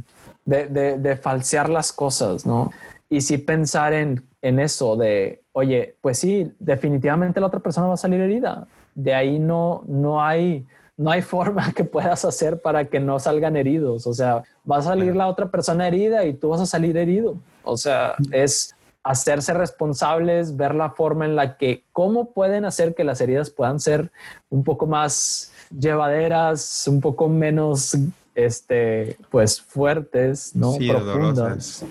de, 0.44 1.18
falsear 1.20 1.68
las 1.68 1.92
cosas, 1.92 2.46
¿no? 2.46 2.70
Y 3.08 3.20
sí 3.20 3.38
pensar 3.38 3.92
en, 3.92 4.22
en 4.42 4.58
eso 4.58 4.96
de, 4.96 5.42
oye, 5.52 5.96
pues 6.00 6.18
sí, 6.18 6.52
definitivamente 6.58 7.40
la 7.40 7.46
otra 7.46 7.60
persona 7.60 7.86
va 7.86 7.94
a 7.94 7.98
salir 7.98 8.20
herida. 8.20 8.66
De 8.94 9.14
ahí 9.14 9.38
no, 9.38 9.82
no 9.86 10.22
hay, 10.22 10.66
no 10.96 11.10
hay 11.10 11.22
forma 11.34 11.72
que 11.72 11.84
puedas 11.84 12.24
hacer 12.24 12.60
para 12.60 12.86
que 12.86 13.00
no 13.00 13.18
salgan 13.18 13.56
heridos. 13.56 14.06
O 14.06 14.14
sea, 14.14 14.42
va 14.70 14.78
a 14.78 14.82
salir 14.82 15.14
la 15.14 15.28
otra 15.28 15.50
persona 15.50 15.86
herida 15.86 16.24
y 16.24 16.34
tú 16.34 16.50
vas 16.50 16.60
a 16.60 16.66
salir 16.66 16.96
herido. 16.96 17.36
O 17.62 17.76
sea, 17.76 18.14
es, 18.32 18.74
hacerse 19.04 19.52
responsables, 19.52 20.56
ver 20.56 20.74
la 20.74 20.90
forma 20.90 21.26
en 21.26 21.36
la 21.36 21.56
que, 21.58 21.84
cómo 21.92 22.32
pueden 22.32 22.64
hacer 22.64 22.94
que 22.94 23.04
las 23.04 23.20
heridas 23.20 23.50
puedan 23.50 23.78
ser 23.78 24.10
un 24.48 24.64
poco 24.64 24.86
más 24.86 25.52
llevaderas, 25.78 26.84
un 26.88 27.00
poco 27.00 27.28
menos, 27.28 27.96
este, 28.34 29.16
pues 29.30 29.60
fuertes, 29.60 30.54
¿no? 30.54 30.76
Profundas, 30.76 31.04
dolorosas. 31.04 31.84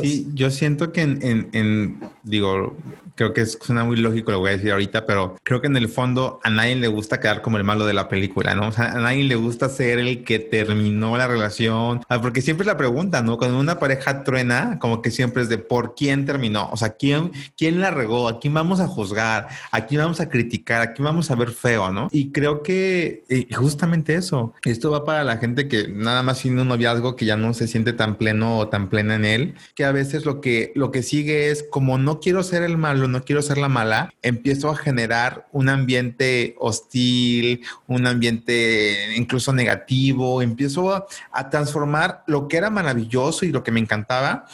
Sí, 0.00 0.28
yo 0.34 0.50
siento 0.50 0.92
que 0.92 1.02
en, 1.02 1.48
en 1.52 2.00
digo, 2.22 2.76
creo 3.20 3.34
que 3.34 3.44
suena 3.44 3.84
muy 3.84 3.96
lógico 3.96 4.30
lo 4.30 4.38
voy 4.38 4.48
a 4.48 4.52
decir 4.52 4.72
ahorita, 4.72 5.04
pero 5.04 5.36
creo 5.42 5.60
que 5.60 5.66
en 5.66 5.76
el 5.76 5.90
fondo 5.90 6.40
a 6.42 6.48
nadie 6.48 6.74
le 6.76 6.88
gusta 6.88 7.20
quedar 7.20 7.42
como 7.42 7.58
el 7.58 7.64
malo 7.64 7.84
de 7.84 7.92
la 7.92 8.08
película, 8.08 8.54
¿no? 8.54 8.68
O 8.68 8.72
sea, 8.72 8.92
a 8.92 8.98
nadie 8.98 9.24
le 9.24 9.34
gusta 9.34 9.68
ser 9.68 9.98
el 9.98 10.24
que 10.24 10.38
terminó 10.38 11.18
la 11.18 11.28
relación, 11.28 12.00
ah, 12.08 12.20
porque 12.22 12.40
siempre 12.40 12.62
es 12.62 12.66
la 12.66 12.78
pregunta, 12.78 13.22
¿no? 13.22 13.36
Cuando 13.36 13.60
una 13.60 13.78
pareja 13.78 14.24
truena, 14.24 14.78
como 14.80 15.02
que 15.02 15.10
siempre 15.10 15.42
es 15.42 15.50
de 15.50 15.58
por 15.58 15.94
quién 15.94 16.24
terminó, 16.24 16.70
o 16.72 16.78
sea, 16.78 16.96
quién, 16.96 17.32
quién 17.58 17.82
la 17.82 17.90
regó, 17.90 18.26
a 18.26 18.40
quién 18.40 18.54
vamos 18.54 18.80
a 18.80 18.86
juzgar, 18.86 19.48
a 19.70 19.84
quién 19.84 20.00
vamos 20.00 20.20
a 20.20 20.30
criticar, 20.30 20.80
a 20.80 20.94
quién 20.94 21.04
vamos 21.04 21.30
a 21.30 21.34
ver 21.34 21.50
feo, 21.50 21.92
¿no? 21.92 22.08
Y 22.10 22.32
creo 22.32 22.62
que 22.62 23.24
eh, 23.28 23.46
justamente 23.54 24.14
eso, 24.14 24.54
esto 24.64 24.90
va 24.90 25.04
para 25.04 25.24
la 25.24 25.36
gente 25.36 25.68
que 25.68 25.88
nada 25.88 26.22
más 26.22 26.40
tiene 26.40 26.62
un 26.62 26.68
noviazgo 26.68 27.16
que 27.16 27.26
ya 27.26 27.36
no 27.36 27.52
se 27.52 27.68
siente 27.68 27.92
tan 27.92 28.16
pleno 28.16 28.56
o 28.56 28.68
tan 28.68 28.88
plena 28.88 29.14
en 29.20 29.24
él, 29.24 29.54
que 29.74 29.84
a 29.84 29.92
veces 29.92 30.24
lo 30.24 30.40
que, 30.40 30.72
lo 30.74 30.90
que 30.90 31.02
sigue 31.02 31.50
es 31.50 31.62
como 31.62 31.98
no 31.98 32.20
quiero 32.20 32.42
ser 32.42 32.62
el 32.62 32.76
malo, 32.76 33.08
no 33.08 33.24
quiero 33.24 33.42
ser 33.42 33.58
la 33.58 33.68
mala, 33.68 34.12
empiezo 34.22 34.70
a 34.70 34.76
generar 34.76 35.46
un 35.52 35.68
ambiente 35.68 36.54
hostil, 36.58 37.62
un 37.86 38.06
ambiente 38.06 39.16
incluso 39.16 39.52
negativo, 39.52 40.42
empiezo 40.42 40.94
a, 40.94 41.06
a 41.32 41.50
transformar 41.50 42.24
lo 42.26 42.48
que 42.48 42.56
era 42.56 42.70
maravilloso 42.70 43.44
y 43.44 43.52
lo 43.52 43.62
que 43.62 43.72
me 43.72 43.80
encantaba 43.80 44.46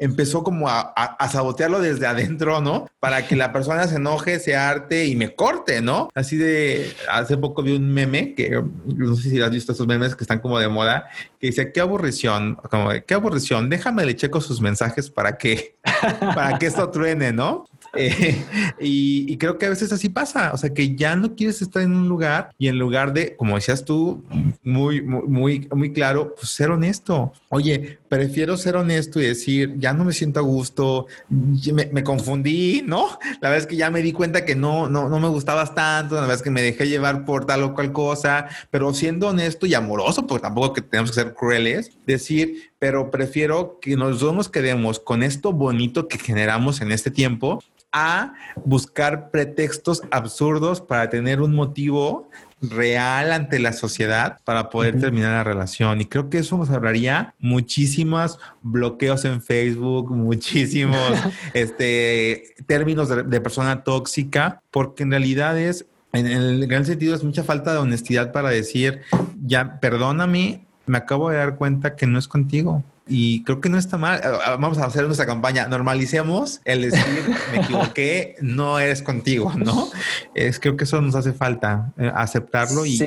empezó 0.00 0.42
como 0.42 0.66
a, 0.68 1.28
sabotearlo 1.30 1.80
desde 1.80 2.06
adentro, 2.06 2.60
¿no? 2.60 2.86
Para 2.98 3.28
que 3.28 3.36
la 3.36 3.52
persona 3.52 3.86
se 3.86 3.96
enoje, 3.96 4.40
se 4.40 4.56
arte 4.56 5.06
y 5.06 5.14
me 5.14 5.34
corte, 5.34 5.82
¿no? 5.82 6.08
Así 6.14 6.36
de, 6.36 6.92
hace 7.08 7.36
poco 7.36 7.62
vi 7.62 7.76
un 7.76 7.92
meme 7.92 8.34
que 8.34 8.62
no 8.86 9.14
sé 9.14 9.30
si 9.30 9.40
has 9.40 9.50
visto 9.50 9.72
estos 9.72 9.86
memes 9.86 10.16
que 10.16 10.24
están 10.24 10.40
como 10.40 10.58
de 10.58 10.68
moda, 10.68 11.08
que 11.38 11.48
dice, 11.48 11.70
qué 11.70 11.80
aburrición, 11.80 12.56
como, 12.70 12.90
qué 13.06 13.14
aburrición, 13.14 13.68
déjame 13.68 14.06
le 14.06 14.16
checo 14.16 14.40
sus 14.40 14.60
mensajes 14.62 15.10
para 15.10 15.36
que, 15.36 15.76
para 16.34 16.58
que 16.58 16.66
esto 16.66 16.90
truene, 16.90 17.32
¿no? 17.32 17.66
Eh, 17.94 18.42
y, 18.80 19.36
creo 19.36 19.58
que 19.58 19.66
a 19.66 19.70
veces 19.70 19.92
así 19.92 20.08
pasa, 20.08 20.52
o 20.54 20.56
sea, 20.56 20.72
que 20.72 20.94
ya 20.94 21.16
no 21.16 21.34
quieres 21.34 21.60
estar 21.60 21.82
en 21.82 21.92
un 21.92 22.08
lugar 22.08 22.50
y 22.58 22.68
en 22.68 22.78
lugar 22.78 23.12
de, 23.12 23.36
como 23.36 23.56
decías 23.56 23.84
tú, 23.84 24.24
muy, 24.62 25.02
muy, 25.02 25.68
muy 25.74 25.92
claro, 25.92 26.34
pues 26.34 26.50
ser 26.50 26.70
honesto. 26.70 27.32
Oye, 27.48 27.98
prefiero 28.10 28.56
ser 28.56 28.74
honesto 28.74 29.20
y 29.20 29.26
decir, 29.26 29.76
ya 29.78 29.92
no 29.92 30.04
me 30.04 30.12
siento 30.12 30.40
a 30.40 30.42
gusto, 30.42 31.06
me, 31.28 32.02
confundí, 32.02 32.82
¿no? 32.84 33.06
La 33.40 33.50
vez 33.50 33.68
que 33.68 33.76
ya 33.76 33.88
me 33.88 34.02
di 34.02 34.12
cuenta 34.12 34.44
que 34.44 34.56
no, 34.56 34.88
no, 34.88 35.08
no 35.08 35.20
me 35.20 35.28
gustabas 35.28 35.76
tanto, 35.76 36.16
la 36.16 36.26
vez 36.26 36.42
que 36.42 36.50
me 36.50 36.60
dejé 36.60 36.88
llevar 36.88 37.24
por 37.24 37.46
tal 37.46 37.62
o 37.62 37.72
cual 37.72 37.92
cosa, 37.92 38.48
pero 38.72 38.92
siendo 38.94 39.28
honesto 39.28 39.64
y 39.64 39.74
amoroso, 39.74 40.26
porque 40.26 40.42
tampoco 40.42 40.72
que 40.72 40.82
tenemos 40.82 41.12
que 41.12 41.22
ser 41.22 41.34
crueles, 41.34 41.92
decir, 42.04 42.72
pero 42.80 43.12
prefiero 43.12 43.78
que 43.80 43.94
nosotros 43.94 44.34
nos 44.34 44.48
quedemos 44.48 44.98
con 44.98 45.22
esto 45.22 45.52
bonito 45.52 46.08
que 46.08 46.18
generamos 46.18 46.80
en 46.80 46.90
este 46.90 47.12
tiempo 47.12 47.62
a 47.92 48.34
buscar 48.64 49.30
pretextos 49.30 50.02
absurdos 50.10 50.80
para 50.80 51.08
tener 51.10 51.40
un 51.40 51.54
motivo 51.54 52.28
real 52.62 53.32
ante 53.32 53.58
la 53.58 53.72
sociedad 53.72 54.38
para 54.44 54.70
poder 54.70 55.00
terminar 55.00 55.32
la 55.32 55.44
relación. 55.44 56.00
Y 56.00 56.06
creo 56.06 56.28
que 56.28 56.38
eso 56.38 56.56
nos 56.58 56.70
hablaría 56.70 57.34
muchísimos 57.38 58.38
bloqueos 58.62 59.24
en 59.24 59.42
Facebook, 59.42 60.10
muchísimos 60.14 61.12
este, 61.54 62.54
términos 62.66 63.08
de, 63.08 63.40
persona 63.40 63.82
tóxica, 63.82 64.62
porque 64.70 65.02
en 65.02 65.10
realidad 65.10 65.58
es, 65.58 65.86
en, 66.12 66.26
en 66.26 66.42
el 66.42 66.66
gran 66.66 66.84
sentido, 66.84 67.14
es 67.14 67.24
mucha 67.24 67.44
falta 67.44 67.72
de 67.72 67.78
honestidad 67.78 68.32
para 68.32 68.50
decir, 68.50 69.00
ya, 69.44 69.80
perdóname, 69.80 70.66
me 70.86 70.98
acabo 70.98 71.30
de 71.30 71.36
dar 71.36 71.56
cuenta 71.56 71.96
que 71.96 72.06
no 72.06 72.18
es 72.18 72.28
contigo 72.28 72.84
y 73.10 73.42
creo 73.42 73.60
que 73.60 73.68
no 73.68 73.76
está 73.76 73.98
mal. 73.98 74.20
Ah, 74.22 74.38
ah, 74.46 74.56
vamos 74.58 74.78
a 74.78 74.86
hacer 74.86 75.04
nuestra 75.04 75.26
campaña. 75.26 75.66
Normalicemos 75.66 76.60
el 76.64 76.82
decir, 76.82 77.04
me 77.52 77.58
equivoqué, 77.60 78.36
no 78.40 78.78
eres 78.78 79.02
contigo, 79.02 79.52
¿no? 79.56 79.88
Es, 80.34 80.60
creo 80.60 80.76
que 80.76 80.84
eso 80.84 81.00
nos 81.00 81.16
hace 81.16 81.32
falta, 81.32 81.92
eh, 81.98 82.10
aceptarlo 82.14 82.86
y, 82.86 83.02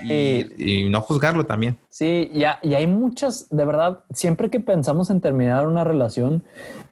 y, 0.57 0.89
no 0.89 0.99
juzgarlo 1.01 1.45
también. 1.45 1.77
Sí, 1.89 2.29
ya, 2.33 2.59
y 2.61 2.73
hay 2.73 2.85
muchas, 2.85 3.47
de 3.49 3.63
verdad, 3.63 3.99
siempre 4.13 4.49
que 4.49 4.59
pensamos 4.59 5.09
en 5.09 5.21
terminar 5.21 5.67
una 5.67 5.85
relación, 5.85 6.43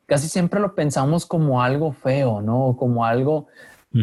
casi 0.05 0.29
siempre 0.29 0.61
lo 0.61 0.73
pensamos 0.73 1.25
como 1.25 1.61
algo 1.61 1.91
feo, 1.91 2.41
¿no? 2.41 2.75
Como 2.79 3.05
algo... 3.05 3.47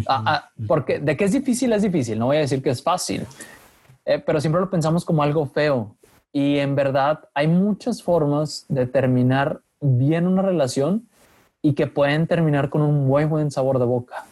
Ah, 0.07 0.51
porque 0.67 0.99
de 0.99 1.17
que 1.17 1.25
es 1.25 1.33
difícil, 1.33 1.73
es 1.73 1.81
difícil. 1.81 2.19
No 2.19 2.27
voy 2.27 2.37
a 2.37 2.41
decir 2.41 2.63
que 2.63 2.69
es 2.69 2.83
fácil, 2.83 3.27
eh, 4.05 4.23
pero 4.25 4.39
siempre 4.39 4.61
lo 4.61 4.69
pensamos 4.69 5.03
como 5.03 5.23
algo 5.23 5.47
feo. 5.47 5.97
Y 6.33 6.59
en 6.59 6.75
verdad 6.75 7.29
hay 7.35 7.49
muchas 7.49 8.03
formas 8.03 8.67
de 8.69 8.87
terminar 8.87 9.63
bien 9.81 10.27
una 10.27 10.43
relación 10.43 11.09
y 11.63 11.75
que 11.75 11.87
pueden 11.87 12.27
terminar 12.27 12.71
con 12.71 12.83
un 12.83 13.07
muy 13.07 13.25
buen 13.25 13.51
sabor 13.51 13.79
de 13.79 13.85
boca. 13.85 14.25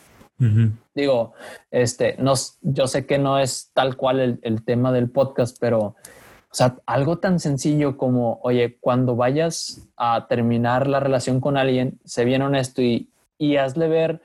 Digo, 0.94 1.32
este, 1.70 2.16
no, 2.18 2.34
yo 2.60 2.86
sé 2.86 3.06
que 3.06 3.18
no 3.18 3.38
es 3.38 3.70
tal 3.72 3.96
cual 3.96 4.20
el, 4.20 4.38
el, 4.42 4.64
tema 4.66 4.92
del 4.92 5.08
podcast, 5.08 5.56
pero 5.58 5.78
o 5.80 6.54
sea, 6.56 6.76
algo 6.84 7.18
tan 7.18 7.40
sencillo 7.40 7.96
como, 7.96 8.38
oye, 8.42 8.76
cuando 8.80 9.16
vayas 9.16 9.88
a 9.96 10.26
terminar 10.26 10.88
la 10.88 11.00
relación 11.00 11.40
con 11.40 11.56
alguien, 11.56 11.98
sé 12.04 12.26
bien 12.26 12.42
honesto 12.42 12.82
y, 12.82 13.10
y 13.38 13.56
hazle 13.56 13.88
ver 13.88 14.20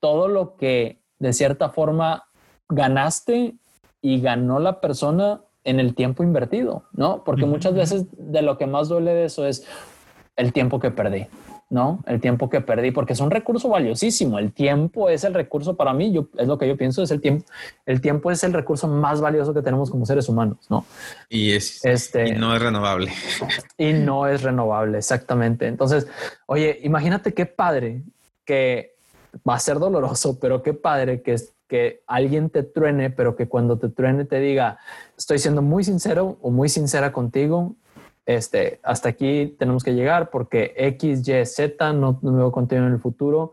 todo 0.00 0.28
lo 0.28 0.56
que 0.56 1.00
de 1.18 1.32
cierta 1.32 1.70
forma 1.70 2.24
ganaste 2.68 3.56
y 4.00 4.20
ganó 4.20 4.58
la 4.58 4.80
persona 4.80 5.40
en 5.66 5.80
el 5.80 5.94
tiempo 5.94 6.22
invertido, 6.22 6.84
¿no? 6.92 7.24
Porque 7.24 7.44
muchas 7.44 7.74
veces 7.74 8.06
de 8.12 8.40
lo 8.40 8.56
que 8.56 8.66
más 8.66 8.88
duele 8.88 9.12
de 9.12 9.24
eso 9.24 9.44
es 9.44 9.66
el 10.36 10.52
tiempo 10.52 10.78
que 10.78 10.92
perdí, 10.92 11.26
¿no? 11.70 12.04
El 12.06 12.20
tiempo 12.20 12.48
que 12.48 12.60
perdí, 12.60 12.92
porque 12.92 13.14
es 13.14 13.20
un 13.20 13.32
recurso 13.32 13.68
valiosísimo. 13.68 14.38
El 14.38 14.52
tiempo 14.52 15.10
es 15.10 15.24
el 15.24 15.34
recurso 15.34 15.76
para 15.76 15.92
mí, 15.92 16.12
yo, 16.12 16.28
es 16.38 16.46
lo 16.46 16.56
que 16.56 16.68
yo 16.68 16.76
pienso, 16.76 17.02
es 17.02 17.10
el 17.10 17.20
tiempo. 17.20 17.44
El 17.84 18.00
tiempo 18.00 18.30
es 18.30 18.44
el 18.44 18.52
recurso 18.52 18.86
más 18.86 19.20
valioso 19.20 19.52
que 19.52 19.60
tenemos 19.60 19.90
como 19.90 20.06
seres 20.06 20.28
humanos, 20.28 20.58
¿no? 20.70 20.86
Y, 21.28 21.50
es, 21.50 21.84
este, 21.84 22.28
y 22.28 22.32
no 22.32 22.54
es 22.54 22.62
renovable. 22.62 23.12
Y 23.76 23.92
no 23.92 24.28
es 24.28 24.42
renovable, 24.42 24.98
exactamente. 24.98 25.66
Entonces, 25.66 26.06
oye, 26.46 26.78
imagínate 26.84 27.34
qué 27.34 27.44
padre 27.44 28.02
que 28.44 28.94
va 29.46 29.56
a 29.56 29.58
ser 29.58 29.80
doloroso, 29.80 30.38
pero 30.38 30.62
qué 30.62 30.74
padre 30.74 31.22
que, 31.22 31.36
que 31.68 32.02
alguien 32.06 32.50
te 32.50 32.62
truene, 32.62 33.10
pero 33.10 33.36
que 33.36 33.48
cuando 33.48 33.78
te 33.78 33.88
truene 33.88 34.24
te 34.24 34.40
diga, 34.40 34.78
estoy 35.16 35.38
siendo 35.38 35.62
muy 35.62 35.84
sincero 35.84 36.38
o 36.40 36.50
muy 36.50 36.68
sincera 36.68 37.12
contigo, 37.12 37.76
este, 38.24 38.80
hasta 38.82 39.08
aquí 39.08 39.54
tenemos 39.58 39.84
que 39.84 39.94
llegar 39.94 40.30
porque 40.30 40.74
X, 40.76 41.26
Y, 41.26 41.46
Z 41.46 41.92
no, 41.92 42.18
no 42.22 42.46
a 42.46 42.52
continuar 42.52 42.88
en 42.88 42.94
el 42.94 43.00
futuro, 43.00 43.52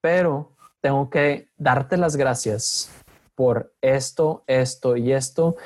pero 0.00 0.52
tengo 0.80 1.10
que 1.10 1.48
darte 1.56 1.96
las 1.96 2.16
gracias 2.16 2.90
por 3.34 3.72
esto, 3.82 4.42
esto 4.46 4.96
y 4.96 5.12
esto. 5.12 5.56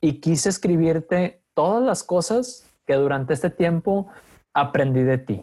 Y 0.00 0.20
quise 0.20 0.48
escribirte 0.48 1.42
todas 1.54 1.82
las 1.82 2.04
cosas 2.04 2.64
que 2.86 2.94
durante 2.94 3.34
este 3.34 3.50
tiempo 3.50 4.06
aprendí 4.54 5.02
de 5.02 5.18
ti 5.18 5.42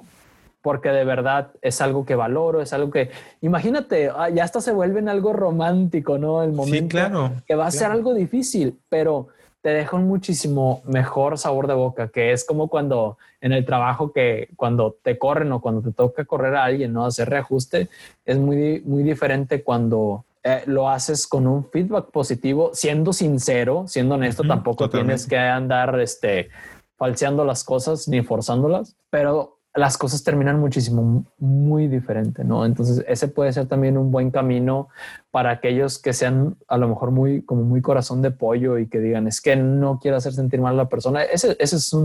porque 0.64 0.89
de 0.89 1.03
verdad 1.03 1.51
es 1.61 1.82
algo 1.82 2.05
que 2.05 2.16
valoro, 2.16 2.61
es 2.61 2.72
algo 2.72 2.89
que, 2.89 3.11
imagínate, 3.41 4.09
ah, 4.09 4.30
ya 4.30 4.45
hasta 4.45 4.61
se 4.61 4.72
vuelve 4.72 4.99
en 4.99 5.09
algo 5.09 5.34
romántico, 5.34 6.18
¿no? 6.18 6.41
El 6.41 6.53
momento 6.53 6.88
claro, 6.88 7.34
que 7.45 7.53
va 7.53 7.68
a 7.68 7.72
ser 7.72 7.91
algo 7.91 8.14
difícil, 8.14 8.80
pero 8.88 9.28
te 9.61 9.70
deja 9.70 9.97
un 9.97 10.07
muchísimo 10.07 10.82
mejor 10.86 11.38
sabor 11.38 11.68
de 11.68 11.74
boca, 11.74 12.07
que 12.07 12.32
es 12.32 12.45
como 12.45 12.70
cuando 12.70 13.18
en 13.41 13.51
el 13.51 13.66
trabajo 13.66 14.14
que 14.14 14.47
cuando 14.55 14.95
te 15.01 15.18
corren 15.18 15.51
o 15.51 15.59
cuando 15.59 15.82
te 15.82 15.91
toca 15.91 16.24
correr 16.24 16.55
a 16.55 16.64
alguien, 16.64 16.93
¿no? 16.93 17.05
Hacer 17.05 17.30
reajuste, 17.30 17.89
es 18.24 18.38
muy, 18.38 18.82
muy 18.86 19.03
diferente 19.03 19.64
cuando 19.64 20.24
eh, 20.43 20.64
lo 20.66 20.89
haces 20.89 21.28
con 21.28 21.45
un 21.45 21.70
feedback 21.70 22.09
positivo, 22.09 22.72
siendo 22.74 23.11
sincero, 23.11 23.84
siendo 23.88 24.16
honesto, 24.16 24.43
tampoco 24.43 24.89
tienes 24.89 25.28
que 25.28 25.38
andar, 25.38 25.99
este, 25.99 26.49
falseando 26.95 27.43
las 27.43 27.66
cosas 27.66 28.07
ni 28.07 28.22
forzándolas, 28.22 28.95
pero 29.09 29.59
las 29.76 29.97
cosas 29.97 30.24
terminan 30.24 30.59
muchísimo, 30.59 31.26
muy 31.39 31.88
diferente, 31.88 32.43
¿no? 32.43 32.65
Entonces, 32.65 33.03
ese 33.07 33.28
puede 33.28 33.51
ser 33.53 33.65
también 33.65 33.97
un 33.97 34.11
buen 34.11 34.30
camino 34.30 34.89
para 35.32 35.51
aquellos 35.51 35.97
que 35.97 36.13
sean 36.13 36.55
a 36.67 36.78
lo 36.78 36.88
mejor 36.88 37.11
muy, 37.11 37.41
como 37.41 37.63
muy 37.63 37.82
corazón 37.82 38.21
de 38.21 38.32
pollo 38.32 38.78
y 38.78 38.88
que 38.88 38.99
digan, 38.99 39.28
es 39.28 39.41
que 39.41 39.55
no 39.55 39.99
quiero 39.99 40.17
hacer 40.17 40.34
sentir 40.34 40.61
mal 40.61 40.74
a 40.76 40.84
la 40.84 40.89
persona. 40.89 41.24
Ese, 41.24 41.57
es 41.59 41.95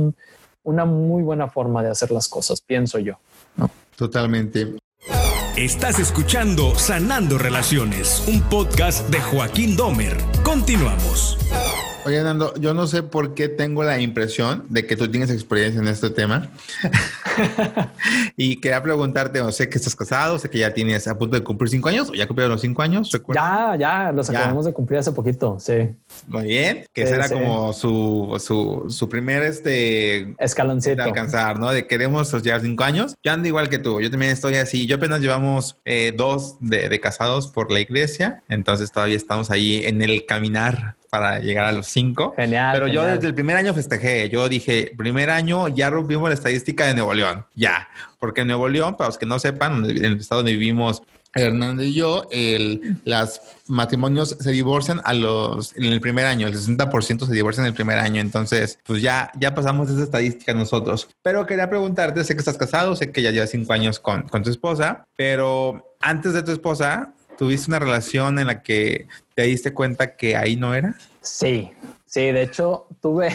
una 0.62 0.84
muy 0.86 1.22
buena 1.22 1.48
forma 1.48 1.82
de 1.82 1.90
hacer 1.90 2.10
las 2.10 2.28
cosas, 2.28 2.60
pienso 2.62 2.98
yo. 2.98 3.14
Totalmente. 3.96 4.76
Estás 5.56 5.98
escuchando 5.98 6.74
Sanando 6.76 7.36
Relaciones, 7.36 8.24
un 8.28 8.42
podcast 8.42 9.08
de 9.10 9.20
Joaquín 9.20 9.76
Domer. 9.76 10.16
Continuamos. 10.44 11.36
Oye, 12.04 12.22
Nando, 12.22 12.54
yo 12.54 12.74
no 12.74 12.86
sé 12.86 13.02
por 13.02 13.34
qué 13.34 13.48
tengo 13.48 13.82
la 13.82 14.00
impresión 14.00 14.64
de 14.68 14.86
que 14.86 14.96
tú 14.96 15.10
tienes 15.10 15.30
experiencia 15.30 15.80
en 15.80 15.88
este 15.88 16.10
tema. 16.10 16.48
y 18.36 18.60
quería 18.60 18.82
preguntarte, 18.82 19.40
o 19.40 19.50
sé 19.52 19.68
que 19.68 19.78
estás 19.78 19.94
casado, 19.96 20.38
sé 20.38 20.48
que 20.48 20.58
ya 20.58 20.72
tienes 20.72 21.08
a 21.08 21.18
punto 21.18 21.36
de 21.36 21.42
cumplir 21.42 21.68
cinco 21.68 21.88
años, 21.88 22.08
o 22.10 22.14
ya 22.14 22.26
cumplieron 22.26 22.52
los 22.52 22.60
cinco 22.60 22.82
años, 22.82 23.10
Ya, 23.34 23.76
ya, 23.78 24.12
los 24.12 24.30
acabamos 24.30 24.64
de 24.64 24.72
cumplir 24.72 25.00
hace 25.00 25.12
poquito, 25.12 25.58
sí. 25.58 25.90
Muy 26.28 26.44
bien, 26.44 26.86
que 26.92 27.06
será 27.06 27.28
como 27.28 27.72
su, 27.72 28.36
su, 28.38 28.86
su, 28.88 29.08
primer 29.08 29.42
este 29.42 30.34
escaloncito 30.38 30.96
de 30.96 31.02
alcanzar, 31.02 31.58
¿no? 31.58 31.70
De 31.70 31.86
queremos 31.86 32.32
llegar 32.42 32.60
cinco 32.60 32.84
años. 32.84 33.16
Yo 33.22 33.32
ando 33.32 33.48
igual 33.48 33.68
que 33.68 33.78
tú, 33.78 34.00
yo 34.00 34.10
también 34.10 34.32
estoy 34.32 34.54
así. 34.54 34.86
Yo 34.86 34.96
apenas 34.96 35.20
llevamos 35.20 35.76
eh, 35.84 36.12
dos 36.16 36.56
de, 36.60 36.88
de 36.88 37.00
casados 37.00 37.48
por 37.48 37.72
la 37.72 37.80
iglesia, 37.80 38.42
entonces 38.48 38.92
todavía 38.92 39.16
estamos 39.16 39.50
ahí 39.50 39.84
en 39.84 40.00
el 40.00 40.24
caminar 40.26 40.97
para 41.10 41.38
llegar 41.38 41.66
a 41.66 41.72
los 41.72 41.86
cinco. 41.86 42.34
Genial. 42.36 42.72
Pero 42.72 42.88
yo 42.88 43.04
desde 43.04 43.26
el 43.26 43.34
primer 43.34 43.56
año 43.56 43.74
festejé. 43.74 44.28
Yo 44.28 44.48
dije, 44.48 44.92
primer 44.96 45.30
año 45.30 45.68
ya 45.68 45.90
rompimos 45.90 46.28
la 46.28 46.34
estadística 46.34 46.86
de 46.86 46.94
Nuevo 46.94 47.14
León. 47.14 47.46
Ya. 47.54 47.88
Porque 48.18 48.42
en 48.42 48.48
Nuevo 48.48 48.68
León, 48.68 48.96
para 48.96 49.08
los 49.08 49.18
que 49.18 49.26
no 49.26 49.38
sepan, 49.38 49.84
en 49.84 50.04
el 50.04 50.18
estado 50.18 50.40
donde 50.40 50.52
vivimos 50.52 51.02
Hernando 51.34 51.82
y 51.82 51.92
yo, 51.92 52.26
el, 52.30 52.96
los 53.04 53.40
matrimonios 53.66 54.36
se 54.40 54.50
divorcian 54.50 55.00
a 55.04 55.12
los, 55.12 55.76
en 55.76 55.84
el 55.84 56.00
primer 56.00 56.26
año, 56.26 56.46
el 56.46 56.54
60% 56.54 57.26
se 57.26 57.32
divorcian 57.32 57.66
en 57.66 57.70
el 57.70 57.74
primer 57.74 57.98
año. 57.98 58.20
Entonces, 58.20 58.78
pues 58.84 59.02
ya, 59.02 59.30
ya 59.38 59.54
pasamos 59.54 59.90
esa 59.90 60.02
estadística 60.02 60.54
nosotros. 60.54 61.08
Pero 61.22 61.46
quería 61.46 61.68
preguntarte, 61.68 62.24
sé 62.24 62.34
que 62.34 62.40
estás 62.40 62.56
casado, 62.56 62.96
sé 62.96 63.12
que 63.12 63.22
ya 63.22 63.30
llevas 63.30 63.50
cinco 63.50 63.72
años 63.72 64.00
con, 64.00 64.22
con 64.22 64.42
tu 64.42 64.50
esposa, 64.50 65.04
pero 65.16 65.96
antes 66.00 66.32
de 66.32 66.42
tu 66.42 66.52
esposa, 66.52 67.12
¿Tuviste 67.38 67.70
una 67.70 67.78
relación 67.78 68.40
en 68.40 68.48
la 68.48 68.62
que 68.62 69.06
te 69.38 69.44
diste 69.44 69.72
cuenta 69.72 70.16
que 70.16 70.34
ahí 70.34 70.56
no 70.56 70.74
era? 70.74 70.96
Sí, 71.20 71.70
sí, 72.06 72.32
de 72.32 72.42
hecho 72.42 72.88
tuve, 73.00 73.28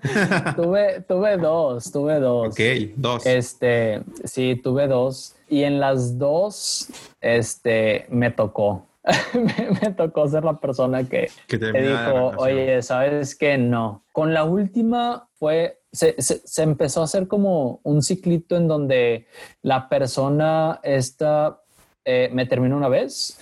tuve, 0.56 1.02
tuve 1.06 1.36
dos, 1.36 1.92
tuve 1.92 2.20
dos. 2.20 2.48
Ok, 2.48 2.60
dos. 2.96 3.26
Este, 3.26 4.00
sí, 4.24 4.58
tuve 4.64 4.86
dos 4.86 5.36
y 5.50 5.64
en 5.64 5.78
las 5.78 6.16
dos, 6.16 6.88
este, 7.20 8.06
me 8.08 8.30
tocó. 8.30 8.86
me, 9.82 9.90
tocó 9.90 10.26
ser 10.26 10.42
la 10.42 10.58
persona 10.58 11.06
que, 11.06 11.30
te 11.46 11.58
dijo, 11.58 12.32
oye, 12.38 12.80
¿sabes 12.80 13.36
qué? 13.36 13.58
No. 13.58 14.06
Con 14.12 14.32
la 14.32 14.44
última 14.44 15.28
fue, 15.34 15.82
se, 15.92 16.14
se, 16.18 16.62
empezó 16.62 17.02
a 17.02 17.04
hacer 17.04 17.28
como 17.28 17.80
un 17.82 18.00
ciclito 18.00 18.56
en 18.56 18.68
donde 18.68 19.26
la 19.60 19.90
persona 19.90 20.80
esta 20.82 21.60
eh, 22.06 22.30
me 22.32 22.46
terminó 22.46 22.78
una 22.78 22.88
vez 22.88 23.38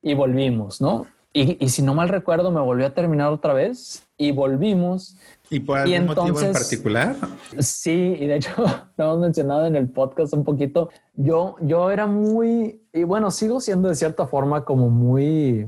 y 0.00 0.14
volvimos, 0.14 0.80
¿no? 0.80 1.06
Y, 1.38 1.68
si 1.68 1.82
no 1.82 1.92
mal 1.92 2.08
recuerdo, 2.08 2.50
me 2.50 2.62
volvió 2.62 2.86
a 2.86 2.94
terminar 2.94 3.30
otra 3.30 3.52
vez 3.52 4.02
y 4.16 4.32
volvimos. 4.32 5.18
¿Y 5.50 5.60
por 5.60 5.76
algún 5.76 6.06
motivo 6.06 6.40
en 6.40 6.52
particular? 6.54 7.14
Sí, 7.58 8.16
y 8.18 8.26
de 8.26 8.36
hecho 8.36 8.52
lo 8.96 9.04
hemos 9.04 9.18
mencionado 9.18 9.66
en 9.66 9.76
el 9.76 9.86
podcast 9.90 10.32
un 10.32 10.44
poquito. 10.44 10.88
Yo, 11.12 11.56
yo 11.60 11.90
era 11.90 12.06
muy, 12.06 12.80
y 12.90 13.04
bueno, 13.04 13.30
sigo 13.30 13.60
siendo 13.60 13.90
de 13.90 13.96
cierta 13.96 14.26
forma 14.26 14.64
como 14.64 14.88
muy, 14.88 15.66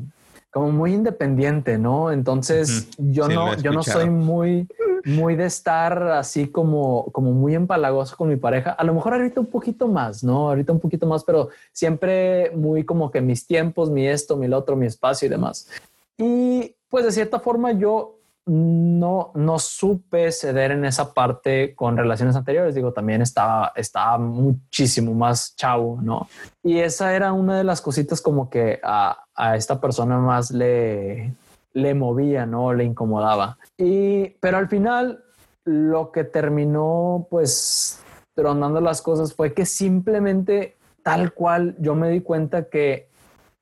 como 0.59 0.72
muy 0.72 0.94
independiente, 0.94 1.78
¿no? 1.78 2.11
Entonces 2.11 2.88
yo 2.98 3.28
no, 3.28 3.54
yo 3.56 3.72
no 3.72 3.82
soy 3.82 4.11
muy, 4.11 4.66
muy 5.04 5.36
de 5.36 5.46
estar 5.46 6.02
así 6.09 6.48
como, 6.48 7.06
como 7.12 7.32
muy 7.32 7.54
empalagoso 7.54 8.16
con 8.16 8.28
mi 8.28 8.36
pareja. 8.36 8.72
A 8.72 8.84
lo 8.84 8.94
mejor 8.94 9.14
ahorita 9.14 9.40
un 9.40 9.46
poquito 9.46 9.88
más, 9.88 10.24
¿no? 10.24 10.48
Ahorita 10.48 10.72
un 10.72 10.80
poquito 10.80 11.06
más, 11.06 11.24
pero 11.24 11.48
siempre 11.72 12.50
muy 12.54 12.84
como 12.84 13.11
que 13.11 13.20
mis 13.20 13.46
tiempos, 13.46 13.90
mi 13.90 14.06
esto, 14.06 14.36
mi 14.36 14.48
lo 14.48 14.59
otro, 14.59 14.76
mi 14.76 14.86
espacio 14.86 15.26
y 15.26 15.30
demás. 15.30 15.68
Y 16.16 16.74
pues 16.88 17.04
de 17.04 17.12
cierta 17.12 17.38
forma 17.38 17.72
yo 17.72 18.18
no, 18.49 19.30
no 19.34 19.59
supe 19.59 20.32
ceder 20.32 20.70
en 20.70 20.84
esa 20.86 21.12
parte 21.12 21.74
con 21.74 21.96
relaciones 21.96 22.34
anteriores. 22.34 22.74
Digo, 22.74 22.92
también 22.92 23.20
estaba, 23.20 23.72
estaba 23.76 24.16
muchísimo 24.18 25.12
más 25.12 25.55
chavo, 25.55 26.01
¿no? 26.01 26.28
Y 26.62 26.78
esa 26.78 27.14
era 27.14 27.32
una 27.32 27.59
de 27.59 27.64
las 27.64 27.82
cositas 27.82 28.22
como 28.22 28.49
que 28.49 28.80
a, 28.82 29.24
a 29.34 29.57
esta 29.57 29.80
persona 29.80 30.18
más 30.18 30.51
le, 30.51 31.34
le 31.74 31.94
movía, 31.94 32.46
¿no? 32.46 32.72
Le 32.72 32.84
incomodaba. 32.84 33.59
Y, 33.76 34.30
pero 34.40 34.57
al 34.57 34.68
final, 34.68 35.22
lo 35.64 36.11
que 36.11 36.24
terminó, 36.24 37.26
pues, 37.30 38.01
tronando 38.34 38.80
las 38.80 39.03
cosas 39.03 39.34
fue 39.34 39.53
que 39.53 39.66
simplemente, 39.66 40.78
tal 41.03 41.34
cual, 41.34 41.76
yo 41.78 41.94
me 41.94 42.09
di 42.09 42.22
cuenta 42.22 42.70
que 42.70 43.11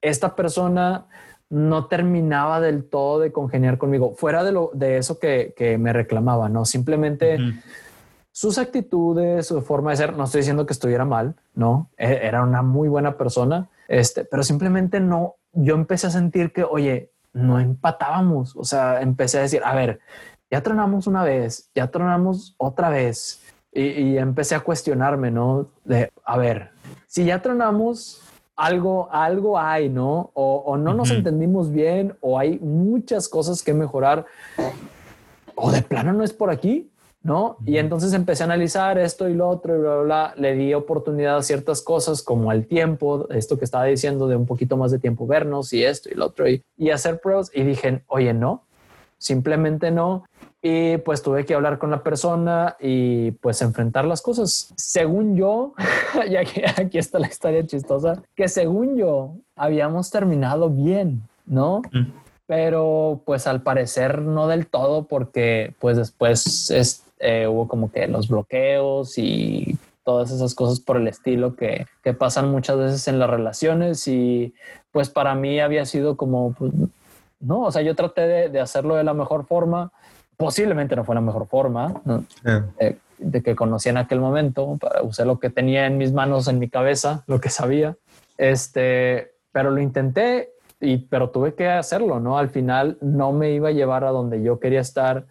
esta 0.01 0.37
persona 0.37 1.07
no 1.49 1.86
terminaba 1.86 2.61
del 2.61 2.84
todo 2.84 3.20
de 3.20 3.32
congeniar 3.32 3.78
conmigo, 3.78 4.14
fuera 4.16 4.42
de, 4.42 4.53
lo, 4.53 4.70
de 4.74 4.99
eso 4.99 5.18
que, 5.18 5.55
que 5.57 5.78
me 5.78 5.92
reclamaba, 5.92 6.49
¿no? 6.49 6.64
Simplemente 6.64 7.38
sus 8.32 8.59
actitudes, 8.59 9.47
su 9.47 9.62
forma 9.62 9.90
de 9.90 9.97
ser, 9.97 10.16
no 10.16 10.24
estoy 10.24 10.40
diciendo 10.40 10.66
que 10.66 10.72
estuviera 10.72 11.05
mal, 11.05 11.36
¿no? 11.55 11.88
E, 11.97 12.20
era 12.22 12.42
una 12.42 12.62
muy 12.62 12.88
buena 12.88 13.16
persona, 13.16 13.68
este, 13.88 14.24
pero 14.24 14.42
simplemente 14.42 15.01
no, 15.01 15.36
yo 15.53 15.74
empecé 15.74 16.09
a 16.09 16.11
sentir 16.11 16.53
que, 16.53 16.64
oye, 16.64 17.11
no 17.36 17.61
empatábamos. 17.61 18.57
O 18.57 18.64
sea, 18.64 19.01
empecé 19.01 19.38
a 19.38 19.42
decir, 19.42 19.62
a 19.64 19.74
ver, 19.74 20.01
ya 20.51 20.62
tronamos 20.62 21.07
una 21.07 21.22
vez, 21.22 21.70
ya 21.74 21.90
tronamos 21.90 22.55
otra 22.59 22.88
vez. 22.88 23.42
Y, 23.72 24.16
empecé 24.16 24.55
a 24.55 24.61
cuestionarme, 24.61 25.30
¿no? 25.30 25.68
De, 25.84 26.11
a 26.24 26.38
ver, 26.38 26.70
si 27.07 27.26
ya 27.26 27.42
tronamos, 27.42 28.22
algo, 28.57 29.09
algo 29.13 29.59
hay, 29.59 29.89
¿no? 29.89 30.31
O, 30.35 30.77
no 30.77 30.95
nos 30.95 31.11
entendimos 31.11 31.71
bien, 31.71 32.17
o 32.21 32.39
hay 32.39 32.59
muchas 32.59 33.29
cosas 33.29 33.63
que 33.63 33.75
mejorar, 33.75 34.25
o 35.55 35.71
de 35.71 35.83
plano 35.83 36.13
no 36.13 36.25
es 36.25 36.33
por 36.33 36.51
aquí. 36.51 36.91
¿no? 37.23 37.57
Y 37.67 37.79
entonces 37.79 38.13
empecé 38.13 38.45
a 38.45 38.47
analizar 38.47 38.99
esto 38.99 39.29
y 39.29 39.35
lo 39.35 39.49
otro 39.49 39.75
y 39.75 39.81
bla, 39.81 39.95
bla, 39.97 40.03
bla. 40.05 40.35
Le 40.37 40.55
di 40.55 40.73
oportunidad 40.75 41.39
a 41.39 41.43
ciertas 41.43 41.83
cosas 41.83 42.23
como 42.23 42.53
el 42.53 42.69
tiempo, 42.69 43.27
esto 43.31 43.59
que 43.59 43.65
estaba 43.65 43.83
diciendo 43.83 44.29
de 44.29 44.37
un 44.37 44.47
poquito 44.47 44.77
más 44.77 44.93
de 44.93 45.01
tiempo 45.01 45.27
vernos 45.27 45.73
y 45.73 45.83
esto 45.83 46.09
y 46.09 46.15
lo 46.15 46.27
otro 46.27 46.49
y, 46.49 46.63
y 46.79 46.91
hacer 46.91 47.19
pruebas 47.21 47.51
y 47.53 47.65
dije, 47.65 48.05
oye, 48.07 48.33
no, 48.33 48.63
simplemente 49.19 49.91
no. 49.91 50.25
Y 50.63 50.97
pues 50.99 51.23
tuve 51.23 51.45
que 51.45 51.55
hablar 51.55 51.79
con 51.79 51.91
la 51.91 52.03
persona 52.03 52.77
y 52.81 53.33
pues 53.33 53.63
enfrentar 53.63 54.05
las 54.05 54.23
cosas. 54.23 54.73
Según 54.77 55.37
yo, 55.37 55.75
y 56.29 56.37
aquí, 56.37 56.63
aquí 56.77 56.99
está 56.99 57.19
la 57.19 57.29
historia 57.29 57.67
chistosa, 57.67 58.23
que 58.35 58.49
según 58.49 58.97
yo 58.97 59.37
habíamos 59.55 60.11
terminado 60.11 60.71
bien, 60.71 61.23
¿no? 61.47 61.83
Pero 62.47 63.23
pues 63.25 63.47
al 63.47 63.63
parecer 63.63 64.23
no 64.23 64.49
del 64.49 64.67
todo 64.67 65.05
porque 65.05 65.75
pues 65.79 65.97
después 65.97 66.71
es, 66.71 67.05
eh, 67.19 67.47
hubo 67.47 67.67
como 67.69 67.91
que 67.91 68.07
los 68.07 68.29
bloqueos 68.29 69.19
y 69.19 69.79
todas 70.07 70.31
esas 70.31 70.55
cosas 70.55 70.79
por 70.79 70.97
el 70.99 71.09
estilo 71.09 71.57
que, 71.57 71.87
que, 72.05 72.15
pasan 72.15 72.49
muchas 72.49 72.79
veces 72.79 73.09
en 73.09 73.19
las 73.19 73.29
relaciones 73.29 74.07
y 74.07 74.55
pues 74.93 75.11
para 75.11 75.35
mí 75.35 75.59
había 75.59 75.85
sido 75.85 76.17
como, 76.17 76.53
pues, 76.53 76.73
no, 77.41 77.63
o 77.63 77.73
sea, 77.73 77.83
yo 77.83 77.97
traté 77.97 78.21
de, 78.21 78.49
de, 78.49 78.61
hacerlo 78.61 78.95
de 78.95 79.03
la 79.03 79.15
mejor 79.15 79.47
forma, 79.47 79.91
posiblemente 80.37 80.97
no 80.97 81.05
fue 81.05 81.14
la 81.14 81.20
mejor 81.20 81.47
forma 81.47 82.03
eh, 82.78 82.99
de 83.18 83.43
que 83.43 83.57
conocí 83.57 83.89
en 83.89 83.97
aquel 83.97 84.20
momento, 84.20 84.78
usé 85.03 85.24
lo 85.24 85.39
que 85.39 85.51
tenía 85.51 85.87
en 85.87 85.97
mis 85.99 86.12
manos, 86.12 86.49
en 86.49 86.59
mi 86.59 86.68
cabeza, 86.68 87.24
lo 87.26 87.41
que 87.41 87.49
sabía, 87.49 87.97
este, 88.37 89.32
pero 89.53 89.70
lo 89.70 89.80
intenté 89.80 90.51
y, 90.81 90.99
pero 90.99 91.31
tuve 91.31 91.55
que 91.55 91.68
hacerlo, 91.68 92.20
¿no? 92.20 92.39
Al 92.39 92.51
final 92.51 92.99
no 93.01 93.33
me 93.33 93.53
iba 93.53 93.68
a 93.68 93.72
llevar 93.72 94.05
a 94.05 94.11
donde 94.11 94.43
yo 94.43 94.61
quería 94.61 94.81
estar 94.81 95.27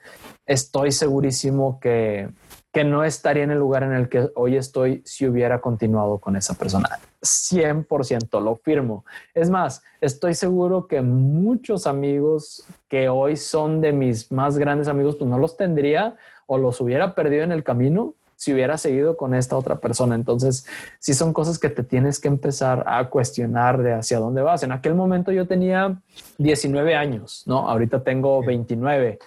estoy 0.45 0.91
segurísimo 0.91 1.79
que, 1.79 2.29
que 2.71 2.83
no 2.83 3.03
estaría 3.03 3.43
en 3.43 3.51
el 3.51 3.59
lugar 3.59 3.83
en 3.83 3.93
el 3.93 4.09
que 4.09 4.29
hoy 4.35 4.57
estoy 4.57 5.01
si 5.05 5.27
hubiera 5.27 5.61
continuado 5.61 6.19
con 6.19 6.35
esa 6.35 6.53
persona. 6.55 6.89
100% 7.21 8.41
lo 8.41 8.57
firmo. 8.57 9.05
Es 9.33 9.49
más, 9.49 9.83
estoy 10.01 10.33
seguro 10.33 10.87
que 10.87 11.01
muchos 11.01 11.87
amigos 11.87 12.65
que 12.87 13.09
hoy 13.09 13.37
son 13.37 13.81
de 13.81 13.91
mis 13.91 14.31
más 14.31 14.57
grandes 14.57 14.87
amigos, 14.87 15.15
pues 15.15 15.29
no 15.29 15.39
los 15.39 15.57
tendría 15.57 16.15
o 16.47 16.57
los 16.57 16.79
hubiera 16.81 17.15
perdido 17.15 17.43
en 17.43 17.51
el 17.51 17.63
camino 17.63 18.13
si 18.35 18.53
hubiera 18.53 18.77
seguido 18.77 19.17
con 19.17 19.33
esta 19.33 19.57
otra 19.57 19.79
persona. 19.79 20.15
Entonces, 20.15 20.65
sí 20.99 21.13
son 21.13 21.33
cosas 21.33 21.59
que 21.59 21.69
te 21.69 21.83
tienes 21.83 22.19
que 22.19 22.27
empezar 22.27 22.83
a 22.87 23.09
cuestionar 23.09 23.81
de 23.81 23.93
hacia 23.93 24.19
dónde 24.19 24.41
vas. 24.41 24.63
En 24.63 24.71
aquel 24.71 24.95
momento 24.95 25.31
yo 25.31 25.47
tenía 25.47 26.01
19 26.37 26.95
años, 26.95 27.43
¿no? 27.45 27.69
Ahorita 27.69 28.03
tengo 28.03 28.43
29 28.43 29.19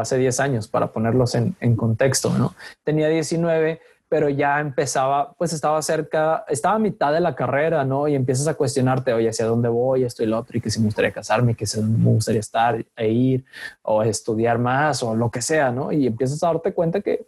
hace 0.00 0.18
10 0.18 0.40
años, 0.40 0.68
para 0.68 0.92
ponerlos 0.92 1.34
en, 1.34 1.76
contexto, 1.76 2.30
¿no? 2.36 2.54
Tenía 2.84 3.08
19, 3.08 3.80
pero 4.08 4.28
ya 4.28 4.60
empezaba, 4.60 5.32
pues 5.34 5.52
estaba 5.52 5.80
cerca, 5.82 6.44
estaba 6.48 6.76
a 6.76 6.78
mitad 6.78 7.12
de 7.12 7.20
la 7.20 7.34
carrera, 7.34 7.84
¿no? 7.84 8.08
Y 8.08 8.14
empiezas 8.14 8.48
a 8.48 8.54
cuestionarte, 8.54 9.12
oye, 9.12 9.28
¿hacia 9.28 9.46
dónde 9.46 9.68
voy? 9.68 10.04
Esto 10.04 10.22
y 10.22 10.26
lo 10.26 10.38
otro, 10.38 10.56
y 10.56 10.60
que 10.60 10.70
si 10.70 10.80
me 10.80 10.86
gustaría 10.86 11.12
casarme, 11.12 11.54
que 11.54 11.66
si 11.66 11.80
me 11.80 12.10
gustaría 12.10 12.40
estar 12.40 12.84
e 12.96 13.08
ir, 13.08 13.44
o 13.82 14.02
estudiar 14.02 14.58
más, 14.58 15.02
o 15.02 15.14
lo 15.14 15.30
que 15.30 15.42
sea, 15.42 15.70
¿no? 15.70 15.92
Y 15.92 16.06
empiezas 16.06 16.42
a 16.42 16.48
darte 16.48 16.72
cuenta 16.72 17.00
que 17.00 17.26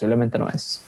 posiblemente 0.00 0.38
no 0.38 0.48
es. 0.48 0.80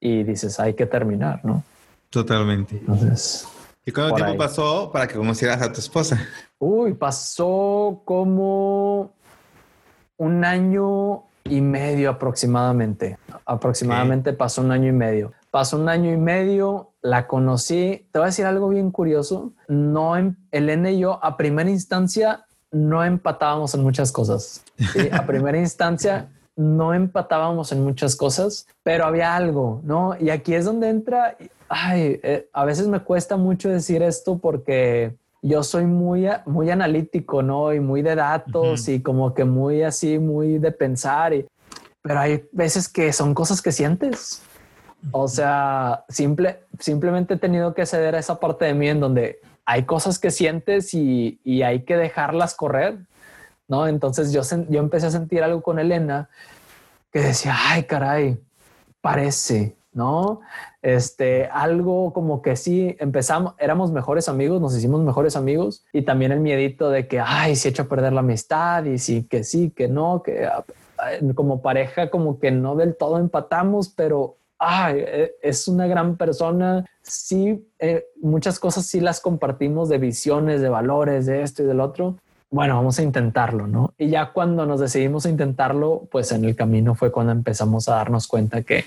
Y 0.00 0.24
dices, 0.24 0.58
hay 0.58 0.74
que 0.74 0.86
terminar, 0.86 1.40
¿no? 1.44 1.62
Totalmente. 2.10 2.76
Entonces... 2.76 3.46
¿Y 3.84 3.92
cuánto 3.92 4.16
tiempo 4.16 4.36
pasó 4.36 4.90
para 4.92 5.06
que 5.06 5.14
conocieras 5.14 5.62
a 5.62 5.72
tu 5.72 5.78
esposa? 5.78 6.20
Uy, 6.58 6.94
pasó 6.94 8.02
como 8.04 9.12
un 10.16 10.44
año 10.44 11.22
y 11.44 11.60
medio 11.60 12.10
aproximadamente. 12.10 13.16
Aproximadamente 13.44 14.32
pasó 14.32 14.62
un 14.62 14.72
año 14.72 14.88
y 14.88 14.92
medio. 14.92 15.32
Pasó 15.52 15.76
un 15.76 15.88
año 15.88 16.12
y 16.12 16.16
medio, 16.16 16.90
la 17.02 17.28
conocí. 17.28 18.08
Te 18.10 18.18
voy 18.18 18.24
a 18.24 18.26
decir 18.26 18.46
algo 18.46 18.68
bien 18.68 18.90
curioso. 18.90 19.52
No, 19.68 20.16
em, 20.16 20.34
Elena 20.50 20.90
y 20.90 20.98
yo 20.98 21.24
a 21.24 21.36
primera 21.36 21.70
instancia 21.70 22.44
no 22.72 23.04
empatábamos 23.04 23.72
en 23.76 23.84
muchas 23.84 24.10
cosas. 24.10 24.64
A 25.12 25.24
primera 25.24 25.58
instancia 25.60 26.28
no 26.56 26.94
empatábamos 26.94 27.70
en 27.72 27.84
muchas 27.84 28.16
cosas, 28.16 28.66
pero 28.82 29.04
había 29.04 29.36
algo, 29.36 29.80
¿no? 29.84 30.16
Y 30.18 30.30
aquí 30.30 30.54
es 30.54 30.64
donde 30.64 30.88
entra, 30.88 31.36
ay, 31.68 32.18
eh, 32.22 32.48
a 32.52 32.64
veces 32.64 32.88
me 32.88 33.00
cuesta 33.00 33.36
mucho 33.36 33.68
decir 33.68 34.02
esto 34.02 34.38
porque 34.38 35.14
yo 35.42 35.62
soy 35.62 35.84
muy, 35.84 36.26
muy 36.46 36.70
analítico, 36.70 37.42
¿no? 37.42 37.72
Y 37.74 37.80
muy 37.80 38.02
de 38.02 38.14
datos 38.14 38.88
y 38.88 39.00
como 39.00 39.34
que 39.34 39.44
muy 39.44 39.82
así, 39.82 40.18
muy 40.18 40.58
de 40.58 40.72
pensar, 40.72 41.34
y, 41.34 41.46
pero 42.02 42.20
hay 42.20 42.44
veces 42.52 42.88
que 42.88 43.12
son 43.12 43.34
cosas 43.34 43.60
que 43.60 43.70
sientes. 43.70 44.42
O 45.12 45.28
sea, 45.28 46.04
simple, 46.08 46.60
simplemente 46.80 47.34
he 47.34 47.38
tenido 47.38 47.74
que 47.74 47.86
ceder 47.86 48.14
a 48.14 48.18
esa 48.18 48.40
parte 48.40 48.64
de 48.64 48.74
mí 48.74 48.88
en 48.88 48.98
donde 48.98 49.40
hay 49.66 49.84
cosas 49.84 50.18
que 50.18 50.30
sientes 50.30 50.94
y, 50.94 51.38
y 51.44 51.62
hay 51.62 51.82
que 51.82 51.96
dejarlas 51.96 52.54
correr. 52.54 52.98
¿No? 53.68 53.86
Entonces 53.88 54.32
yo, 54.32 54.42
yo 54.68 54.80
empecé 54.80 55.06
a 55.06 55.10
sentir 55.10 55.42
algo 55.42 55.62
con 55.62 55.78
Elena 55.78 56.28
que 57.12 57.20
decía, 57.20 57.54
ay, 57.56 57.84
caray, 57.84 58.40
parece, 59.00 59.76
¿no? 59.92 60.40
Este, 60.82 61.46
algo 61.46 62.12
como 62.12 62.42
que 62.42 62.56
sí, 62.56 62.96
empezamos, 63.00 63.54
éramos 63.58 63.90
mejores 63.92 64.28
amigos, 64.28 64.60
nos 64.60 64.76
hicimos 64.76 65.00
mejores 65.00 65.36
amigos 65.36 65.84
y 65.92 66.02
también 66.02 66.32
el 66.32 66.40
miedito 66.40 66.90
de 66.90 67.08
que, 67.08 67.20
ay, 67.20 67.56
si 67.56 67.68
he 67.68 67.70
hecho 67.70 67.88
perder 67.88 68.12
la 68.12 68.20
amistad 68.20 68.84
y 68.84 68.98
sí, 68.98 69.24
que 69.24 69.42
sí, 69.42 69.70
que 69.70 69.88
no, 69.88 70.22
que 70.22 70.44
ah, 70.44 70.64
como 71.34 71.62
pareja 71.62 72.10
como 72.10 72.38
que 72.38 72.50
no 72.50 72.76
del 72.76 72.96
todo 72.96 73.18
empatamos, 73.18 73.88
pero 73.88 74.36
ay, 74.58 74.96
e, 74.98 75.36
es 75.42 75.68
una 75.68 75.86
gran 75.86 76.16
persona. 76.16 76.84
Sí, 77.02 77.66
eh, 77.78 78.06
muchas 78.20 78.58
cosas 78.58 78.86
sí 78.86 79.00
las 79.00 79.20
compartimos 79.20 79.88
de 79.88 79.98
visiones, 79.98 80.60
de 80.60 80.68
valores, 80.68 81.26
de 81.26 81.42
esto 81.42 81.62
y 81.62 81.66
del 81.66 81.80
otro, 81.80 82.16
bueno, 82.50 82.76
vamos 82.76 82.98
a 82.98 83.02
intentarlo, 83.02 83.66
¿no? 83.66 83.94
Y 83.98 84.08
ya 84.08 84.32
cuando 84.32 84.66
nos 84.66 84.80
decidimos 84.80 85.26
a 85.26 85.30
intentarlo, 85.30 86.08
pues 86.10 86.32
en 86.32 86.44
el 86.44 86.54
camino 86.54 86.94
fue 86.94 87.10
cuando 87.10 87.32
empezamos 87.32 87.88
a 87.88 87.96
darnos 87.96 88.26
cuenta 88.28 88.62
que, 88.62 88.84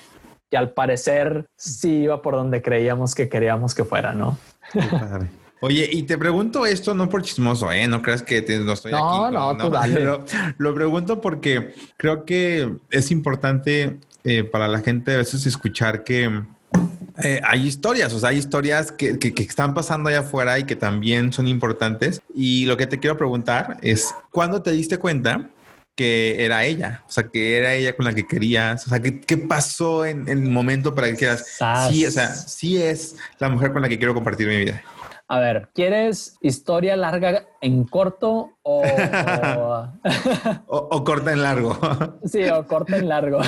que 0.50 0.58
al 0.58 0.72
parecer 0.72 1.46
sí 1.56 2.04
iba 2.04 2.22
por 2.22 2.36
donde 2.36 2.62
creíamos 2.62 3.16
que 3.16 3.30
queríamos 3.30 3.76
que 3.76 3.84
fuera, 3.84 4.14
¿no? 4.14 4.38
Oye, 5.62 5.90
y 5.92 6.04
te 6.04 6.18
pregunto 6.18 6.66
esto 6.66 6.94
no 6.94 7.10
por 7.10 7.22
chismoso, 7.22 7.70
¿eh? 7.72 7.86
No 7.88 8.02
creas 8.02 8.24
que 8.24 8.42
no 8.60 8.72
estoy 8.72 8.94
aquí. 8.94 9.02
No, 9.02 9.30
no, 9.30 9.58
tú 9.58 9.70
dale. 9.70 10.06
lo 10.58 10.74
pregunto 10.74 11.20
porque 11.20 11.76
creo 11.98 12.24
que 12.24 12.78
es 12.90 13.12
importante 13.12 14.00
eh, 14.24 14.44
para 14.44 14.68
la 14.68 14.80
gente 14.80 15.14
a 15.14 15.18
veces 15.18 15.46
escuchar 15.46 16.04
que 16.04 16.44
eh, 17.24 17.42
hay 17.44 17.68
historias, 17.68 18.14
o 18.14 18.20
sea, 18.20 18.30
hay 18.30 18.38
historias 18.38 18.92
que, 18.92 19.18
están 19.38 19.74
pasando 19.74 20.10
allá 20.10 20.20
afuera 20.20 20.58
y 20.60 20.64
que 20.64 20.76
también 20.76 21.34
son 21.34 21.48
importantes. 21.48 22.22
Y 22.34 22.66
lo 22.66 22.78
que 22.78 22.88
te 22.88 23.00
quiero 23.00 23.18
preguntar 23.18 23.78
es, 23.82 24.14
¿cuándo 24.32 24.62
te 24.62 24.72
diste 24.72 24.98
cuenta 24.98 25.50
que 25.96 26.46
era 26.46 26.64
ella? 26.66 27.04
O 27.08 27.12
sea, 27.12 27.26
que 27.28 27.58
era 27.58 27.74
ella 27.74 27.96
con 27.96 28.06
la 28.06 28.14
que 28.14 28.26
querías. 28.26 28.86
O 28.86 28.90
sea, 28.90 29.02
¿qué, 29.02 29.38
pasó 29.38 30.06
en, 30.06 30.28
en, 30.30 30.44
el 30.44 30.50
momento 30.50 30.96
para 30.96 31.08
que 31.08 31.16
quieras? 31.16 31.46
Sí, 31.90 32.06
o 32.06 32.12
sea, 32.12 32.34
sí 32.34 32.82
es 32.82 33.16
la 33.40 33.50
mujer 33.50 33.74
con 33.74 33.82
la 33.82 33.90
que 33.90 33.98
quiero 33.98 34.14
compartir 34.14 34.48
mi 34.48 34.58
vida. 34.58 34.84
A 35.32 35.40
ver, 35.40 35.70
¿quieres 35.76 36.38
historia 36.42 36.98
larga 36.98 37.46
en 37.62 37.84
corto 37.84 38.58
o, 38.64 38.84
o... 40.66 41.04
corta 41.06 41.32
en 41.32 41.44
largo? 41.44 41.78
sí, 42.26 42.44
o 42.46 42.66
corta 42.66 42.98
en 42.98 43.08
largo. 43.08 43.40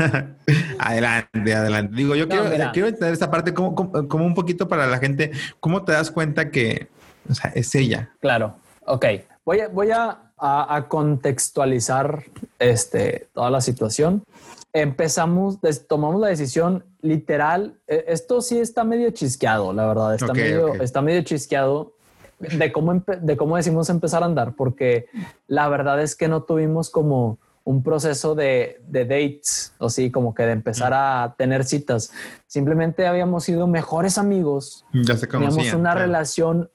adelante, 0.78 1.54
adelante. 1.54 1.94
Digo, 1.94 2.14
yo 2.14 2.26
quiero, 2.26 2.44
quiero, 2.72 2.88
entender 2.88 3.12
esta 3.12 3.30
parte 3.30 3.52
como, 3.52 3.74
como, 3.74 4.24
un 4.24 4.32
poquito 4.32 4.68
para 4.68 4.86
la 4.86 4.96
gente. 4.96 5.32
¿Cómo 5.60 5.84
te 5.84 5.92
das 5.92 6.10
cuenta 6.10 6.50
que 6.50 6.88
o 7.28 7.34
sea, 7.34 7.52
es 7.54 7.74
ella? 7.74 8.08
Claro. 8.20 8.56
Ok. 8.86 9.04
Voy 9.44 9.60
a, 9.60 9.68
voy 9.68 9.90
a, 9.90 10.32
a 10.38 10.86
contextualizar 10.88 12.24
este, 12.58 13.28
toda 13.34 13.50
la 13.50 13.60
situación 13.60 14.24
empezamos, 14.72 15.58
tomamos 15.88 16.20
la 16.20 16.28
decisión 16.28 16.84
literal. 17.00 17.78
E, 17.86 18.04
esto 18.08 18.40
sí 18.40 18.58
está 18.58 18.84
medio 18.84 19.10
chisqueado, 19.10 19.72
la 19.72 19.86
verdad. 19.86 20.14
Está, 20.14 20.32
medio, 20.32 20.74
está 20.74 21.02
medio 21.02 21.22
chisqueado 21.22 21.94
de 22.38 22.72
cómo, 22.72 23.02
de 23.20 23.36
cómo 23.36 23.56
decimos 23.56 23.88
empezar 23.90 24.22
a 24.22 24.26
andar, 24.26 24.54
porque 24.54 25.06
la 25.46 25.68
verdad 25.68 26.02
es 26.02 26.16
que 26.16 26.28
no 26.28 26.42
tuvimos 26.42 26.90
como 26.90 27.38
un 27.64 27.82
proceso 27.84 28.34
de, 28.34 28.80
de 28.88 29.04
dates, 29.04 29.72
o 29.78 29.88
sí, 29.88 30.10
como 30.10 30.34
que 30.34 30.42
de 30.42 30.52
empezar 30.52 30.92
a 30.94 31.34
tener 31.38 31.64
citas. 31.64 32.12
Simplemente 32.46 33.06
habíamos 33.06 33.44
sido 33.44 33.68
mejores 33.68 34.18
amigos. 34.18 34.84
Ya 34.92 35.16
se 35.16 35.28
conocían. 35.28 35.56
Teníamos 35.56 35.80
una 35.80 35.94
relación 35.94 36.70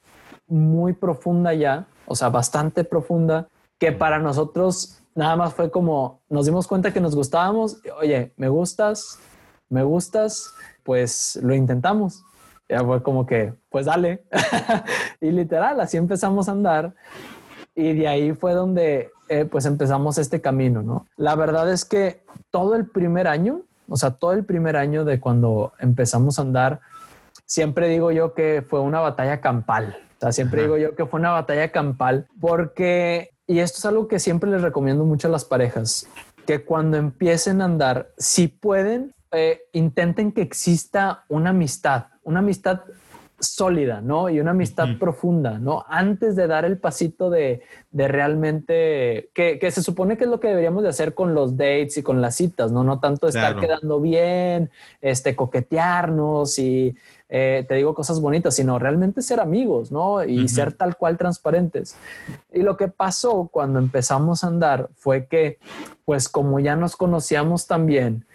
muy 0.48 0.93
profunda 0.93 1.54
ya, 1.54 1.88
o 2.06 2.16
sea, 2.16 2.30
bastante 2.30 2.86
profunda, 2.86 3.50
que 3.78 3.91
para 3.91 4.20
nosotros 4.20 5.04
nada 5.18 5.36
más 5.36 5.53
fue 5.53 5.72
como 5.72 6.22
nos 6.30 6.45
dimos 6.45 6.68
cuenta 6.68 6.93
que 6.93 7.01
nos 7.01 7.15
gustábamos. 7.15 7.82
Oye, 7.99 8.32
me 8.38 8.49
gustas, 8.49 9.20
me 9.68 9.84
gustas, 9.84 10.53
pues 10.84 11.39
lo 11.41 11.55
intentamos. 11.55 12.24
Ya 12.70 12.84
fue 12.84 13.01
como 13.01 13.26
que, 13.26 13.53
pues 13.70 13.88
dale. 13.88 14.24
y 15.22 15.32
literal, 15.32 15.80
así 15.82 15.97
empezamos 15.97 16.47
a 16.47 16.51
andar. 16.51 16.93
Y 17.74 17.93
de 17.93 18.07
ahí 18.07 18.34
fue 18.34 18.53
donde 18.53 19.11
eh, 19.28 19.45
pues 19.45 19.65
empezamos 19.65 20.20
este 20.20 20.39
camino, 20.39 20.84
¿no? 20.84 21.07
La 21.15 21.36
verdad 21.36 21.72
es 21.72 21.84
que 21.84 22.24
todo 22.51 22.76
el 22.76 22.86
primer 22.86 23.28
año, 23.28 23.61
o 23.89 23.95
sea, 23.97 24.11
todo 24.11 24.34
el 24.34 24.45
primer 24.45 24.78
año 24.78 25.03
de 25.03 25.20
cuando 25.20 25.74
empezamos 25.80 26.38
a 26.38 26.43
andar, 26.43 26.82
siempre 27.45 27.88
digo 27.89 28.11
yo 28.11 28.36
que 28.36 28.63
fue 28.68 28.82
una 28.82 28.99
batalla 28.99 29.41
campal. 29.41 29.97
O 30.18 30.20
sea, 30.20 30.32
siempre 30.32 30.61
digo 30.63 30.78
yo 30.78 30.95
que 30.95 31.05
fue 31.07 31.20
una 31.20 31.32
batalla 31.32 31.72
campal 31.72 32.28
porque 32.39 33.32
y 33.48 33.60
esto 33.60 33.80
es 33.80 33.86
algo 33.86 34.08
que 34.08 34.20
siempre 34.20 34.52
les 34.52 34.62
recomiendo 34.62 35.06
mucho 35.06 35.30
a 35.30 35.32
las 35.32 35.45
parejas, 35.45 36.08
que 36.45 36.64
cuando 36.64 36.98
empiecen 36.98 37.62
a 37.62 37.66
andar, 37.66 38.12
si 38.18 38.50
pueden, 38.50 39.14
eh, 39.32 39.62
intenten 39.74 40.32
que 40.32 40.41
exista 40.41 41.26
una 41.30 41.50
amistad, 41.50 42.08
una 42.24 42.39
amistad 42.39 42.82
sólida, 43.39 44.01
¿no? 44.01 44.29
Y 44.29 44.39
una 44.39 44.51
amistad 44.51 44.88
profunda, 44.99 45.59
¿no? 45.59 45.85
Antes 45.88 46.35
de 46.35 46.47
dar 46.47 46.65
el 46.65 46.77
pasito 46.77 47.29
de, 47.29 47.61
de 47.91 48.07
realmente, 48.07 49.29
que, 49.33 49.59
que, 49.59 49.71
se 49.71 49.83
supone 49.83 50.17
que 50.17 50.23
es 50.23 50.29
lo 50.29 50.39
que 50.39 50.47
deberíamos 50.47 50.83
de 50.83 50.89
hacer 50.89 51.13
con 51.13 51.33
los 51.33 51.55
dates 51.55 51.97
y 51.97 52.03
con 52.03 52.21
las 52.21 52.35
citas, 52.35 52.71
¿no? 52.71 52.83
No 52.83 52.99
tanto 52.99 53.27
estar 53.27 53.59
quedando 53.59 54.01
bien, 54.01 54.71
este, 55.01 55.35
coquetearnos 55.35 56.57
y 56.57 56.95
eh, 57.29 57.65
te 57.67 57.75
digo 57.75 57.93
cosas 57.93 58.21
bonitas, 58.21 58.55
sino 58.55 58.79
realmente 58.79 59.21
ser 59.21 59.39
amigos, 59.39 59.91
¿no? 59.91 60.23
Y 60.23 60.47
ser 60.47 60.73
tal 60.73 60.97
cual 60.97 61.17
transparentes. 61.17 61.95
Y 62.51 62.61
lo 62.61 62.77
que 62.77 62.88
pasó 62.88 63.49
cuando 63.51 63.79
empezamos 63.79 64.43
a 64.43 64.47
andar 64.47 64.89
fue 64.95 65.27
que, 65.27 65.59
pues 66.05 66.29
como 66.29 66.59
ya 66.59 66.75
nos 66.75 66.95
conocíamos 66.95 67.67
tan 67.67 67.85
bien, 67.85 68.25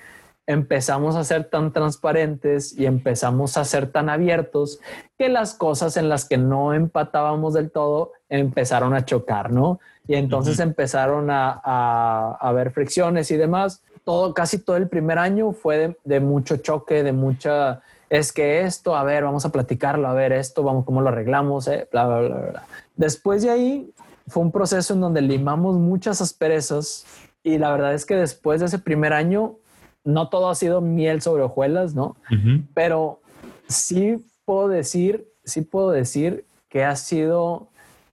empezamos 0.46 1.16
a 1.16 1.24
ser 1.24 1.44
tan 1.44 1.72
transparentes 1.72 2.76
y 2.76 2.86
empezamos 2.86 3.56
a 3.56 3.64
ser 3.64 3.90
tan 3.90 4.08
abiertos 4.08 4.80
que 5.18 5.28
las 5.28 5.54
cosas 5.54 5.96
en 5.96 6.08
las 6.08 6.24
que 6.24 6.36
no 6.36 6.74
empatábamos 6.74 7.54
del 7.54 7.70
todo 7.70 8.12
empezaron 8.28 8.94
a 8.94 9.04
chocar, 9.04 9.52
¿no? 9.52 9.78
Y 10.08 10.14
entonces 10.14 10.58
empezaron 10.58 11.30
a, 11.30 11.60
a, 11.62 12.36
haber 12.40 12.72
fricciones 12.72 13.30
y 13.30 13.36
demás. 13.36 13.82
Todo, 14.04 14.34
casi 14.34 14.58
todo 14.58 14.76
el 14.76 14.88
primer 14.88 15.18
año 15.18 15.52
fue 15.52 15.96
de, 16.02 16.20
mucho 16.20 16.56
choque, 16.56 17.04
de 17.04 17.12
mucha, 17.12 17.82
es 18.10 18.32
que 18.32 18.62
esto, 18.62 18.96
a 18.96 19.04
ver, 19.04 19.22
vamos 19.22 19.44
a 19.44 19.52
platicarlo, 19.52 20.08
a 20.08 20.12
ver 20.12 20.32
esto, 20.32 20.64
vamos, 20.64 20.84
cómo 20.84 21.02
lo 21.02 21.10
arreglamos, 21.10 21.68
eh? 21.68 21.88
bla, 21.92 22.06
bla, 22.06 22.20
bla, 22.20 22.36
bla. 22.50 22.62
Después 22.96 23.42
de 23.42 23.50
ahí 23.50 23.94
fue 24.26 24.42
un 24.42 24.50
proceso 24.50 24.94
en 24.94 25.00
donde 25.00 25.22
limamos 25.22 25.76
muchas 25.76 26.20
asperezas 26.20 27.06
y 27.44 27.58
la 27.58 27.70
verdad 27.70 27.94
es 27.94 28.04
que 28.04 28.16
después 28.16 28.60
de 28.60 28.66
ese 28.66 28.78
primer 28.80 29.12
año 29.12 29.56
no 30.04 30.28
todo 30.28 30.50
ha 30.50 30.54
sido 30.54 30.80
miel 30.80 31.22
sobre 31.22 31.42
hojuelas, 31.42 31.94
¿no? 31.94 32.16
Pero 32.74 33.20
sí 33.68 34.24
puedo 34.44 34.68
decir, 34.68 35.28
sí 35.44 35.62
puedo 35.62 35.90
decir 35.90 36.44
que 36.68 36.84
ha 36.84 36.96
sido 36.96 37.68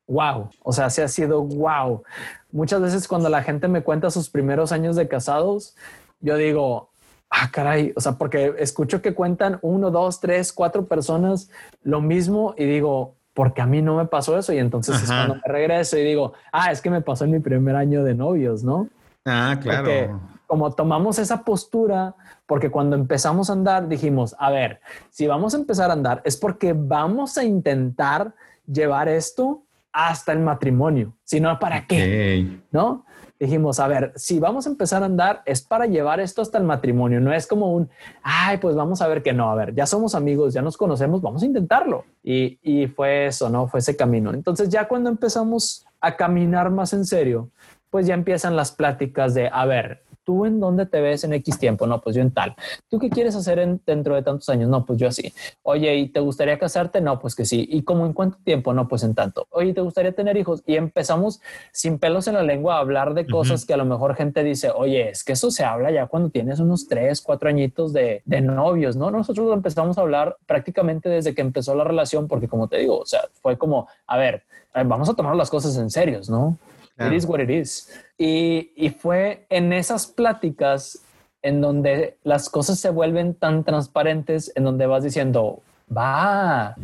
wow. 0.07 0.49
O 0.63 0.73
sea, 0.73 0.89
sí 0.89 1.01
ha 1.01 1.07
sido 1.07 1.41
wow. 1.41 2.03
Muchas 2.51 2.81
veces 2.81 3.07
cuando 3.07 3.29
la 3.29 3.43
gente 3.43 3.67
me 3.67 3.81
cuenta 3.81 4.09
sus 4.09 4.29
primeros 4.29 4.71
años 4.71 4.95
de 4.95 5.07
casados, 5.07 5.75
yo 6.19 6.35
digo, 6.35 6.89
ah, 7.29 7.49
caray, 7.51 7.93
o 7.95 8.01
sea, 8.01 8.13
porque 8.13 8.55
escucho 8.57 9.01
que 9.01 9.13
cuentan 9.13 9.59
uno, 9.61 9.91
dos, 9.91 10.19
tres, 10.19 10.51
cuatro 10.51 10.85
personas 10.85 11.49
lo 11.83 12.01
mismo 12.01 12.53
y 12.57 12.65
digo, 12.65 13.15
porque 13.33 13.61
a 13.61 13.65
mí 13.65 13.81
no 13.81 13.95
me 13.95 14.05
pasó 14.05 14.37
eso. 14.37 14.51
Y 14.51 14.57
entonces 14.57 15.01
es 15.01 15.07
cuando 15.07 15.35
me 15.35 15.41
regreso 15.45 15.97
y 15.97 16.03
digo, 16.03 16.33
ah, 16.51 16.71
es 16.71 16.81
que 16.81 16.89
me 16.89 17.01
pasó 17.01 17.25
en 17.25 17.31
mi 17.31 17.39
primer 17.39 17.75
año 17.75 18.03
de 18.03 18.15
novios, 18.15 18.63
¿no? 18.63 18.89
Ah, 19.25 19.57
claro 19.61 20.19
como 20.49 20.71
tomamos 20.71 21.19
esa 21.19 21.43
postura, 21.43 22.15
porque 22.47 22.71
cuando 22.71 22.95
empezamos 22.95 23.51
a 23.51 23.53
andar 23.53 23.87
dijimos, 23.87 24.35
a 24.39 24.49
ver, 24.49 24.81
si 25.11 25.27
vamos 25.27 25.53
a 25.53 25.57
empezar 25.57 25.91
a 25.91 25.93
andar 25.93 26.23
es 26.25 26.37
porque 26.37 26.73
vamos 26.73 27.37
a 27.37 27.43
intentar 27.43 28.33
llevar 28.65 29.07
esto 29.09 29.61
hasta 29.93 30.31
el 30.31 30.39
matrimonio, 30.39 31.13
si 31.23 31.39
no, 31.39 31.59
¿para 31.59 31.85
qué? 31.85 32.61
¿No? 32.71 33.05
dijimos, 33.39 33.79
a 33.79 33.87
ver, 33.87 34.11
si 34.15 34.39
vamos 34.39 34.65
a 34.65 34.71
empezar 34.71 35.03
a 35.03 35.05
andar 35.05 35.43
es 35.45 35.61
para 35.61 35.85
llevar 35.85 36.19
esto 36.19 36.41
hasta 36.41 36.57
el 36.57 36.63
matrimonio, 36.63 37.21
no 37.21 37.31
es 37.31 37.45
como 37.45 37.71
un, 37.71 37.87
ay, 38.23 38.57
pues 38.57 38.75
vamos 38.75 39.03
a 39.03 39.07
ver 39.07 39.21
que 39.21 39.31
no, 39.31 39.51
a 39.51 39.55
ver, 39.55 39.75
ya 39.75 39.85
somos 39.85 40.15
amigos, 40.15 40.55
ya 40.55 40.63
nos 40.63 40.77
conocemos, 40.77 41.21
vamos 41.21 41.43
a 41.43 41.45
intentarlo. 41.45 42.05
Y, 42.23 42.57
y 42.63 42.87
fue 42.87 43.27
eso, 43.27 43.49
¿no? 43.49 43.67
Fue 43.67 43.81
ese 43.81 43.95
camino. 43.95 44.33
Entonces 44.33 44.69
ya 44.69 44.87
cuando 44.87 45.11
empezamos 45.11 45.85
a 46.01 46.17
caminar 46.17 46.71
más 46.71 46.91
en 46.93 47.05
serio, 47.05 47.49
pues 47.91 48.07
ya 48.07 48.15
empiezan 48.15 48.55
las 48.55 48.71
pláticas 48.71 49.35
de, 49.35 49.47
a 49.51 49.65
ver, 49.65 50.03
¿tú 50.29 50.45
en 50.45 50.59
dónde 50.59 50.85
te 50.85 51.01
ves 51.01 51.23
en 51.23 51.33
X 51.33 51.57
tiempo? 51.57 51.87
No, 51.87 52.01
pues 52.01 52.15
yo 52.15 52.21
en 52.21 52.29
tal. 52.29 52.55
¿Tú 52.87 52.99
qué 52.99 53.09
quieres 53.09 53.35
hacer 53.35 53.57
en, 53.57 53.81
dentro 53.83 54.13
de 54.13 54.21
tantos 54.21 54.47
años? 54.49 54.69
No, 54.69 54.85
pues 54.85 54.99
yo 54.99 55.07
así. 55.07 55.33
Oye, 55.63 55.95
¿y 55.95 56.09
te 56.09 56.19
gustaría 56.19 56.59
casarte? 56.59 57.01
No, 57.01 57.19
pues 57.19 57.33
que 57.33 57.45
sí. 57.45 57.67
¿Y 57.67 57.81
cómo 57.81 58.05
en 58.05 58.13
cuánto 58.13 58.37
tiempo? 58.43 58.71
No, 58.71 58.87
pues 58.87 59.01
en 59.01 59.15
tanto. 59.15 59.47
Oye, 59.49 59.73
¿te 59.73 59.81
gustaría 59.81 60.11
tener 60.11 60.37
hijos? 60.37 60.61
Y 60.67 60.75
empezamos 60.75 61.41
sin 61.71 61.97
pelos 61.97 62.27
en 62.27 62.35
la 62.35 62.43
lengua 62.43 62.75
a 62.75 62.79
hablar 62.81 63.15
de 63.15 63.25
cosas 63.25 63.65
que 63.65 63.73
a 63.73 63.77
lo 63.77 63.85
mejor 63.85 64.13
gente 64.13 64.43
dice, 64.43 64.69
oye, 64.69 65.09
es 65.09 65.23
que 65.23 65.33
eso 65.33 65.49
se 65.49 65.63
habla 65.63 65.89
ya 65.89 66.05
cuando 66.05 66.29
tienes 66.29 66.59
unos 66.59 66.87
tres, 66.87 67.21
cuatro 67.21 67.49
añitos 67.49 67.91
de, 67.91 68.21
de 68.25 68.41
novios, 68.41 68.95
¿no? 68.95 69.09
Nosotros 69.09 69.51
empezamos 69.51 69.97
a 69.97 70.01
hablar 70.01 70.37
prácticamente 70.45 71.09
desde 71.09 71.33
que 71.33 71.41
empezó 71.41 71.73
la 71.73 71.85
relación, 71.85 72.27
porque 72.27 72.47
como 72.47 72.67
te 72.67 72.77
digo, 72.77 72.99
o 72.99 73.05
sea, 73.07 73.21
fue 73.41 73.57
como, 73.57 73.87
a 74.05 74.15
ver, 74.15 74.43
eh, 74.75 74.83
vamos 74.85 75.09
a 75.09 75.15
tomar 75.15 75.35
las 75.35 75.49
cosas 75.49 75.75
en 75.77 75.89
serios, 75.89 76.29
¿no? 76.29 76.55
It 76.99 77.13
is 77.13 77.25
what 77.25 77.39
it 77.39 77.49
is. 77.49 77.89
Y, 78.17 78.71
y 78.75 78.89
fue 78.89 79.45
en 79.49 79.71
esas 79.73 80.07
pláticas 80.07 81.03
en 81.41 81.61
donde 81.61 82.17
las 82.23 82.49
cosas 82.49 82.79
se 82.79 82.89
vuelven 82.89 83.33
tan 83.33 83.63
transparentes, 83.63 84.51
en 84.55 84.65
donde 84.65 84.85
vas 84.85 85.03
diciendo, 85.03 85.61
va, 85.95 86.75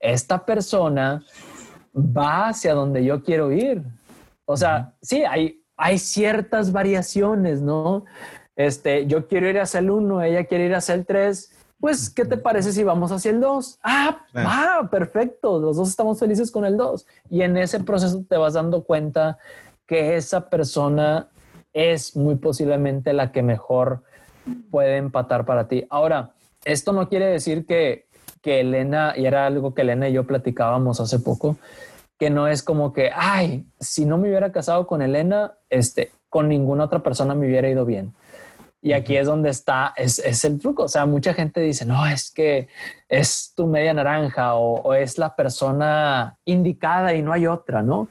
esta 0.00 0.44
persona 0.44 1.22
va 1.94 2.48
hacia 2.48 2.74
donde 2.74 3.04
yo 3.04 3.22
quiero 3.22 3.52
ir. 3.52 3.82
O 4.44 4.56
sea, 4.56 4.94
sí, 5.00 5.22
hay, 5.22 5.62
hay 5.76 5.98
ciertas 5.98 6.72
variaciones, 6.72 7.62
¿no? 7.62 8.04
Este, 8.56 9.06
yo 9.06 9.28
quiero 9.28 9.48
ir 9.48 9.60
hacia 9.60 9.80
el 9.80 9.90
1, 9.90 10.22
ella 10.22 10.44
quiere 10.44 10.66
ir 10.66 10.74
hacia 10.74 10.94
el 10.94 11.06
3. 11.06 11.52
Pues, 11.80 12.10
¿qué 12.10 12.26
te 12.26 12.36
parece 12.36 12.72
si 12.72 12.84
vamos 12.84 13.10
hacia 13.10 13.30
el 13.30 13.40
2? 13.40 13.78
Ah, 13.82 14.18
va, 14.36 14.88
perfecto. 14.90 15.58
Los 15.58 15.76
dos 15.76 15.88
estamos 15.88 16.18
felices 16.18 16.50
con 16.50 16.66
el 16.66 16.76
2. 16.76 17.06
Y 17.30 17.42
en 17.42 17.56
ese 17.56 17.80
proceso 17.80 18.22
te 18.28 18.36
vas 18.36 18.52
dando 18.52 18.84
cuenta 18.84 19.38
que 19.86 20.16
esa 20.16 20.50
persona 20.50 21.28
es 21.72 22.16
muy 22.16 22.36
posiblemente 22.36 23.12
la 23.14 23.32
que 23.32 23.42
mejor 23.42 24.02
puede 24.70 24.98
empatar 24.98 25.46
para 25.46 25.68
ti. 25.68 25.86
Ahora, 25.88 26.32
esto 26.64 26.92
no 26.92 27.08
quiere 27.08 27.26
decir 27.26 27.64
que, 27.64 28.06
que 28.42 28.60
Elena, 28.60 29.14
y 29.16 29.24
era 29.24 29.46
algo 29.46 29.74
que 29.74 29.82
Elena 29.82 30.08
y 30.08 30.12
yo 30.12 30.26
platicábamos 30.26 31.00
hace 31.00 31.18
poco, 31.18 31.56
que 32.18 32.28
no 32.28 32.46
es 32.46 32.62
como 32.62 32.92
que, 32.92 33.10
ay, 33.14 33.64
si 33.78 34.04
no 34.04 34.18
me 34.18 34.28
hubiera 34.28 34.52
casado 34.52 34.86
con 34.86 35.00
Elena, 35.00 35.54
este, 35.70 36.10
con 36.28 36.48
ninguna 36.48 36.84
otra 36.84 37.02
persona 37.02 37.34
me 37.34 37.46
hubiera 37.46 37.70
ido 37.70 37.86
bien. 37.86 38.12
Y 38.82 38.92
aquí 38.92 39.16
es 39.16 39.26
donde 39.26 39.50
está, 39.50 39.92
es, 39.96 40.18
es, 40.18 40.44
el 40.44 40.58
truco. 40.58 40.84
O 40.84 40.88
sea, 40.88 41.04
mucha 41.04 41.34
gente 41.34 41.60
dice, 41.60 41.84
no, 41.84 42.06
es 42.06 42.30
que 42.30 42.68
es 43.08 43.52
tu 43.54 43.66
media 43.66 43.92
naranja 43.92 44.54
o, 44.54 44.80
o, 44.80 44.94
es 44.94 45.18
la 45.18 45.36
persona 45.36 46.38
indicada 46.46 47.14
y 47.14 47.22
no 47.22 47.32
hay 47.32 47.46
otra, 47.46 47.82
¿no? 47.82 48.08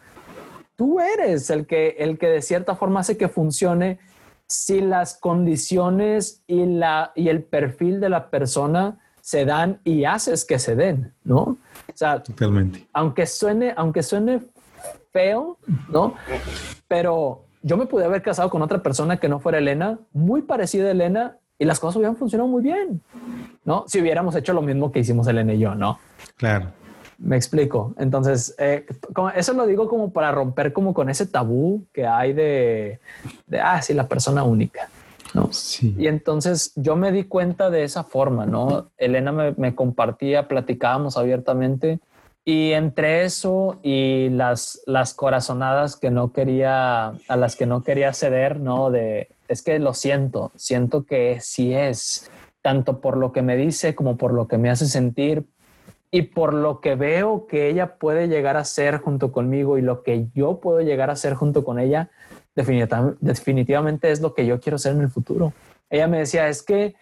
Tú 0.76 1.00
eres 1.00 1.50
el 1.50 1.66
que, 1.66 1.96
el 2.00 2.20
que 2.20 2.28
de 2.28 2.42
cierta 2.42 2.76
forma 2.76 3.00
hace 3.00 3.18
que 3.18 3.28
funcione 3.28 4.00
si 4.48 4.82
las 4.82 5.16
condiciones 5.16 6.44
y, 6.48 6.66
la, 6.66 7.12
y 7.16 7.30
el 7.30 7.44
perfil 7.44 8.00
de 8.00 8.10
la 8.10 8.30
persona 8.30 9.00
se 9.22 9.46
dan 9.46 9.80
y 9.84 10.06
haces 10.06 10.46
que 10.46 10.58
se 10.58 10.76
den, 10.76 11.14
¿no? 11.24 11.42
O 11.42 11.58
sea, 11.94 12.24
Totalmente. 12.24 12.88
aunque 12.94 13.28
suene, 13.28 13.74
aunque 13.76 14.02
suene 14.02 14.42
feo, 15.12 15.58
¿no? 15.90 16.16
Pero 16.88 17.46
yo 17.62 17.78
me 17.78 17.86
pude 17.86 18.06
haber 18.06 18.22
casado 18.22 18.50
con 18.50 18.62
otra 18.62 18.82
persona 18.82 19.18
que 19.18 19.30
no 19.30 19.40
fuera 19.40 19.58
Elena, 19.58 20.00
muy 20.14 20.42
parecida 20.42 20.88
a 20.88 20.92
Elena, 20.92 21.38
y 21.58 21.66
las 21.66 21.80
cosas 21.80 21.98
hubieran 21.98 22.16
funcionado 22.16 22.50
muy 22.50 22.64
bien, 22.64 23.02
¿no? 23.66 23.84
Si 23.88 24.00
hubiéramos 24.00 24.34
hecho 24.36 24.54
lo 24.54 24.62
mismo 24.62 24.92
que 24.92 25.00
hicimos 25.00 25.28
Elena 25.28 25.54
y 25.54 25.60
yo, 25.60 25.76
¿no? 25.76 26.00
Claro. 26.38 26.72
Me 27.18 27.36
explico. 27.36 27.94
Entonces, 27.98 28.56
eh, 28.58 28.86
eso 29.36 29.54
lo 29.54 29.68
digo 29.68 29.90
como 29.90 30.14
para 30.14 30.32
romper 30.32 30.72
como 30.72 30.94
con 30.94 31.10
ese 31.10 31.26
tabú 31.26 31.86
que 31.92 32.08
hay 32.08 32.32
de, 32.32 33.02
de 33.46 33.60
ah, 33.60 33.82
sí, 33.82 33.94
la 33.94 34.08
persona 34.08 34.44
única. 34.44 34.90
¿no? 35.34 35.50
Sí. 35.52 35.94
Y 35.98 36.08
entonces 36.08 36.72
yo 36.76 36.96
me 36.96 37.12
di 37.12 37.26
cuenta 37.26 37.70
de 37.70 37.84
esa 37.84 38.06
forma, 38.06 38.46
¿no? 38.46 38.90
Elena 38.98 39.34
me, 39.34 39.52
me 39.58 39.76
compartía, 39.76 40.48
platicábamos 40.48 41.18
abiertamente 41.18 42.00
y 42.50 42.74
entre 42.74 43.26
eso 43.26 43.78
y 43.84 44.30
las, 44.30 44.82
las 44.88 45.14
corazonadas 45.14 45.96
que 45.96 46.10
no 46.10 46.34
quería, 46.34 47.10
a 47.10 47.38
las 47.38 47.56
que 47.56 47.68
no 47.68 47.84
quería 47.84 48.12
ceder, 48.12 48.60
¿no? 48.60 48.90
De, 48.90 49.28
es 49.48 49.62
que 49.62 49.78
lo 49.78 49.94
siento, 49.94 50.52
siento 50.56 51.06
que 51.06 51.38
sí 51.42 51.76
es, 51.76 52.32
tanto 52.64 53.02
por 53.02 53.18
lo 53.18 53.34
que 53.34 53.44
me 53.44 53.56
dice 53.56 53.94
como 53.94 54.18
por 54.18 54.34
lo 54.34 54.48
que 54.48 54.58
me 54.58 54.72
hace 54.72 54.88
sentir 54.88 55.46
y 56.10 56.24
por 56.24 56.56
lo 56.56 56.82
que 56.82 56.96
veo 56.96 57.46
que 57.46 57.70
ella 57.70 57.98
puede 58.00 58.28
llegar 58.28 58.58
a 58.58 58.66
ser 58.66 58.98
junto 58.98 59.32
conmigo 59.32 59.78
y 59.78 59.84
lo 59.84 60.02
que 60.02 60.26
yo 60.34 60.60
puedo 60.60 60.82
llegar 60.82 61.12
a 61.12 61.16
ser 61.16 61.36
junto 61.36 61.64
con 61.64 61.78
ella, 61.78 62.10
definitivamente 62.56 64.10
es 64.10 64.22
lo 64.22 64.34
que 64.34 64.48
yo 64.48 64.60
quiero 64.60 64.80
ser 64.80 64.94
en 64.94 65.02
el 65.02 65.10
futuro. 65.10 65.54
Ella 65.92 66.08
me 66.08 66.18
decía, 66.18 66.48
es 66.48 66.64
que 66.64 66.96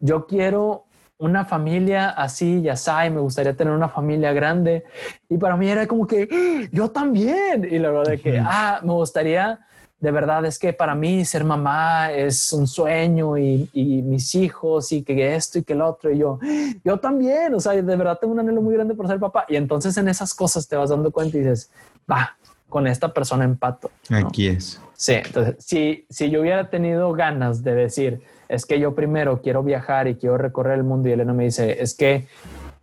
yo 0.00 0.26
quiero 0.26 0.85
una 1.18 1.44
familia 1.44 2.10
así, 2.10 2.60
ya 2.62 2.76
sabes, 2.76 3.12
me 3.12 3.20
gustaría 3.20 3.54
tener 3.54 3.72
una 3.72 3.88
familia 3.88 4.32
grande. 4.32 4.84
Y 5.28 5.38
para 5.38 5.56
mí 5.56 5.68
era 5.68 5.86
como 5.86 6.06
que 6.06 6.28
¡Ah! 6.30 6.68
yo 6.72 6.90
también. 6.90 7.66
Y 7.70 7.78
luego 7.78 8.02
de 8.02 8.20
que, 8.20 8.38
ah, 8.38 8.80
me 8.82 8.92
gustaría, 8.92 9.60
de 9.98 10.10
verdad, 10.10 10.44
es 10.44 10.58
que 10.58 10.72
para 10.72 10.94
mí 10.94 11.24
ser 11.24 11.42
mamá 11.44 12.12
es 12.12 12.52
un 12.52 12.66
sueño 12.66 13.38
y, 13.38 13.68
y, 13.72 14.02
mis 14.02 14.34
hijos 14.34 14.92
y 14.92 15.02
que 15.02 15.34
esto 15.34 15.58
y 15.58 15.62
que 15.64 15.72
el 15.72 15.80
otro. 15.80 16.12
Y 16.12 16.18
yo, 16.18 16.38
yo 16.84 16.98
también, 16.98 17.54
o 17.54 17.60
sea, 17.60 17.72
de 17.72 17.82
verdad 17.82 18.18
tengo 18.20 18.34
un 18.34 18.40
anhelo 18.40 18.60
muy 18.60 18.74
grande 18.74 18.94
por 18.94 19.08
ser 19.08 19.18
papá. 19.18 19.46
Y 19.48 19.56
entonces 19.56 19.96
en 19.96 20.08
esas 20.08 20.34
cosas 20.34 20.68
te 20.68 20.76
vas 20.76 20.90
dando 20.90 21.10
cuenta 21.10 21.36
y 21.38 21.40
dices, 21.40 21.70
va, 22.10 22.36
con 22.68 22.86
esta 22.86 23.12
persona 23.12 23.44
empato. 23.44 23.90
¿no? 24.10 24.18
Aquí 24.18 24.48
es. 24.48 24.80
Sí, 24.94 25.14
entonces 25.14 25.56
si, 25.58 26.06
si 26.10 26.30
yo 26.30 26.42
hubiera 26.42 26.68
tenido 26.68 27.12
ganas 27.12 27.62
de 27.62 27.74
decir, 27.74 28.22
es 28.48 28.66
que 28.66 28.78
yo 28.78 28.94
primero 28.94 29.40
quiero 29.42 29.62
viajar 29.62 30.08
y 30.08 30.16
quiero 30.16 30.38
recorrer 30.38 30.78
el 30.78 30.84
mundo 30.84 31.08
y 31.08 31.12
Elena 31.12 31.32
me 31.32 31.44
dice, 31.44 31.82
es 31.82 31.94
que 31.94 32.26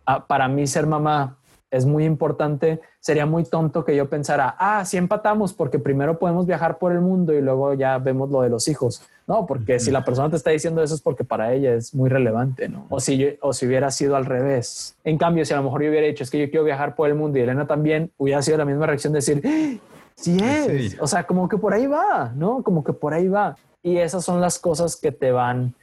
ah, 0.06 0.26
para 0.26 0.48
mí 0.48 0.66
ser 0.66 0.86
mamá 0.86 1.36
es 1.70 1.86
muy 1.86 2.04
importante, 2.04 2.80
sería 3.00 3.26
muy 3.26 3.42
tonto 3.42 3.84
que 3.84 3.96
yo 3.96 4.08
pensara, 4.08 4.54
ah, 4.60 4.84
sí 4.84 4.96
empatamos 4.96 5.52
porque 5.52 5.80
primero 5.80 6.20
podemos 6.20 6.46
viajar 6.46 6.78
por 6.78 6.92
el 6.92 7.00
mundo 7.00 7.32
y 7.32 7.40
luego 7.40 7.74
ya 7.74 7.98
vemos 7.98 8.30
lo 8.30 8.42
de 8.42 8.48
los 8.48 8.68
hijos. 8.68 9.02
No, 9.26 9.46
porque 9.46 9.80
si 9.80 9.90
la 9.90 10.04
persona 10.04 10.30
te 10.30 10.36
está 10.36 10.50
diciendo 10.50 10.82
eso 10.82 10.94
es 10.94 11.00
porque 11.00 11.24
para 11.24 11.52
ella 11.52 11.74
es 11.74 11.94
muy 11.94 12.10
relevante, 12.10 12.68
¿no? 12.68 12.86
O 12.90 13.00
si, 13.00 13.16
yo, 13.16 13.28
o 13.40 13.54
si 13.54 13.66
hubiera 13.66 13.90
sido 13.90 14.16
al 14.16 14.26
revés. 14.26 14.96
En 15.02 15.16
cambio, 15.16 15.44
si 15.46 15.54
a 15.54 15.56
lo 15.56 15.62
mejor 15.62 15.82
yo 15.82 15.88
hubiera 15.88 16.06
dicho, 16.06 16.22
es 16.22 16.30
que 16.30 16.38
yo 16.38 16.50
quiero 16.50 16.64
viajar 16.64 16.94
por 16.94 17.08
el 17.08 17.14
mundo 17.14 17.38
y 17.38 17.42
Elena 17.42 17.66
también, 17.66 18.12
hubiera 18.18 18.42
sido 18.42 18.58
la 18.58 18.66
misma 18.66 18.86
reacción 18.86 19.14
de 19.14 19.16
decir, 19.18 19.80
sí 20.14 20.38
es. 20.40 20.92
Sí. 20.92 20.96
O 21.00 21.06
sea, 21.06 21.24
como 21.24 21.48
que 21.48 21.56
por 21.56 21.72
ahí 21.72 21.86
va, 21.86 22.32
¿no? 22.36 22.62
Como 22.62 22.84
que 22.84 22.92
por 22.92 23.14
ahí 23.14 23.26
va. 23.26 23.56
Y 23.84 23.98
esas 23.98 24.24
son 24.24 24.40
las 24.40 24.58
cosas 24.58 24.96
que 24.96 25.12
te 25.12 25.30
van, 25.30 25.74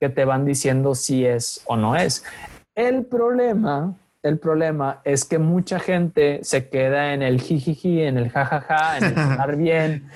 que 0.00 0.08
te 0.08 0.24
van 0.24 0.44
diciendo 0.46 0.94
si 0.94 1.26
es 1.26 1.60
o 1.66 1.76
no 1.76 1.96
es. 1.96 2.24
El 2.76 3.04
problema, 3.04 3.98
el 4.22 4.38
problema 4.38 5.00
es 5.04 5.24
que 5.24 5.40
mucha 5.40 5.80
gente 5.80 6.38
se 6.44 6.68
queda 6.68 7.12
en 7.14 7.20
el 7.20 7.40
jijiji, 7.40 8.02
en 8.02 8.16
el 8.16 8.30
jajaja, 8.30 8.96
en 8.96 9.04
el 9.04 9.10
estar 9.30 9.56
bien, 9.56 10.08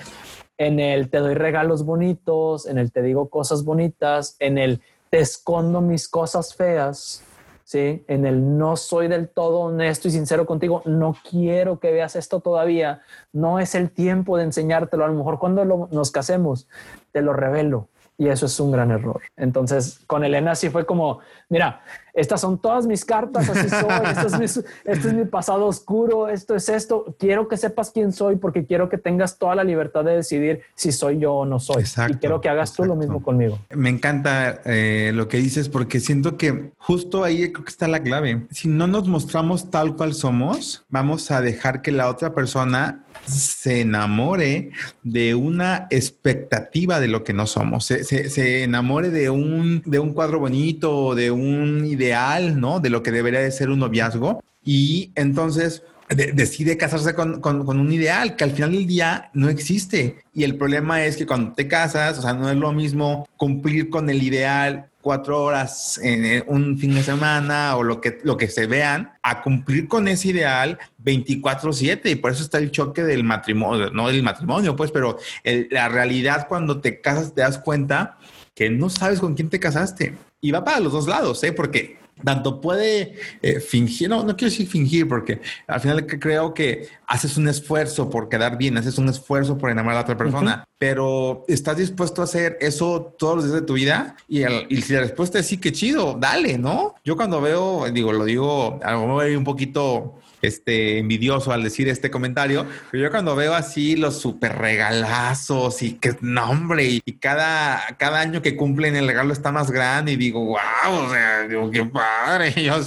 en 0.57 0.79
el 0.79 1.09
te 1.09 1.17
doy 1.17 1.33
regalos 1.33 1.83
bonitos, 1.83 2.65
en 2.65 2.77
el 2.77 2.93
te 2.93 3.01
digo 3.01 3.29
cosas 3.29 3.65
bonitas, 3.65 4.37
en 4.39 4.57
el 4.57 4.81
te 5.09 5.19
escondo 5.19 5.81
mis 5.81 6.07
cosas 6.07 6.55
feas, 6.55 7.23
¿sí? 7.67 8.05
En 8.07 8.25
el 8.25 8.57
no 8.57 8.77
soy 8.77 9.09
del 9.09 9.27
todo 9.27 9.59
honesto 9.59 10.07
y 10.07 10.11
sincero 10.11 10.45
contigo, 10.45 10.81
no 10.85 11.13
quiero 11.29 11.81
que 11.81 11.91
veas 11.91 12.15
esto 12.15 12.39
todavía, 12.39 13.01
no 13.33 13.59
es 13.59 13.75
el 13.75 13.91
tiempo 13.91 14.37
de 14.37 14.45
enseñártelo, 14.45 15.03
a 15.03 15.09
lo 15.09 15.15
mejor 15.15 15.37
cuando 15.37 15.65
nos 15.65 16.11
casemos, 16.11 16.69
te 17.11 17.21
lo 17.21 17.33
revelo. 17.33 17.89
Y 18.17 18.29
eso 18.29 18.45
es 18.45 18.59
un 18.61 18.71
gran 18.71 18.89
error. 18.89 19.21
Entonces, 19.35 19.99
con 20.07 20.23
Elena 20.23 20.55
sí 20.55 20.69
fue 20.69 20.85
como, 20.85 21.19
mira, 21.49 21.81
estas 22.17 22.41
son 22.41 22.57
todas 22.57 22.87
mis 22.87 23.05
cartas, 23.05 23.47
así 23.47 23.69
soy, 23.69 24.05
esto 24.11 24.27
es, 24.27 24.39
mi, 24.39 24.45
este 24.45 25.07
es 25.07 25.13
mi 25.13 25.25
pasado 25.25 25.67
oscuro, 25.67 26.27
esto 26.29 26.55
es 26.55 26.67
esto. 26.67 27.15
Quiero 27.19 27.47
que 27.47 27.57
sepas 27.57 27.91
quién 27.91 28.11
soy 28.11 28.37
porque 28.37 28.65
quiero 28.65 28.89
que 28.89 28.97
tengas 28.97 29.37
toda 29.37 29.53
la 29.53 29.63
libertad 29.63 30.03
de 30.03 30.15
decidir 30.15 30.61
si 30.73 30.91
soy 30.91 31.19
yo 31.19 31.33
o 31.33 31.45
no 31.45 31.59
soy. 31.59 31.81
Exacto, 31.83 32.13
y 32.13 32.19
quiero 32.19 32.41
que 32.41 32.49
hagas 32.49 32.71
exacto. 32.71 32.83
tú 32.83 32.89
lo 32.89 32.95
mismo 32.95 33.21
conmigo. 33.21 33.59
Me 33.69 33.89
encanta 33.89 34.61
eh, 34.65 35.11
lo 35.13 35.27
que 35.27 35.37
dices 35.37 35.69
porque 35.69 35.99
siento 35.99 36.37
que 36.37 36.71
justo 36.79 37.23
ahí 37.23 37.51
creo 37.51 37.63
que 37.63 37.69
está 37.69 37.87
la 37.87 38.01
clave. 38.01 38.47
Si 38.49 38.67
no 38.67 38.87
nos 38.87 39.07
mostramos 39.07 39.69
tal 39.69 39.95
cual 39.95 40.15
somos, 40.15 40.85
vamos 40.89 41.29
a 41.29 41.41
dejar 41.41 41.83
que 41.83 41.91
la 41.91 42.09
otra 42.09 42.33
persona 42.33 43.03
se 43.25 43.81
enamore 43.81 44.71
de 45.03 45.35
una 45.35 45.87
expectativa 45.89 46.99
de 46.99 47.07
lo 47.07 47.23
que 47.23 47.33
no 47.33 47.45
somos, 47.45 47.85
se, 47.85 48.03
se, 48.03 48.29
se, 48.29 48.63
enamore 48.63 49.09
de 49.09 49.29
un, 49.29 49.81
de 49.85 49.99
un 49.99 50.13
cuadro 50.13 50.39
bonito, 50.39 51.15
de 51.15 51.31
un 51.31 51.85
ideal, 51.85 52.06
¿no? 52.15 52.79
De 52.79 52.89
lo 52.89 53.03
que 53.03 53.11
debería 53.11 53.39
de 53.39 53.51
ser 53.51 53.69
un 53.69 53.79
noviazgo. 53.79 54.43
Y 54.63 55.11
entonces 55.15 55.83
decide 56.09 56.77
casarse 56.77 57.13
con, 57.13 57.41
un 57.45 57.91
ideal 57.91 58.35
que 58.37 58.45
al 58.45 58.51
final 58.51 58.71
del 58.71 58.87
día 58.87 59.29
no 59.33 59.49
existe. 59.49 60.23
Y 60.33 60.43
el 60.43 60.57
problema 60.57 61.03
es 61.03 61.17
que 61.17 61.25
cuando 61.25 61.53
te 61.53 61.67
casas, 61.67 62.17
o 62.17 62.21
sea, 62.21 62.33
no 62.33 62.49
es 62.49 62.55
lo 62.55 62.71
mismo 62.71 63.27
cumplir 63.35 63.89
con 63.89 64.09
el 64.09 64.23
ideal 64.23 64.89
cuatro 65.01 65.41
horas 65.41 65.99
en 66.03 66.43
un 66.47 66.77
fin 66.77 66.93
de 66.93 67.03
semana 67.03 67.77
o 67.77 67.83
lo 67.83 68.01
que, 68.01 68.19
lo 68.23 68.35
que 68.35 68.49
se 68.49 68.67
vean, 68.67 69.13
a 69.21 69.41
cumplir 69.41 69.87
con 69.87 70.07
ese 70.07 70.29
ideal 70.29 70.77
24/7 71.03 72.09
y 72.09 72.15
por 72.15 72.31
eso 72.31 72.43
está 72.43 72.57
el 72.57 72.71
choque 72.71 73.03
del 73.03 73.23
matrimonio, 73.23 73.89
no 73.91 74.09
del 74.09 74.23
matrimonio, 74.23 74.75
pues, 74.75 74.91
pero 74.91 75.17
la 75.43 75.87
realidad 75.87 76.47
cuando 76.49 76.81
te 76.81 76.99
casas 76.99 77.33
te 77.33 77.41
das 77.41 77.57
cuenta 77.57 78.17
que 78.53 78.69
no 78.69 78.89
sabes 78.89 79.19
con 79.19 79.35
quién 79.35 79.49
te 79.49 79.59
casaste. 79.59 80.15
Y 80.41 80.51
va 80.51 80.63
para 80.63 80.79
los 80.79 80.93
dos 80.93 81.07
lados, 81.07 81.43
¿eh? 81.43 81.51
Porque 81.51 81.97
tanto 82.23 82.61
puede 82.61 83.15
eh, 83.41 83.59
fingir, 83.59 84.09
no, 84.09 84.23
no 84.23 84.35
quiero 84.35 84.49
decir 84.49 84.67
fingir, 84.67 85.07
porque 85.07 85.41
al 85.67 85.79
final 85.79 86.05
creo 86.05 86.53
que 86.53 86.87
haces 87.05 87.37
un 87.37 87.47
esfuerzo 87.47 88.09
por 88.09 88.29
quedar 88.29 88.57
bien, 88.57 88.77
haces 88.77 88.97
un 88.97 89.09
esfuerzo 89.09 89.57
por 89.57 89.69
enamorar 89.69 89.97
a 89.97 89.99
la 89.99 90.03
otra 90.03 90.17
persona, 90.17 90.63
pero 90.77 91.45
estás 91.47 91.77
dispuesto 91.77 92.21
a 92.21 92.25
hacer 92.25 92.57
eso 92.59 93.15
todos 93.17 93.35
los 93.37 93.45
días 93.45 93.61
de 93.61 93.67
tu 93.67 93.73
vida 93.73 94.15
y, 94.27 94.43
y, 94.43 94.81
si 94.81 94.93
la 94.93 95.01
respuesta 95.01 95.39
es 95.39 95.47
sí, 95.47 95.57
que 95.57 95.71
chido, 95.71 96.17
dale, 96.19 96.57
¿no? 96.57 96.95
Yo 97.03 97.15
cuando 97.15 97.39
veo, 97.39 97.89
digo, 97.91 98.11
lo 98.11 98.25
digo, 98.25 98.79
a 98.83 98.93
lo 98.93 99.01
mejor 99.01 99.27
un 99.37 99.43
poquito 99.43 100.19
este, 100.41 100.99
envidioso 100.99 101.51
al 101.51 101.63
decir 101.63 101.89
este 101.89 102.11
comentario, 102.11 102.65
pero 102.91 103.03
yo 103.03 103.11
cuando 103.11 103.35
veo 103.35 103.53
así 103.53 103.95
los 103.95 104.19
super 104.19 104.57
regalazos 104.57 105.81
y 105.81 105.93
que 105.93 106.15
nombre 106.21 106.85
y, 106.85 107.01
cada, 107.19 107.95
cada 107.97 108.19
año 108.19 108.41
que 108.41 108.55
cumplen 108.55 108.95
el 108.95 109.07
regalo 109.07 109.33
está 109.33 109.51
más 109.51 109.71
grande 109.71 110.13
y 110.13 110.15
digo, 110.15 110.45
wow, 110.45 111.05
o 111.05 111.09
sea, 111.09 111.47
digo, 111.47 111.71
qué 111.71 111.85
padre. 111.85 112.53
Yo 112.67 112.77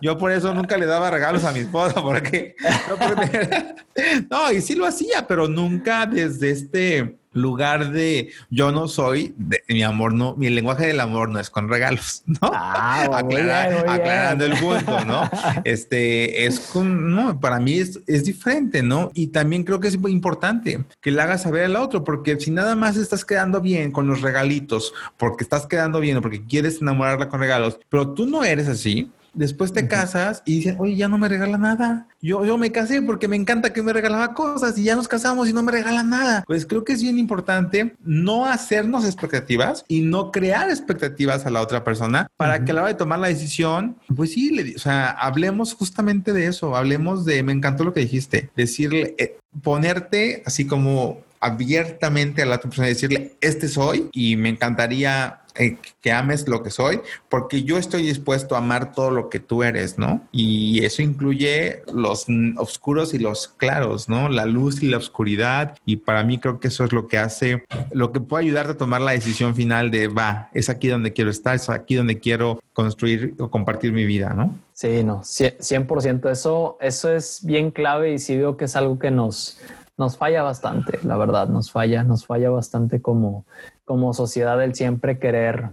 yo 0.00 0.18
por 0.18 0.30
eso 0.30 0.54
nunca 0.54 0.76
le 0.76 0.86
daba 0.86 1.10
regalos 1.10 1.44
a 1.44 1.52
mi 1.52 1.60
esposa, 1.60 2.02
porque 2.02 2.54
no, 4.30 4.52
y 4.52 4.60
sí 4.60 4.74
lo 4.74 4.86
hacía, 4.86 5.26
pero 5.26 5.48
nunca 5.48 6.06
desde 6.06 6.50
este 6.50 7.16
lugar 7.32 7.92
de 7.92 8.30
yo 8.50 8.72
no 8.72 8.88
soy, 8.88 9.34
de, 9.36 9.62
mi 9.68 9.82
amor 9.82 10.12
no, 10.14 10.34
mi 10.36 10.50
lenguaje 10.50 10.86
del 10.86 11.00
amor 11.00 11.28
no 11.28 11.40
es 11.40 11.50
con 11.50 11.68
regalos, 11.68 12.22
¿no? 12.26 12.38
Ah, 12.42 13.04
aclarando 13.86 14.44
el 14.44 14.56
punto, 14.58 15.04
¿no? 15.04 15.28
Este 15.64 16.46
es 16.46 16.60
con, 16.60 17.14
no, 17.14 17.38
para 17.40 17.58
mí 17.60 17.74
es, 17.74 18.00
es 18.06 18.24
diferente, 18.24 18.82
¿no? 18.82 19.10
Y 19.14 19.28
también 19.28 19.64
creo 19.64 19.80
que 19.80 19.88
es 19.88 19.98
muy 19.98 20.12
importante 20.12 20.84
que 21.00 21.10
le 21.10 21.22
hagas 21.22 21.42
saber 21.42 21.64
al 21.64 21.76
otro, 21.76 22.04
porque 22.04 22.38
si 22.38 22.50
nada 22.50 22.74
más 22.74 22.96
estás 22.96 23.24
quedando 23.24 23.60
bien 23.60 23.92
con 23.92 24.06
los 24.06 24.20
regalitos, 24.20 24.92
porque 25.16 25.44
estás 25.44 25.66
quedando 25.66 26.00
bien 26.00 26.16
o 26.16 26.22
porque 26.22 26.44
quieres 26.44 26.80
enamorarla 26.80 27.28
con 27.28 27.40
regalos, 27.40 27.78
pero 27.88 28.10
tú 28.10 28.26
no 28.26 28.44
eres 28.44 28.68
así, 28.68 29.10
Después 29.34 29.72
te 29.72 29.88
casas 29.88 30.42
y 30.44 30.56
dicen, 30.56 30.76
oye, 30.78 30.96
ya 30.96 31.08
no 31.08 31.18
me 31.18 31.28
regala 31.28 31.58
nada. 31.58 32.06
Yo, 32.20 32.44
yo 32.44 32.58
me 32.58 32.70
casé 32.72 33.02
porque 33.02 33.28
me 33.28 33.36
encanta 33.36 33.72
que 33.72 33.82
me 33.82 33.92
regalaba 33.92 34.34
cosas 34.34 34.76
y 34.78 34.84
ya 34.84 34.96
nos 34.96 35.08
casamos 35.08 35.48
y 35.48 35.52
no 35.52 35.62
me 35.62 35.72
regala 35.72 36.02
nada. 36.02 36.44
Pues 36.46 36.66
creo 36.66 36.84
que 36.84 36.92
es 36.92 37.02
bien 37.02 37.18
importante 37.18 37.94
no 38.04 38.46
hacernos 38.46 39.04
expectativas 39.04 39.84
y 39.88 40.00
no 40.00 40.30
crear 40.30 40.70
expectativas 40.70 41.46
a 41.46 41.50
la 41.50 41.60
otra 41.60 41.84
persona 41.84 42.28
para 42.36 42.64
que 42.64 42.72
a 42.72 42.74
la 42.74 42.82
hora 42.82 42.92
de 42.92 42.98
tomar 42.98 43.18
la 43.18 43.28
decisión, 43.28 43.96
pues 44.14 44.32
sí, 44.32 44.50
le, 44.50 44.76
o 44.76 44.78
sea, 44.78 45.10
hablemos 45.10 45.74
justamente 45.74 46.32
de 46.32 46.46
eso. 46.46 46.76
Hablemos 46.76 47.24
de, 47.24 47.42
me 47.42 47.52
encantó 47.52 47.84
lo 47.84 47.92
que 47.92 48.00
dijiste, 48.00 48.50
decirle, 48.56 49.14
eh, 49.18 49.38
ponerte 49.62 50.42
así 50.46 50.66
como 50.66 51.20
abiertamente 51.42 52.40
a 52.42 52.46
la 52.46 52.56
otra 52.56 52.70
persona 52.70 52.88
y 52.88 52.94
decirle, 52.94 53.32
este 53.40 53.68
soy 53.68 54.08
y 54.12 54.36
me 54.36 54.48
encantaría 54.48 55.41
eh, 55.54 55.76
que 56.00 56.12
ames 56.12 56.48
lo 56.48 56.62
que 56.62 56.70
soy, 56.70 57.00
porque 57.28 57.62
yo 57.62 57.78
estoy 57.78 58.02
dispuesto 58.02 58.54
a 58.54 58.58
amar 58.58 58.92
todo 58.92 59.10
lo 59.10 59.28
que 59.28 59.40
tú 59.40 59.62
eres, 59.62 59.98
¿no? 59.98 60.22
Y 60.32 60.84
eso 60.84 61.02
incluye 61.02 61.82
los 61.92 62.26
oscuros 62.56 63.14
y 63.14 63.18
los 63.18 63.48
claros, 63.48 64.08
¿no? 64.08 64.28
La 64.28 64.46
luz 64.46 64.82
y 64.82 64.88
la 64.88 64.96
oscuridad. 64.96 65.76
Y 65.84 65.96
para 65.96 66.24
mí 66.24 66.38
creo 66.38 66.60
que 66.60 66.68
eso 66.68 66.84
es 66.84 66.92
lo 66.92 67.06
que 67.06 67.18
hace, 67.18 67.64
lo 67.92 68.12
que 68.12 68.20
puede 68.20 68.44
ayudarte 68.44 68.72
a 68.72 68.76
tomar 68.76 69.00
la 69.00 69.12
decisión 69.12 69.54
final 69.54 69.90
de, 69.90 70.08
va, 70.08 70.48
es 70.52 70.68
aquí 70.68 70.88
donde 70.88 71.12
quiero 71.12 71.30
estar, 71.30 71.54
es 71.54 71.68
aquí 71.68 71.94
donde 71.94 72.18
quiero 72.18 72.60
construir 72.72 73.34
o 73.38 73.50
compartir 73.50 73.92
mi 73.92 74.04
vida, 74.04 74.34
¿no? 74.34 74.58
Sí, 74.72 75.04
no, 75.04 75.20
100%. 75.20 76.30
Eso, 76.30 76.78
eso 76.80 77.12
es 77.12 77.44
bien 77.44 77.70
clave 77.70 78.14
y 78.14 78.18
sí 78.18 78.36
veo 78.36 78.56
que 78.56 78.64
es 78.64 78.76
algo 78.76 78.98
que 78.98 79.10
nos, 79.10 79.58
nos 79.96 80.16
falla 80.16 80.42
bastante, 80.42 80.98
la 81.02 81.16
verdad, 81.16 81.48
nos 81.48 81.70
falla, 81.70 82.02
nos 82.02 82.26
falla 82.26 82.50
bastante 82.50 83.00
como, 83.00 83.44
como 83.84 84.14
sociedad 84.14 84.62
el 84.62 84.74
siempre 84.74 85.18
querer, 85.18 85.70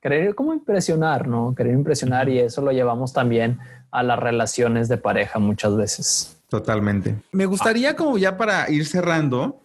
querer 0.00 0.34
como 0.34 0.52
impresionar, 0.52 1.28
¿no? 1.28 1.54
Querer 1.54 1.74
impresionar 1.74 2.28
y 2.28 2.38
eso 2.38 2.62
lo 2.62 2.72
llevamos 2.72 3.12
también 3.12 3.58
a 3.90 4.02
las 4.02 4.18
relaciones 4.18 4.88
de 4.88 4.96
pareja 4.96 5.38
muchas 5.38 5.76
veces. 5.76 6.36
Totalmente. 6.48 7.16
Me 7.32 7.46
gustaría 7.46 7.94
como 7.96 8.18
ya 8.18 8.36
para 8.36 8.70
ir 8.70 8.86
cerrando, 8.86 9.60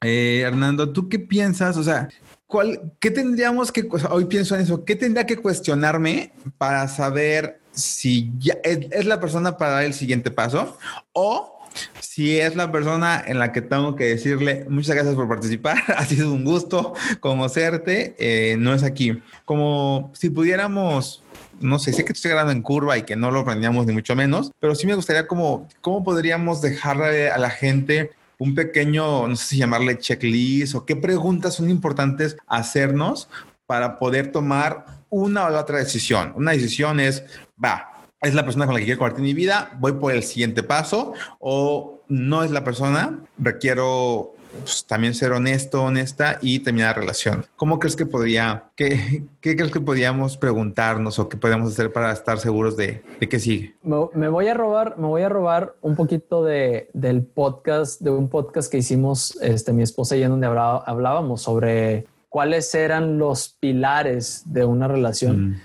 eh, 0.00 0.42
Hernando, 0.44 0.90
¿tú 0.90 1.08
qué 1.08 1.18
piensas? 1.18 1.76
O 1.76 1.82
sea, 1.82 2.08
¿cuál, 2.46 2.92
¿qué 2.98 3.10
tendríamos 3.10 3.72
que, 3.72 3.88
hoy 4.10 4.24
pienso 4.26 4.54
en 4.54 4.62
eso, 4.62 4.84
qué 4.84 4.96
tendría 4.96 5.26
que 5.26 5.36
cuestionarme 5.36 6.32
para 6.58 6.88
saber 6.88 7.60
si 7.72 8.32
ya 8.38 8.54
es 8.62 9.04
la 9.04 9.20
persona 9.20 9.56
para 9.56 9.72
dar 9.72 9.84
el 9.84 9.94
siguiente 9.94 10.30
paso 10.30 10.78
o 11.12 11.58
si 12.00 12.38
es 12.38 12.56
la 12.56 12.70
persona 12.70 13.22
en 13.26 13.38
la 13.38 13.52
que 13.52 13.62
tengo 13.62 13.96
que 13.96 14.04
decirle 14.04 14.66
muchas 14.68 14.94
gracias 14.94 15.14
por 15.14 15.28
participar, 15.28 15.78
ha 15.96 16.04
sido 16.04 16.32
un 16.32 16.44
gusto 16.44 16.94
conocerte, 17.20 18.14
eh, 18.18 18.56
no 18.58 18.74
es 18.74 18.82
aquí. 18.82 19.20
Como 19.44 20.10
si 20.14 20.30
pudiéramos 20.30 21.22
no 21.60 21.78
sé, 21.78 21.92
sé 21.92 22.04
que 22.04 22.12
estoy 22.12 22.30
grabando 22.30 22.52
en 22.52 22.62
curva 22.62 22.98
y 22.98 23.02
que 23.02 23.16
no 23.16 23.30
lo 23.30 23.40
aprendíamos 23.40 23.86
ni 23.86 23.92
mucho 23.92 24.16
menos, 24.16 24.52
pero 24.60 24.74
sí 24.74 24.86
me 24.86 24.94
gustaría 24.94 25.26
como, 25.26 25.68
¿cómo 25.80 26.04
podríamos 26.04 26.60
dejarle 26.60 27.30
a 27.30 27.38
la 27.38 27.50
gente 27.50 28.12
un 28.38 28.54
pequeño, 28.54 29.28
no 29.28 29.36
sé 29.36 29.46
si 29.46 29.56
llamarle 29.58 29.98
checklist 29.98 30.74
o 30.74 30.84
qué 30.84 30.96
preguntas 30.96 31.54
son 31.54 31.70
importantes 31.70 32.36
hacernos 32.46 33.28
para 33.66 33.98
poder 33.98 34.32
tomar 34.32 34.84
una 35.10 35.46
o 35.46 35.50
la 35.50 35.60
otra 35.60 35.78
decisión? 35.78 36.32
Una 36.36 36.52
decisión 36.52 37.00
es, 37.00 37.24
va, 37.62 37.93
es 38.24 38.34
la 38.34 38.44
persona 38.44 38.66
con 38.66 38.74
la 38.74 38.80
que 38.80 38.86
quiero 38.86 38.98
compartir 38.98 39.24
mi 39.24 39.34
vida, 39.34 39.70
voy 39.78 39.92
por 39.92 40.12
el 40.12 40.22
siguiente 40.22 40.62
paso 40.62 41.12
o 41.38 42.00
no 42.08 42.42
es 42.44 42.50
la 42.50 42.64
persona, 42.64 43.20
requiero 43.38 44.34
pues, 44.62 44.84
también 44.86 45.14
ser 45.14 45.32
honesto, 45.32 45.82
honesta 45.82 46.38
y 46.40 46.60
terminar 46.60 46.94
la 46.96 47.00
relación. 47.00 47.44
¿Cómo 47.56 47.78
crees 47.78 47.96
que 47.96 48.06
podría, 48.06 48.64
qué, 48.76 49.24
qué 49.40 49.56
crees 49.56 49.72
que 49.72 49.80
podríamos 49.80 50.36
preguntarnos 50.36 51.18
o 51.18 51.28
qué 51.28 51.36
podemos 51.36 51.72
hacer 51.72 51.92
para 51.92 52.12
estar 52.12 52.38
seguros 52.38 52.76
de, 52.76 53.02
de 53.20 53.28
que 53.28 53.40
sigue? 53.40 53.74
Me, 53.82 54.28
voy 54.28 54.48
a 54.48 54.54
robar, 54.54 54.96
me 54.98 55.06
voy 55.06 55.22
a 55.22 55.28
robar 55.28 55.74
un 55.80 55.96
poquito 55.96 56.44
de, 56.44 56.88
del 56.92 57.22
podcast, 57.22 58.00
de 58.00 58.10
un 58.10 58.28
podcast 58.28 58.70
que 58.70 58.78
hicimos 58.78 59.36
este, 59.40 59.72
mi 59.72 59.82
esposa 59.82 60.16
y 60.16 60.20
yo, 60.20 60.28
donde 60.28 60.46
hablábamos 60.46 61.42
sobre 61.42 62.06
cuáles 62.28 62.74
eran 62.74 63.18
los 63.18 63.56
pilares 63.60 64.42
de 64.46 64.64
una 64.64 64.88
relación. 64.88 65.50
Mm. 65.50 65.60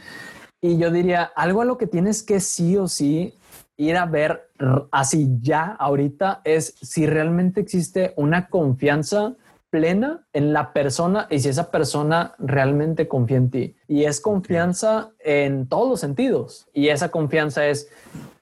Y 0.62 0.78
yo 0.78 0.92
diría, 0.92 1.24
algo 1.36 1.62
a 1.62 1.66
lo 1.66 1.78
que 1.78 1.88
tienes 1.88 2.24
que 2.24 2.40
sí 2.40 2.78
o 2.78 2.88
sí 2.88 3.34
ir 3.78 3.96
a 3.96 4.06
ver 4.06 4.50
así 4.92 5.38
ya 5.42 5.68
ahorita 5.80 6.42
es 6.44 6.76
si 6.82 7.06
realmente 7.06 7.62
existe 7.62 8.14
una 8.18 8.50
confianza 8.50 9.36
plena 9.70 10.26
en 10.34 10.52
la 10.52 10.74
persona 10.74 11.28
y 11.30 11.40
si 11.40 11.50
esa 11.50 11.72
persona 11.72 12.36
realmente 12.40 13.08
confía 13.08 13.38
en 13.38 13.50
ti. 13.52 13.76
Y 13.88 14.04
es 14.04 14.20
confianza 14.20 15.12
en 15.20 15.68
todos 15.68 15.90
los 15.90 16.00
sentidos. 16.00 16.68
Y 16.74 16.90
esa 16.90 17.10
confianza 17.10 17.68
es, 17.68 17.90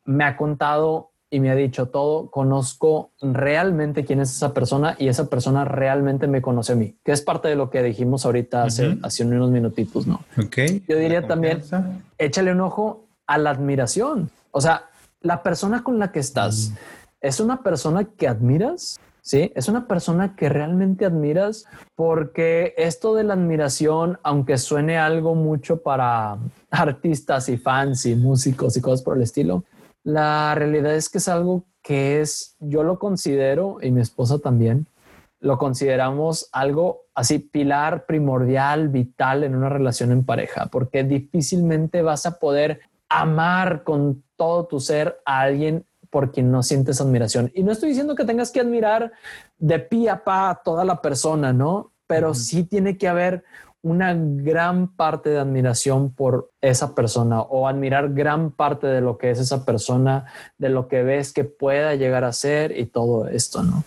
me 0.06 0.24
ha 0.24 0.38
contado 0.38 1.12
y 1.30 1.40
me 1.40 1.50
ha 1.50 1.56
dicho 1.56 1.88
todo, 1.88 2.30
conozco 2.32 3.12
realmente 3.22 4.06
quién 4.06 4.22
es 4.22 4.32
esa 4.32 4.54
persona 4.54 4.96
y 4.98 5.10
esa 5.10 5.30
persona 5.30 5.66
realmente 5.66 6.28
me 6.28 6.42
conoce 6.42 6.74
a 6.74 6.76
mí, 6.76 6.96
que 7.04 7.12
es 7.12 7.22
parte 7.22 7.50
de 7.50 7.56
lo 7.56 7.70
que 7.70 7.84
dijimos 7.84 8.26
ahorita 8.26 8.64
hace, 8.64 8.98
hace 9.04 9.26
unos 9.26 9.52
minutitos, 9.52 10.08
¿no? 10.08 10.22
Ok. 10.38 10.58
Yo 10.88 10.98
diría 10.98 11.28
también, 11.28 11.62
échale 12.18 12.52
un 12.52 12.62
ojo 12.62 13.08
a 13.26 13.38
la 13.38 13.50
admiración. 13.50 14.30
O 14.52 14.62
sea, 14.62 14.90
la 15.22 15.44
persona 15.44 15.84
con 15.84 16.00
la 16.00 16.12
que 16.12 16.20
estás 16.20 16.74
es 17.20 17.40
una 17.40 17.62
persona 17.62 18.06
que 18.06 18.28
admiras. 18.28 19.00
Sí, 19.22 19.52
es 19.56 19.68
una 19.68 19.88
persona 19.90 20.38
que 20.38 20.48
realmente 20.48 21.04
admiras 21.04 21.66
porque 21.96 22.74
esto 22.78 23.14
de 23.14 23.26
la 23.26 23.34
admiración, 23.34 24.20
aunque 24.24 24.58
suene 24.58 24.98
algo 24.98 25.36
mucho 25.36 25.82
para 25.82 26.38
artistas 26.72 27.50
y 27.50 27.58
fans 27.58 28.06
y 28.06 28.16
músicos 28.16 28.78
y 28.78 28.82
cosas 28.82 29.02
por 29.02 29.18
el 29.18 29.24
estilo, 29.24 29.66
la 30.08 30.56
realidad 30.56 30.96
es 30.96 31.10
que 31.10 31.18
es 31.18 31.28
algo 31.28 31.66
que 31.82 32.22
es, 32.22 32.56
yo 32.62 32.82
lo 32.84 32.98
considero, 32.98 33.80
y 33.82 33.92
mi 33.92 34.00
esposa 34.00 34.40
también, 34.40 34.88
lo 35.42 35.58
consideramos 35.58 36.48
algo 36.54 37.02
así 37.14 37.40
pilar 37.40 38.06
primordial, 38.06 38.88
vital 38.88 39.44
en 39.44 39.54
una 39.54 39.68
relación 39.68 40.14
en 40.14 40.24
pareja, 40.24 40.68
porque 40.68 41.04
difícilmente 41.04 42.04
vas 42.04 42.26
a 42.26 42.40
poder 42.40 42.80
amar 43.10 43.84
con 43.84 44.24
todo 44.38 44.66
tu 44.66 44.80
ser 44.80 45.20
a 45.26 45.42
alguien 45.42 45.84
por 46.10 46.32
quien 46.32 46.52
no 46.52 46.64
sientes 46.64 47.02
admiración. 47.02 47.52
Y 47.54 47.64
no 47.64 47.74
estoy 47.74 47.90
diciendo 47.90 48.16
que 48.16 48.24
tengas 48.24 48.52
que 48.52 48.62
admirar 48.62 49.12
de 49.58 49.80
pie 49.80 50.10
a 50.10 50.24
pa 50.24 50.52
a 50.52 50.56
toda 50.56 50.86
la 50.86 51.02
persona, 51.02 51.52
¿no? 51.52 51.92
Pero 52.08 52.34
sí 52.34 52.64
tiene 52.64 52.98
que 52.98 53.10
haber 53.10 53.44
una 53.88 54.14
gran 54.16 54.96
parte 54.96 55.30
de 55.30 55.40
admiración 55.40 56.14
por 56.14 56.52
esa 56.62 56.94
persona 56.94 57.42
o 57.42 57.68
admirar 57.68 58.14
gran 58.14 58.52
parte 58.52 58.88
de 58.88 59.02
lo 59.02 59.18
que 59.18 59.32
es 59.32 59.40
esa 59.40 59.66
persona, 59.66 60.26
de 60.58 60.70
lo 60.70 60.88
que 60.88 61.04
ves 61.04 61.34
que 61.34 61.44
pueda 61.44 61.96
llegar 61.96 62.24
a 62.24 62.34
ser 62.34 62.78
y 62.78 62.86
todo 62.86 63.28
esto, 63.28 63.64
¿no? 63.64 63.84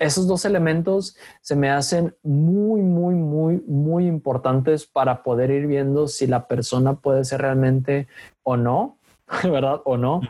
esos 0.00 0.26
dos 0.26 0.44
elementos 0.44 1.16
se 1.40 1.56
me 1.56 1.70
hacen 1.70 2.14
muy, 2.22 2.82
muy, 2.82 3.14
muy, 3.14 3.62
muy 3.66 4.06
importantes 4.06 4.86
para 4.86 5.22
poder 5.22 5.50
ir 5.50 5.66
viendo 5.66 6.08
si 6.08 6.26
la 6.26 6.46
persona 6.46 6.94
puede 6.94 7.24
ser 7.24 7.40
realmente 7.40 8.06
o 8.42 8.56
no 8.56 8.98
¿verdad? 9.44 9.80
O 9.84 9.96
no, 9.96 10.20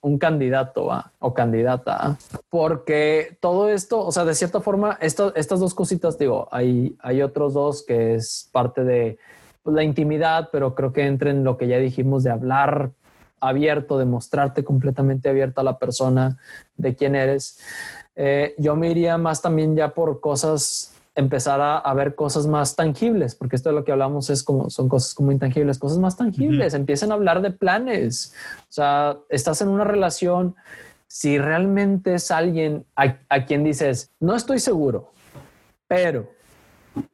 un, 0.00 0.18
candidato 0.18 0.88
o 1.18 1.34
candidata. 1.34 2.16
Porque 2.48 3.38
todo 3.40 3.68
esto, 3.68 4.04
o 4.04 4.12
sea, 4.12 4.24
de 4.24 4.34
cierta 4.34 4.60
forma, 4.60 4.98
estas 5.00 5.60
dos 5.60 5.74
cositas, 5.74 6.18
digo, 6.18 6.48
hay, 6.50 6.96
hay 7.00 7.22
otros 7.22 7.54
dos 7.54 7.82
que 7.82 8.14
es 8.14 8.48
parte 8.52 8.84
de 8.84 9.18
pues, 9.62 9.74
la 9.74 9.82
intimidad, 9.82 10.50
pero 10.52 10.74
creo 10.74 10.92
que 10.92 11.06
entra 11.06 11.30
en 11.30 11.44
lo 11.44 11.56
que 11.56 11.68
ya 11.68 11.78
dijimos 11.78 12.22
de 12.22 12.30
hablar 12.30 12.90
abierto, 13.40 13.98
de 13.98 14.04
mostrarte 14.04 14.64
completamente 14.64 15.30
abierta 15.30 15.62
a 15.62 15.64
la 15.64 15.78
persona 15.78 16.36
de 16.76 16.94
quién 16.94 17.14
eres. 17.14 17.58
Eh, 18.16 18.54
yo 18.58 18.76
me 18.76 18.90
iría 18.90 19.16
más 19.16 19.40
también 19.40 19.74
ya 19.74 19.94
por 19.94 20.20
cosas 20.20 20.94
empezar 21.14 21.60
a, 21.60 21.94
ver 21.94 22.14
cosas 22.14 22.46
más 22.46 22.76
tangibles, 22.76 23.34
porque 23.34 23.56
esto 23.56 23.70
de 23.70 23.74
lo 23.74 23.84
que 23.84 23.92
hablamos 23.92 24.30
es 24.30 24.42
como, 24.42 24.70
son 24.70 24.88
cosas 24.88 25.12
como 25.14 25.32
intangibles, 25.32 25.78
cosas 25.78 25.98
más 25.98 26.16
tangibles, 26.16 26.72
empiecen 26.74 27.10
a 27.10 27.14
hablar 27.14 27.42
de 27.42 27.50
planes, 27.50 28.34
o 28.62 28.72
sea, 28.72 29.18
estás 29.28 29.60
en 29.60 29.68
una 29.68 29.84
relación, 29.84 30.54
si 31.08 31.38
realmente 31.38 32.14
es 32.14 32.30
alguien 32.30 32.86
a, 32.94 33.18
a 33.28 33.44
quien 33.44 33.64
dices, 33.64 34.12
no 34.20 34.36
estoy 34.36 34.60
seguro, 34.60 35.10
pero 35.88 36.30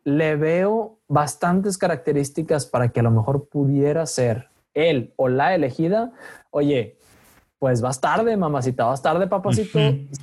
le 0.05 0.37
veo 0.37 0.99
bastantes 1.09 1.79
características 1.79 2.67
para 2.67 2.91
que 2.91 3.01
a 3.01 3.03
lo 3.03 3.11
mejor 3.11 3.49
pudiera 3.49 4.05
ser 4.07 4.49
él 4.75 5.15
o 5.17 5.29
la 5.29 5.55
elegida, 5.55 6.13
oye, 6.51 6.99
pues 7.59 7.81
vas 7.81 8.01
tarde, 8.01 8.37
mamacita, 8.37 8.85
vas 8.85 9.01
tarde, 9.01 9.27
papacito. 9.27 9.79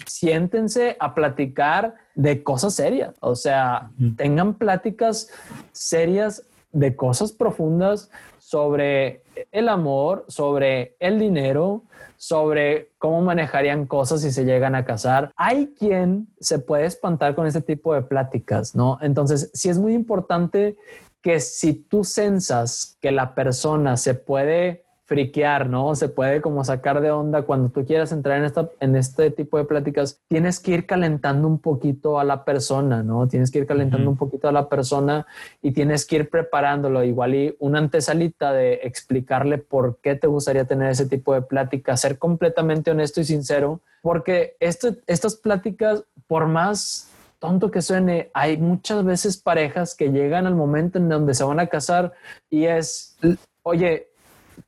Siéntense 0.05 0.95
a 0.99 1.15
platicar 1.15 1.95
de 2.16 2.43
cosas 2.43 2.76
serias. 2.76 3.16
O 3.20 3.36
sea, 3.36 3.91
tengan 4.18 4.55
pláticas 4.55 5.30
serias 5.72 6.43
de 6.72 6.95
cosas 6.95 7.32
profundas 7.32 8.09
sobre 8.39 9.24
el 9.51 9.70
amor, 9.70 10.26
sobre 10.28 10.95
el 10.99 11.20
dinero, 11.20 11.84
sobre 12.18 12.91
cómo 12.99 13.22
manejarían 13.22 13.86
cosas 13.86 14.22
si 14.22 14.32
se 14.32 14.45
llegan 14.45 14.76
a 14.76 14.86
casar. 14.86 15.32
Hay 15.36 15.74
quien 15.78 16.28
se 16.39 16.59
puede 16.59 16.86
espantar 16.86 17.36
con 17.36 17.47
ese 17.47 17.61
tipo 17.61 17.93
de 17.93 18.01
pláticas, 18.01 18.76
¿no? 18.76 18.97
Entonces, 19.01 19.49
sí 19.53 19.70
es 19.70 19.78
muy 19.78 19.93
importante 19.93 20.78
que 21.22 21.39
si 21.39 21.74
tú 21.74 22.03
sensas 22.03 22.97
que 23.01 23.11
la 23.11 23.34
persona 23.34 23.97
se 23.97 24.14
puede 24.14 24.82
friquear, 25.06 25.70
¿no? 25.70 25.95
Se 25.95 26.08
puede 26.08 26.41
como 26.41 26.64
sacar 26.64 27.01
de 27.01 27.12
onda 27.12 27.41
cuando 27.43 27.70
tú 27.70 27.86
quieras 27.86 28.12
entrar 28.12 28.39
en, 28.39 28.45
esta, 28.45 28.70
en 28.80 28.95
este 28.95 29.32
tipo 29.32 29.58
de 29.58 29.66
pláticas. 29.66 30.22
Tienes 30.28 30.60
que 30.60 30.72
ir 30.72 30.86
calentando 30.86 31.47
un 31.47 31.60
poquito 31.60 32.20
a 32.20 32.24
la 32.24 32.45
persona, 32.45 33.04
¿no? 33.04 33.28
Tienes 33.28 33.51
que 33.51 33.60
ir 33.60 33.68
calentando 33.68 34.10
un 34.10 34.18
poquito 34.18 34.47
a 34.47 34.51
la 34.51 34.70
persona 34.70 35.28
y 35.62 35.72
tienes 35.72 36.06
que 36.06 36.18
ir 36.18 36.30
preparándolo. 36.30 37.04
Igual 37.04 37.36
y 37.36 37.56
una 37.60 37.80
antesalita 37.80 38.54
de 38.54 38.80
explicarle 38.84 39.58
por 39.58 39.97
qué 40.01 40.16
te 40.16 40.28
gustaría 40.28 40.66
tener 40.66 40.91
ese 40.91 41.06
tipo 41.06 41.34
de 41.34 41.41
plática, 41.41 41.97
ser 41.97 42.18
completamente 42.18 42.91
honesto 42.91 43.20
y 43.20 43.26
sincero, 43.26 43.82
porque 44.01 44.56
este, 44.60 44.97
estas 45.08 45.36
pláticas, 45.36 46.06
por 46.28 46.47
más 46.47 47.10
tonto 47.39 47.72
que 47.72 47.82
suene, 47.82 48.32
hay 48.34 48.56
muchas 48.58 49.04
veces 49.04 49.36
parejas 49.36 49.95
que 49.95 50.14
llegan 50.14 50.47
al 50.47 50.56
momento 50.56 50.97
en 50.97 51.10
donde 51.10 51.34
se 51.34 51.43
van 51.43 51.60
a 51.60 51.68
casar 51.68 52.14
y 52.49 52.66
es, 52.66 53.18
oye, 53.64 54.12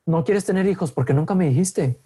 no 0.05 0.23
quieres 0.23 0.45
tener 0.45 0.67
hijos 0.67 0.91
porque 0.91 1.13
nunca 1.13 1.35
me 1.35 1.49
dijiste. 1.49 1.99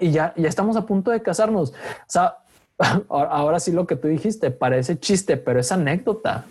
Y, 0.00 0.10
ya, 0.10 0.34
ya 0.36 0.48
estamos 0.48 0.76
a 0.76 0.86
punto 0.86 1.10
de 1.10 1.22
casarnos. 1.22 1.70
O 1.70 1.74
sea, 2.08 2.38
ahora 3.08 3.60
sí 3.60 3.72
lo 3.72 3.86
que 3.86 3.96
tú 3.96 4.08
dijiste 4.08 4.50
parece 4.50 4.98
chiste, 4.98 5.36
pero 5.36 5.60
es 5.60 5.70
anécdota. 5.70 6.44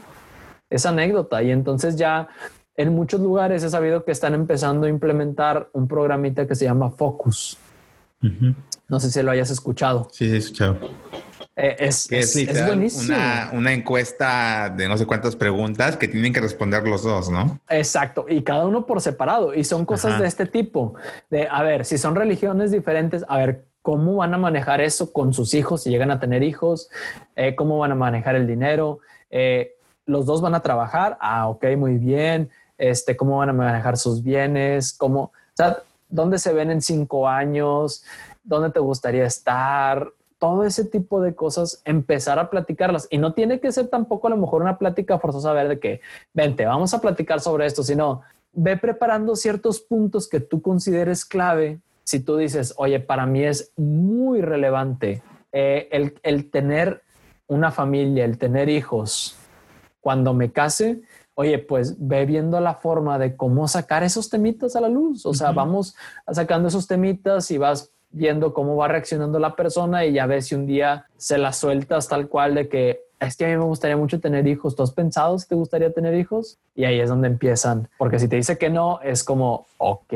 Es 0.70 0.86
anécdota. 0.86 1.44
Y 1.44 1.52
entonces 1.52 1.96
ya 1.96 2.30
en 2.76 2.94
muchos 2.94 3.20
lugares 3.20 3.64
he 3.64 3.70
sabido 3.70 4.04
que 4.04 4.12
están 4.12 4.34
empezando 4.34 4.88
a 4.88 4.90
implementar 4.90 5.70
un 5.74 5.88
programita 5.88 6.48
que 6.48 6.56
se 6.56 6.66
llama 6.66 6.90
Focus. 6.92 7.58
No 8.88 9.00
sé 9.02 9.12
si 9.12 9.22
lo 9.22 9.32
hayas 9.32 9.52
escuchado. 9.52 10.08
Sí, 10.12 10.28
sí, 10.28 10.34
he 10.34 10.38
escuchado. 10.38 10.78
Eh, 11.56 11.76
es, 11.80 12.12
es, 12.12 12.66
buenísimo. 12.66 13.16
Una, 13.54 13.74
encuesta 13.74 14.74
de 14.76 14.88
no 14.88 14.98
sé 14.98 15.06
cuántas 15.06 15.36
preguntas 15.36 15.98
que 15.98 16.08
tienen 16.08 16.34
que 16.34 16.42
responder 16.42 16.88
los 16.88 17.04
dos, 17.04 17.30
¿no? 17.30 17.60
Exacto, 17.70 18.26
y 18.28 18.42
cada 18.42 18.66
uno 18.66 18.88
por 18.88 19.02
separado. 19.02 19.54
Y 19.54 19.64
son 19.64 19.86
cosas 19.86 20.20
de 20.20 20.28
este 20.28 20.48
tipo, 20.48 20.96
de, 21.30 21.48
a 21.48 21.62
ver, 21.62 21.86
si 21.86 22.00
son 22.00 22.16
religiones 22.16 22.72
diferentes, 22.72 23.24
a 23.28 23.38
ver, 23.38 23.66
¿cómo 23.84 24.16
van 24.16 24.34
a 24.34 24.38
manejar 24.40 24.82
eso 24.82 25.14
con 25.14 25.34
sus 25.34 25.54
hijos 25.54 25.84
si 25.84 25.92
llegan 25.92 26.10
a 26.10 26.20
tener 26.20 26.42
hijos? 26.42 26.90
Eh, 27.36 27.54
¿Cómo 27.56 27.78
van 27.78 27.92
a 27.92 27.96
manejar 27.96 28.36
el 28.36 28.48
dinero? 28.48 29.00
Eh, 29.30 29.76
¿Los 30.08 30.26
dos 30.26 30.42
van 30.42 30.56
a 30.56 30.62
trabajar? 30.62 31.18
Ah, 31.22 31.50
ok, 31.50 31.66
muy 31.78 31.98
bien. 31.98 32.50
Este, 32.80 33.16
¿Cómo 33.16 33.38
van 33.38 33.50
a 33.50 33.54
manejar 33.54 33.98
sus 33.98 34.24
bienes? 34.24 34.94
¿Cómo, 34.94 35.22
o 35.22 35.32
sea, 35.54 35.78
¿dónde 36.10 36.40
se 36.40 36.52
ven 36.52 36.72
en 36.72 36.82
cinco 36.82 37.28
años? 37.28 38.04
¿Dónde 38.44 38.72
te 38.72 38.80
gustaría 38.80 39.26
estar? 39.26 40.12
Todo 40.44 40.66
ese 40.66 40.84
tipo 40.84 41.22
de 41.22 41.36
cosas, 41.36 41.82
empezar 41.86 42.38
a 42.38 42.50
platicarlas. 42.50 43.08
Y 43.10 43.18
no 43.18 43.34
tiene 43.34 43.62
que 43.62 43.72
ser 43.72 43.88
tampoco 43.88 44.28
a 44.28 44.30
lo 44.30 44.36
mejor 44.36 44.62
una 44.62 44.78
plática 44.78 45.18
forzosa 45.18 45.52
a 45.52 45.54
ver 45.54 45.70
de 45.70 45.80
que, 45.80 46.02
vente, 46.34 46.66
vamos 46.66 46.94
a 46.94 47.00
platicar 47.00 47.40
sobre 47.40 47.66
esto, 47.66 47.82
sino 47.82 48.24
ve 48.52 48.76
preparando 48.76 49.38
ciertos 49.38 49.80
puntos 49.80 50.28
que 50.28 50.42
tú 50.42 50.62
consideres 50.62 51.24
clave. 51.24 51.80
Si 52.04 52.20
tú 52.20 52.36
dices, 52.36 52.74
oye, 52.76 53.00
para 53.00 53.26
mí 53.26 53.42
es 53.42 53.72
muy 53.78 54.42
relevante 54.42 55.24
eh, 55.54 55.88
el, 55.94 56.20
el 56.24 56.52
tener 56.52 57.04
una 57.48 57.72
familia, 57.72 58.26
el 58.26 58.38
tener 58.38 58.68
hijos, 58.68 59.38
cuando 60.02 60.34
me 60.34 60.52
case, 60.52 61.04
oye, 61.36 61.58
pues 61.58 61.96
ve 62.06 62.26
viendo 62.26 62.60
la 62.60 62.76
forma 62.76 63.18
de 63.18 63.38
cómo 63.38 63.70
sacar 63.70 64.04
esos 64.04 64.30
temitas 64.30 64.76
a 64.76 64.82
la 64.82 64.90
luz. 64.90 65.26
O 65.26 65.34
sea, 65.34 65.54
vamos 65.54 65.96
sacando 66.30 66.68
esos 66.68 66.86
temitas 66.86 67.50
y 67.50 67.58
vas 67.58 67.93
viendo 68.14 68.54
cómo 68.54 68.78
va 68.78 68.88
reaccionando 68.88 69.40
la 69.40 69.56
persona 69.56 70.06
y 70.06 70.14
ya 70.14 70.26
ves 70.26 70.48
si 70.48 70.56
un 70.56 70.66
día 70.66 71.08
se 71.18 71.38
la 71.38 71.52
sueltas 71.52 72.08
tal 72.08 72.30
cual 72.30 72.56
de 72.56 72.70
que 72.70 73.02
es 73.20 73.38
que 73.38 73.46
a 73.46 73.50
mí 73.50 73.58
me 73.58 73.64
gustaría 73.64 73.98
mucho 73.98 74.20
tener 74.20 74.48
hijos. 74.48 74.76
¿Tú 74.76 74.84
has 74.84 74.92
pensado 74.92 75.38
si 75.40 75.48
te 75.48 75.56
gustaría 75.56 75.94
tener 75.94 76.14
hijos? 76.16 76.60
Y 76.76 76.86
ahí 76.86 77.00
es 77.00 77.10
donde 77.10 77.28
empiezan. 77.28 77.90
Porque 77.98 78.20
si 78.20 78.28
te 78.28 78.36
dice 78.36 78.58
que 78.58 78.70
no, 78.70 79.00
es 79.02 79.24
como, 79.24 79.66
ok, 79.78 80.14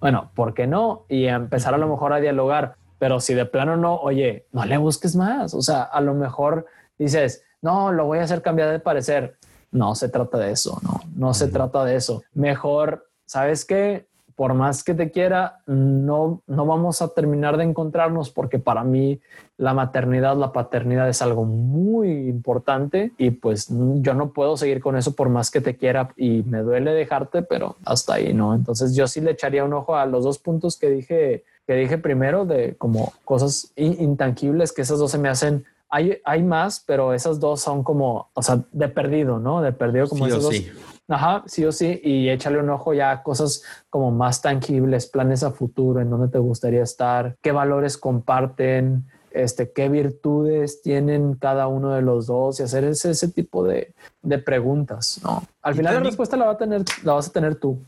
bueno, 0.00 0.30
¿por 0.34 0.54
qué 0.54 0.66
no? 0.66 1.04
Y 1.08 1.26
empezar 1.26 1.74
a 1.74 1.78
lo 1.78 1.88
mejor 1.88 2.12
a 2.12 2.20
dialogar. 2.20 2.76
Pero 2.98 3.20
si 3.20 3.34
de 3.34 3.44
plano 3.44 3.76
no, 3.76 3.96
oye, 3.96 4.46
no 4.52 4.64
le 4.64 4.78
busques 4.78 5.14
más. 5.14 5.54
O 5.54 5.60
sea, 5.60 5.82
a 5.82 6.00
lo 6.00 6.14
mejor 6.14 6.66
dices, 6.98 7.44
no, 7.60 7.92
lo 7.92 8.06
voy 8.06 8.18
a 8.18 8.22
hacer 8.22 8.42
cambiar 8.42 8.70
de 8.70 8.80
parecer. 8.80 9.36
No 9.70 9.94
se 9.94 10.08
trata 10.08 10.38
de 10.38 10.52
eso, 10.52 10.78
no, 10.82 11.00
no 11.14 11.34
se 11.34 11.48
trata 11.48 11.84
de 11.84 11.96
eso. 11.96 12.22
Mejor, 12.34 13.08
¿sabes 13.24 13.64
qué? 13.64 14.06
Por 14.34 14.54
más 14.54 14.84
que 14.84 14.94
te 14.94 15.10
quiera, 15.10 15.60
no, 15.66 16.42
no 16.46 16.66
vamos 16.66 17.02
a 17.02 17.08
terminar 17.08 17.56
de 17.56 17.64
encontrarnos 17.64 18.30
porque 18.30 18.58
para 18.58 18.84
mí 18.84 19.20
la 19.56 19.74
maternidad, 19.74 20.36
la 20.36 20.52
paternidad 20.52 21.08
es 21.08 21.22
algo 21.22 21.44
muy 21.44 22.28
importante 22.28 23.12
y 23.18 23.30
pues 23.30 23.68
yo 23.70 24.14
no 24.14 24.32
puedo 24.32 24.56
seguir 24.56 24.80
con 24.80 24.96
eso 24.96 25.14
por 25.14 25.28
más 25.28 25.50
que 25.50 25.60
te 25.60 25.76
quiera 25.76 26.10
y 26.16 26.42
me 26.42 26.62
duele 26.62 26.92
dejarte, 26.92 27.42
pero 27.42 27.76
hasta 27.84 28.14
ahí, 28.14 28.34
¿no? 28.34 28.54
Entonces 28.54 28.94
yo 28.94 29.06
sí 29.06 29.20
le 29.20 29.32
echaría 29.32 29.64
un 29.64 29.72
ojo 29.72 29.96
a 29.96 30.06
los 30.06 30.24
dos 30.24 30.38
puntos 30.38 30.76
que 30.76 30.90
dije, 30.90 31.44
que 31.66 31.74
dije 31.74 31.98
primero 31.98 32.44
de 32.44 32.74
como 32.76 33.12
cosas 33.24 33.72
intangibles, 33.76 34.72
que 34.72 34.82
esas 34.82 34.98
dos 34.98 35.10
se 35.10 35.18
me 35.18 35.28
hacen 35.28 35.64
hay, 35.92 36.18
hay, 36.24 36.42
más, 36.42 36.82
pero 36.86 37.12
esas 37.12 37.38
dos 37.38 37.60
son 37.60 37.84
como, 37.84 38.30
o 38.32 38.42
sea, 38.42 38.64
de 38.72 38.88
perdido, 38.88 39.38
¿no? 39.38 39.60
De 39.60 39.72
perdido 39.72 40.08
como 40.08 40.26
esas 40.26 40.42
dos. 40.42 40.54
Ajá, 41.06 41.42
sí 41.46 41.64
o 41.66 41.72
sí, 41.72 42.00
y 42.02 42.30
échale 42.30 42.58
un 42.58 42.70
ojo 42.70 42.94
ya 42.94 43.10
a 43.10 43.22
cosas 43.22 43.62
como 43.90 44.10
más 44.10 44.40
tangibles, 44.40 45.06
planes 45.06 45.42
a 45.42 45.50
futuro, 45.50 46.00
en 46.00 46.08
dónde 46.08 46.28
te 46.28 46.38
gustaría 46.38 46.82
estar, 46.82 47.36
qué 47.42 47.52
valores 47.52 47.98
comparten, 47.98 49.04
este, 49.32 49.70
qué 49.70 49.90
virtudes 49.90 50.80
tienen 50.80 51.34
cada 51.34 51.66
uno 51.66 51.92
de 51.92 52.00
los 52.00 52.26
dos 52.26 52.60
y 52.60 52.62
hacer 52.62 52.84
ese, 52.84 53.10
ese 53.10 53.28
tipo 53.28 53.62
de, 53.62 53.92
de 54.22 54.38
preguntas, 54.38 55.20
¿no? 55.22 55.42
Al 55.60 55.74
final 55.74 55.94
la 55.94 56.00
respuesta 56.00 56.38
la, 56.38 56.46
va 56.46 56.52
a 56.52 56.58
tener, 56.58 56.84
la 57.04 57.12
vas 57.12 57.28
a 57.28 57.32
tener 57.32 57.56
tú. 57.56 57.78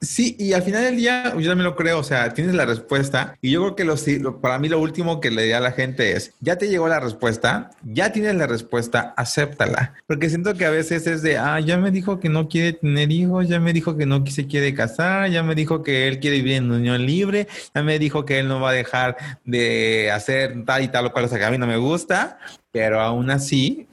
Sí, 0.00 0.36
y 0.38 0.52
al 0.52 0.62
final 0.62 0.84
del 0.84 0.96
día, 0.96 1.24
yo 1.36 1.48
también 1.48 1.64
lo 1.64 1.74
creo, 1.74 1.98
o 1.98 2.04
sea, 2.04 2.32
tienes 2.32 2.54
la 2.54 2.64
respuesta 2.64 3.36
y 3.42 3.50
yo 3.50 3.62
creo 3.62 3.74
que 3.74 4.20
lo, 4.20 4.40
para 4.40 4.60
mí 4.60 4.68
lo 4.68 4.78
último 4.78 5.20
que 5.20 5.32
le 5.32 5.42
di 5.42 5.52
a 5.52 5.58
la 5.58 5.72
gente 5.72 6.12
es, 6.12 6.34
ya 6.40 6.56
te 6.56 6.68
llegó 6.68 6.86
la 6.86 7.00
respuesta, 7.00 7.70
ya 7.82 8.12
tienes 8.12 8.36
la 8.36 8.46
respuesta, 8.46 9.12
acéptala, 9.16 9.94
porque 10.06 10.28
siento 10.28 10.54
que 10.54 10.66
a 10.66 10.70
veces 10.70 11.08
es 11.08 11.22
de, 11.22 11.36
ah, 11.36 11.58
ya 11.58 11.78
me 11.78 11.90
dijo 11.90 12.20
que 12.20 12.28
no 12.28 12.48
quiere 12.48 12.74
tener 12.74 13.10
hijos, 13.10 13.48
ya 13.48 13.58
me 13.58 13.72
dijo 13.72 13.96
que 13.96 14.06
no 14.06 14.24
se 14.26 14.46
quiere 14.46 14.72
casar, 14.72 15.30
ya 15.30 15.42
me 15.42 15.56
dijo 15.56 15.82
que 15.82 16.06
él 16.06 16.20
quiere 16.20 16.36
vivir 16.36 16.54
en 16.54 16.70
unión 16.70 17.04
libre, 17.04 17.48
ya 17.74 17.82
me 17.82 17.98
dijo 17.98 18.24
que 18.24 18.38
él 18.38 18.46
no 18.46 18.60
va 18.60 18.70
a 18.70 18.74
dejar 18.74 19.16
de 19.44 20.12
hacer 20.12 20.64
tal 20.64 20.84
y 20.84 20.88
tal 20.88 21.06
o 21.06 21.12
cual, 21.12 21.24
o 21.24 21.28
sea, 21.28 21.38
que 21.38 21.44
a 21.44 21.50
mí 21.50 21.58
no 21.58 21.66
me 21.66 21.76
gusta, 21.76 22.38
pero 22.70 23.00
aún 23.00 23.30
así 23.30 23.88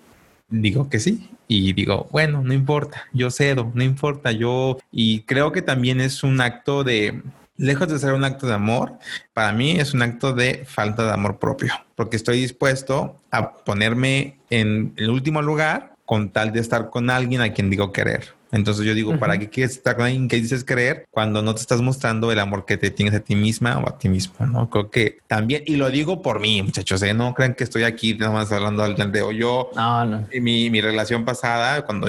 digo 0.50 0.88
que 0.88 1.00
sí. 1.00 1.30
Y 1.48 1.74
digo, 1.74 2.08
bueno, 2.12 2.42
no 2.44 2.54
importa, 2.54 3.06
yo 3.14 3.30
cedo, 3.30 3.72
no 3.74 3.84
importa, 3.84 4.32
yo... 4.32 4.78
Y 4.92 5.22
creo 5.22 5.52
que 5.52 5.62
también 5.62 6.02
es 6.02 6.24
un 6.24 6.42
acto 6.42 6.84
de, 6.84 7.22
lejos 7.58 7.88
de 7.88 8.00
ser 8.00 8.14
un 8.14 8.24
acto 8.24 8.48
de 8.48 8.54
amor, 8.54 8.94
para 9.34 9.52
mí 9.52 9.72
es 9.72 9.94
un 9.94 10.02
acto 10.02 10.34
de 10.34 10.66
falta 10.66 11.06
de 11.06 11.12
amor 11.12 11.38
propio, 11.40 11.74
porque 11.96 12.16
estoy 12.16 12.42
dispuesto 12.42 13.20
a 13.32 13.58
ponerme 13.58 14.38
en 14.50 14.94
el 14.98 15.10
último 15.10 15.42
lugar 15.42 15.94
con 16.06 16.30
tal 16.30 16.52
de 16.54 16.60
estar 16.60 16.90
con 16.90 17.10
alguien 17.10 17.42
a 17.42 17.54
quien 17.54 17.70
digo 17.70 17.92
querer. 17.92 18.35
Entonces 18.52 18.86
yo 18.86 18.94
digo, 18.94 19.18
¿para 19.20 19.38
qué 19.38 19.50
quieres 19.50 19.74
estar 19.74 19.96
con 19.96 20.06
alguien 20.06 20.28
que 20.28 20.38
dices 20.38 20.64
creer 20.64 21.06
cuando 21.12 21.42
no 21.42 21.54
te 21.56 21.62
estás 21.62 21.82
mostrando 21.82 22.32
el 22.32 22.40
amor 22.40 22.66
que 22.66 22.78
te 22.78 22.90
tienes 22.92 23.14
a 23.16 23.20
ti 23.20 23.36
misma 23.36 23.78
o 23.80 23.90
a 23.90 23.98
ti 23.98 24.10
mismo? 24.10 24.46
No 24.46 24.70
creo 24.70 24.90
que 24.90 25.20
también, 25.28 25.64
y 25.66 25.76
lo 25.76 25.90
digo 25.90 26.22
por 26.22 26.40
mí, 26.40 26.62
muchachos, 26.62 27.02
¿eh? 27.04 27.14
no 27.14 27.34
crean 27.34 27.56
que 27.56 27.64
estoy 27.64 27.84
aquí 27.84 28.14
nada 28.16 28.32
más 28.32 28.52
hablando 28.52 28.84
al 28.84 28.96
o 29.24 29.32
yo. 29.32 29.70
No, 29.76 30.06
no. 30.06 30.28
Mi, 30.42 30.70
mi 30.70 30.82
relación 30.82 31.26
pasada, 31.26 31.86
cuando 31.86 32.08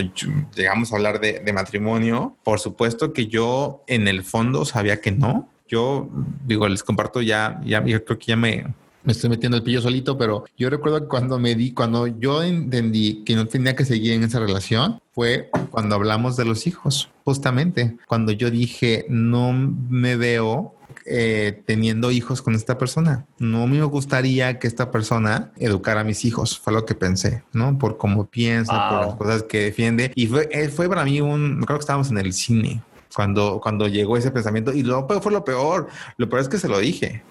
llegamos 0.55 0.93
a 0.93 0.97
hablar 0.97 1.20
de, 1.20 1.41
de 1.41 1.53
matrimonio, 1.53 2.37
por 2.43 2.61
supuesto 2.61 3.12
que 3.12 3.26
yo 3.26 3.82
en 3.87 4.09
el 4.09 4.22
fondo 4.22 4.64
sabía 4.64 5.01
que 5.01 5.12
no. 5.12 5.49
Yo 5.68 6.09
digo, 6.45 6.68
les 6.68 6.84
comparto 6.84 7.22
ya, 7.22 7.61
ya, 7.64 7.84
yo 7.84 8.05
creo 8.05 8.18
que 8.18 8.26
ya 8.26 8.37
me, 8.37 8.66
me 9.07 9.12
estoy 9.12 9.30
metiendo 9.30 9.57
el 9.57 9.62
pillo 9.62 9.80
solito, 9.80 10.18
pero 10.18 10.44
yo 10.59 10.68
recuerdo 10.68 11.00
que 11.00 11.07
cuando 11.07 11.38
me 11.38 11.54
di, 11.54 11.72
cuando 11.72 12.09
yo 12.09 12.42
entendí 12.42 13.22
que 13.24 13.36
no 13.36 13.46
tenía 13.46 13.76
que 13.76 13.84
seguir 13.84 14.12
en 14.12 14.24
esa 14.24 14.40
relación, 14.40 15.00
fue 15.12 15.48
cuando 15.70 15.94
hablamos 15.94 16.36
de 16.36 16.44
los 16.44 16.66
hijos, 16.66 17.09
justamente, 17.24 17.96
cuando 18.09 18.32
yo 18.32 18.50
dije, 18.50 19.07
no 19.09 19.52
me 19.52 20.16
veo 20.16 20.74
eh, 21.04 21.62
teniendo 21.66 22.11
hijos 22.11 22.42
con 22.42 22.57
esta 22.57 22.78
persona. 22.78 23.26
No 23.38 23.68
me 23.68 23.80
gustaría 23.84 24.59
que 24.59 24.66
esta 24.66 24.90
persona 24.90 25.52
educara 25.57 26.00
a 26.00 26.04
mis 26.04 26.24
hijos. 26.24 26.59
Fue 26.59 26.72
lo 26.72 26.84
que 26.84 26.96
pensé, 26.96 27.44
¿no? 27.52 27.78
Por 27.78 27.98
cómo 27.98 28.26
piensa, 28.26 28.88
por 28.90 29.07
las 29.07 29.14
cosas 29.14 29.42
que 29.44 29.61
defiende. 29.61 30.11
Y 30.16 30.26
fue, 30.26 30.48
eh, 30.50 30.68
fue 30.68 30.88
para 30.88 31.04
mí 31.04 31.20
un, 31.20 31.62
creo 31.62 31.78
que 31.78 31.82
estábamos 31.82 32.11
en 32.11 32.18
el 32.18 32.32
cine 32.32 32.82
cuando, 33.14 33.61
cuando 33.62 33.86
llegó 33.86 34.16
ese 34.16 34.32
pensamiento. 34.32 34.72
Y 34.72 34.82
lo 34.82 35.07
fue 35.07 35.30
lo 35.30 35.44
peor. 35.44 35.86
Lo 36.16 36.28
peor 36.28 36.42
es 36.42 36.48
que 36.48 36.59
se 36.59 36.66
lo 36.66 36.80
dije. 36.80 37.22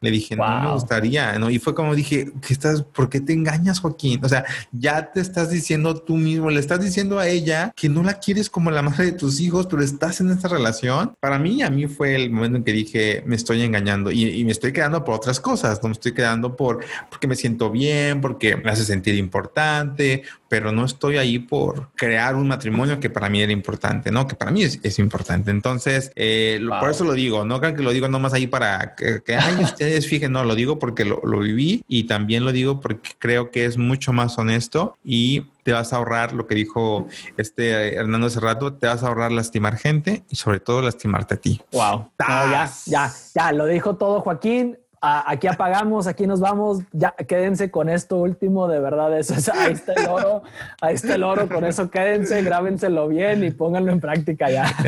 Le 0.00 0.12
dije, 0.12 0.36
no 0.36 0.60
me 0.60 0.72
gustaría, 0.72 1.36
¿no? 1.38 1.50
Y 1.50 1.58
fue 1.58 1.74
como 1.74 1.94
dije, 1.94 2.30
¿qué 2.46 2.52
estás, 2.52 2.82
¿por 2.82 3.08
qué 3.08 3.20
te 3.20 3.32
engañas, 3.32 3.80
Joaquín? 3.80 4.24
O 4.24 4.28
sea, 4.28 4.44
ya 4.70 5.10
te 5.10 5.20
estás 5.20 5.50
diciendo 5.50 5.96
tú 5.96 6.16
mismo, 6.16 6.50
le 6.50 6.60
estás 6.60 6.80
diciendo 6.80 7.18
a 7.18 7.26
ella 7.26 7.72
que 7.74 7.88
no 7.88 8.04
la 8.04 8.14
quieres 8.14 8.48
como 8.48 8.70
la 8.70 8.82
madre 8.82 9.06
de 9.06 9.12
tus 9.12 9.40
hijos, 9.40 9.66
pero 9.66 9.82
estás 9.82 10.20
en 10.20 10.30
esta 10.30 10.46
relación. 10.46 11.14
Para 11.18 11.40
mí, 11.40 11.62
a 11.62 11.70
mí 11.70 11.88
fue 11.88 12.14
el 12.14 12.30
momento 12.30 12.58
en 12.58 12.64
que 12.64 12.72
dije, 12.72 13.22
me 13.26 13.34
estoy 13.34 13.62
engañando 13.62 14.12
y, 14.12 14.44
me 14.44 14.52
estoy 14.52 14.72
quedando 14.72 15.04
por 15.04 15.16
otras 15.16 15.40
cosas, 15.40 15.82
no 15.82 15.88
me 15.88 15.94
estoy 15.94 16.12
quedando 16.12 16.56
por, 16.56 16.84
porque 17.10 17.26
me 17.26 17.34
siento 17.34 17.70
bien, 17.70 18.20
porque 18.20 18.56
me 18.56 18.70
hace 18.70 18.84
sentir 18.84 19.16
importante, 19.16 20.22
pero 20.48 20.72
no 20.72 20.84
estoy 20.84 21.18
ahí 21.18 21.38
por 21.38 21.90
crear 21.94 22.34
un 22.34 22.48
matrimonio 22.48 23.00
que 23.00 23.10
para 23.10 23.28
mí 23.28 23.42
era 23.42 23.52
importante, 23.52 24.10
¿no? 24.10 24.26
Que 24.26 24.34
para 24.34 24.50
mí 24.50 24.62
es, 24.62 24.98
importante. 24.98 25.50
Entonces, 25.50 26.10
eh, 26.16 26.60
por 26.80 26.90
eso 26.90 27.04
lo 27.04 27.12
digo, 27.12 27.44
no 27.44 27.60
crean 27.60 27.76
que 27.76 27.82
lo 27.82 27.92
digo 27.92 28.08
nomás 28.08 28.32
ahí 28.32 28.46
para 28.46 28.94
que, 28.94 29.22
que 29.22 29.36
ay, 29.36 29.56
ustedes 29.62 30.08
fijen, 30.08 30.32
no, 30.32 30.44
lo 30.44 30.54
digo 30.54 30.78
porque 30.78 31.04
lo, 31.04 31.20
lo, 31.22 31.38
viví 31.40 31.84
y 31.86 32.04
también 32.04 32.44
lo 32.44 32.52
digo 32.52 32.80
porque 32.80 33.10
creo 33.18 33.50
que 33.50 33.64
es 33.64 33.78
mucho 33.78 34.12
más 34.12 34.38
honesto 34.38 34.96
y 35.04 35.46
te 35.62 35.72
vas 35.72 35.92
a 35.92 35.96
ahorrar 35.96 36.32
lo 36.32 36.46
que 36.46 36.54
dijo 36.54 37.08
este 37.36 37.94
Hernando 37.94 38.28
hace 38.28 38.40
rato, 38.40 38.72
te 38.72 38.86
vas 38.86 39.02
a 39.02 39.08
ahorrar 39.08 39.30
lastimar 39.30 39.76
gente 39.76 40.24
y 40.30 40.36
sobre 40.36 40.60
todo 40.60 40.80
lastimarte 40.82 41.34
a 41.34 41.36
ti. 41.36 41.60
Wow. 41.72 42.10
ya, 42.18 42.70
ya, 42.86 43.12
ya, 43.34 43.52
lo 43.52 43.66
dijo 43.66 43.96
todo 43.96 44.20
Joaquín 44.20 44.78
aquí 45.00 45.46
apagamos, 45.46 46.06
aquí 46.06 46.26
nos 46.26 46.40
vamos, 46.40 46.80
ya 46.92 47.12
quédense 47.12 47.70
con 47.70 47.88
esto 47.88 48.16
último, 48.16 48.68
de 48.68 48.80
verdad, 48.80 49.16
eso 49.18 49.34
es, 49.34 49.48
ahí 49.48 49.72
está 49.72 49.92
el 49.94 50.08
oro, 50.08 50.42
ahí 50.80 50.94
está 50.94 51.14
el 51.14 51.22
oro, 51.22 51.48
con 51.48 51.64
eso 51.64 51.90
quédense, 51.90 52.42
grábenselo 52.42 53.08
bien 53.08 53.44
y 53.44 53.50
pónganlo 53.50 53.92
en 53.92 54.00
práctica 54.00 54.50
ya. 54.50 54.72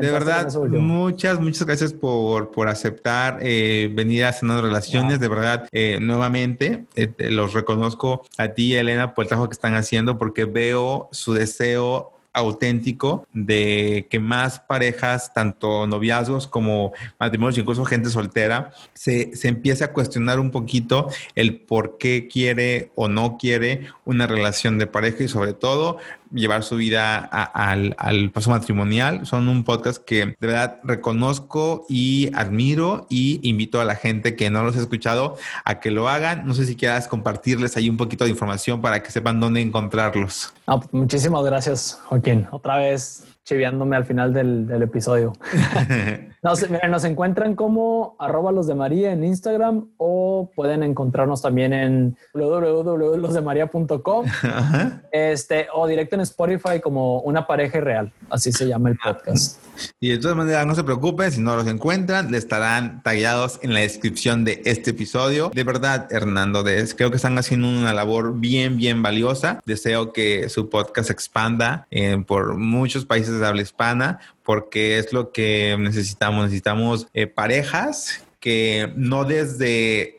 de 0.00 0.10
verdad, 0.10 0.52
muchas, 0.70 1.40
muchas 1.40 1.66
gracias 1.66 1.92
por, 1.92 2.50
por 2.50 2.68
aceptar 2.68 3.38
eh, 3.40 3.90
venir 3.92 4.24
a 4.24 4.32
Sanando 4.32 4.62
Relaciones, 4.62 5.20
de 5.20 5.28
verdad, 5.28 5.68
eh, 5.72 5.98
nuevamente, 6.00 6.84
eh, 6.96 7.12
los 7.30 7.54
reconozco 7.54 8.24
a 8.38 8.48
ti, 8.48 8.74
Elena, 8.74 9.14
por 9.14 9.24
el 9.24 9.28
trabajo 9.28 9.48
que 9.48 9.54
están 9.54 9.74
haciendo, 9.74 10.18
porque 10.18 10.44
veo 10.44 11.08
su 11.12 11.34
deseo 11.34 12.12
auténtico 12.32 13.26
de 13.32 14.06
que 14.10 14.20
más 14.20 14.60
parejas, 14.60 15.32
tanto 15.34 15.86
noviazgos 15.86 16.46
como 16.46 16.92
matrimonios, 17.18 17.58
incluso 17.58 17.84
gente 17.84 18.10
soltera, 18.10 18.72
se, 18.94 19.34
se 19.34 19.48
empiece 19.48 19.84
a 19.84 19.92
cuestionar 19.92 20.38
un 20.38 20.50
poquito 20.50 21.08
el 21.34 21.60
por 21.60 21.98
qué 21.98 22.28
quiere 22.28 22.92
o 22.94 23.08
no 23.08 23.36
quiere 23.38 23.88
una 24.04 24.26
relación 24.26 24.78
de 24.78 24.86
pareja 24.86 25.24
y 25.24 25.28
sobre 25.28 25.52
todo 25.52 25.98
llevar 26.32 26.62
su 26.62 26.76
vida 26.76 27.18
al, 27.18 27.94
al, 27.98 28.30
paso 28.30 28.50
matrimonial. 28.50 29.26
Son 29.26 29.48
un 29.48 29.64
podcast 29.64 30.04
que 30.04 30.26
de 30.26 30.46
verdad 30.46 30.80
reconozco 30.84 31.86
y 31.88 32.30
admiro 32.34 33.06
y 33.08 33.40
invito 33.48 33.80
a 33.80 33.84
la 33.84 33.94
gente 33.94 34.36
que 34.36 34.50
no 34.50 34.62
los 34.62 34.76
ha 34.76 34.80
escuchado 34.80 35.36
a 35.64 35.80
que 35.80 35.90
lo 35.90 36.08
hagan. 36.08 36.46
No 36.46 36.54
sé 36.54 36.66
si 36.66 36.76
quieras 36.76 37.08
compartirles 37.08 37.76
ahí 37.76 37.88
un 37.88 37.96
poquito 37.96 38.24
de 38.24 38.30
información 38.30 38.80
para 38.80 39.02
que 39.02 39.10
sepan 39.10 39.40
dónde 39.40 39.60
encontrarlos. 39.60 40.52
Pues, 40.64 40.92
muchísimas 40.92 41.44
gracias, 41.44 42.00
Joaquín. 42.04 42.46
Otra 42.50 42.78
vez 42.78 43.24
chiviándome 43.44 43.96
al 43.96 44.04
final 44.04 44.32
del, 44.32 44.66
del 44.66 44.82
episodio. 44.82 45.32
nos, 46.42 46.70
miren, 46.70 46.90
nos 46.90 47.04
encuentran 47.04 47.54
como 47.54 48.16
arroba 48.18 48.50
los 48.52 48.66
de 48.66 48.74
María 48.74 49.12
en 49.12 49.22
Instagram 49.24 49.88
o 49.98 50.50
pueden 50.54 50.82
encontrarnos 50.82 51.42
también 51.42 51.72
en 51.72 52.16
www.losdemaria.com 52.32 54.26
este, 55.12 55.68
o 55.74 55.86
directo 55.86 56.14
en 56.14 56.22
Spotify 56.22 56.80
como 56.82 57.20
Una 57.20 57.46
pareja 57.46 57.80
real. 57.80 58.12
Así 58.30 58.52
se 58.52 58.66
llama 58.66 58.88
el 58.88 58.96
podcast. 58.96 59.60
Y 59.98 60.10
de 60.10 60.18
todas 60.18 60.36
maneras, 60.36 60.66
no 60.66 60.74
se 60.74 60.84
preocupen, 60.84 61.30
si 61.30 61.40
no 61.40 61.56
los 61.56 61.66
encuentran, 61.66 62.30
le 62.30 62.38
estarán 62.38 63.02
tallados 63.02 63.58
en 63.62 63.74
la 63.74 63.80
descripción 63.80 64.44
de 64.44 64.62
este 64.64 64.90
episodio. 64.90 65.50
De 65.54 65.64
verdad, 65.64 66.06
Hernando, 66.10 66.64
creo 66.64 67.10
que 67.10 67.16
están 67.16 67.38
haciendo 67.38 67.68
una 67.68 67.92
labor 67.94 68.38
bien, 68.38 68.76
bien 68.76 69.02
valiosa. 69.02 69.60
Deseo 69.66 70.12
que 70.12 70.48
su 70.48 70.68
podcast 70.68 71.10
expanda 71.10 71.86
eh, 71.90 72.22
por 72.26 72.56
muchos 72.56 73.04
países 73.04 73.40
de 73.40 73.46
habla 73.46 73.62
hispana, 73.62 74.20
porque 74.50 74.98
es 74.98 75.12
lo 75.12 75.30
que 75.30 75.76
necesitamos. 75.78 76.46
Necesitamos 76.46 77.06
eh, 77.14 77.28
parejas 77.28 78.20
que 78.40 78.92
no 78.96 79.24
desde 79.24 80.18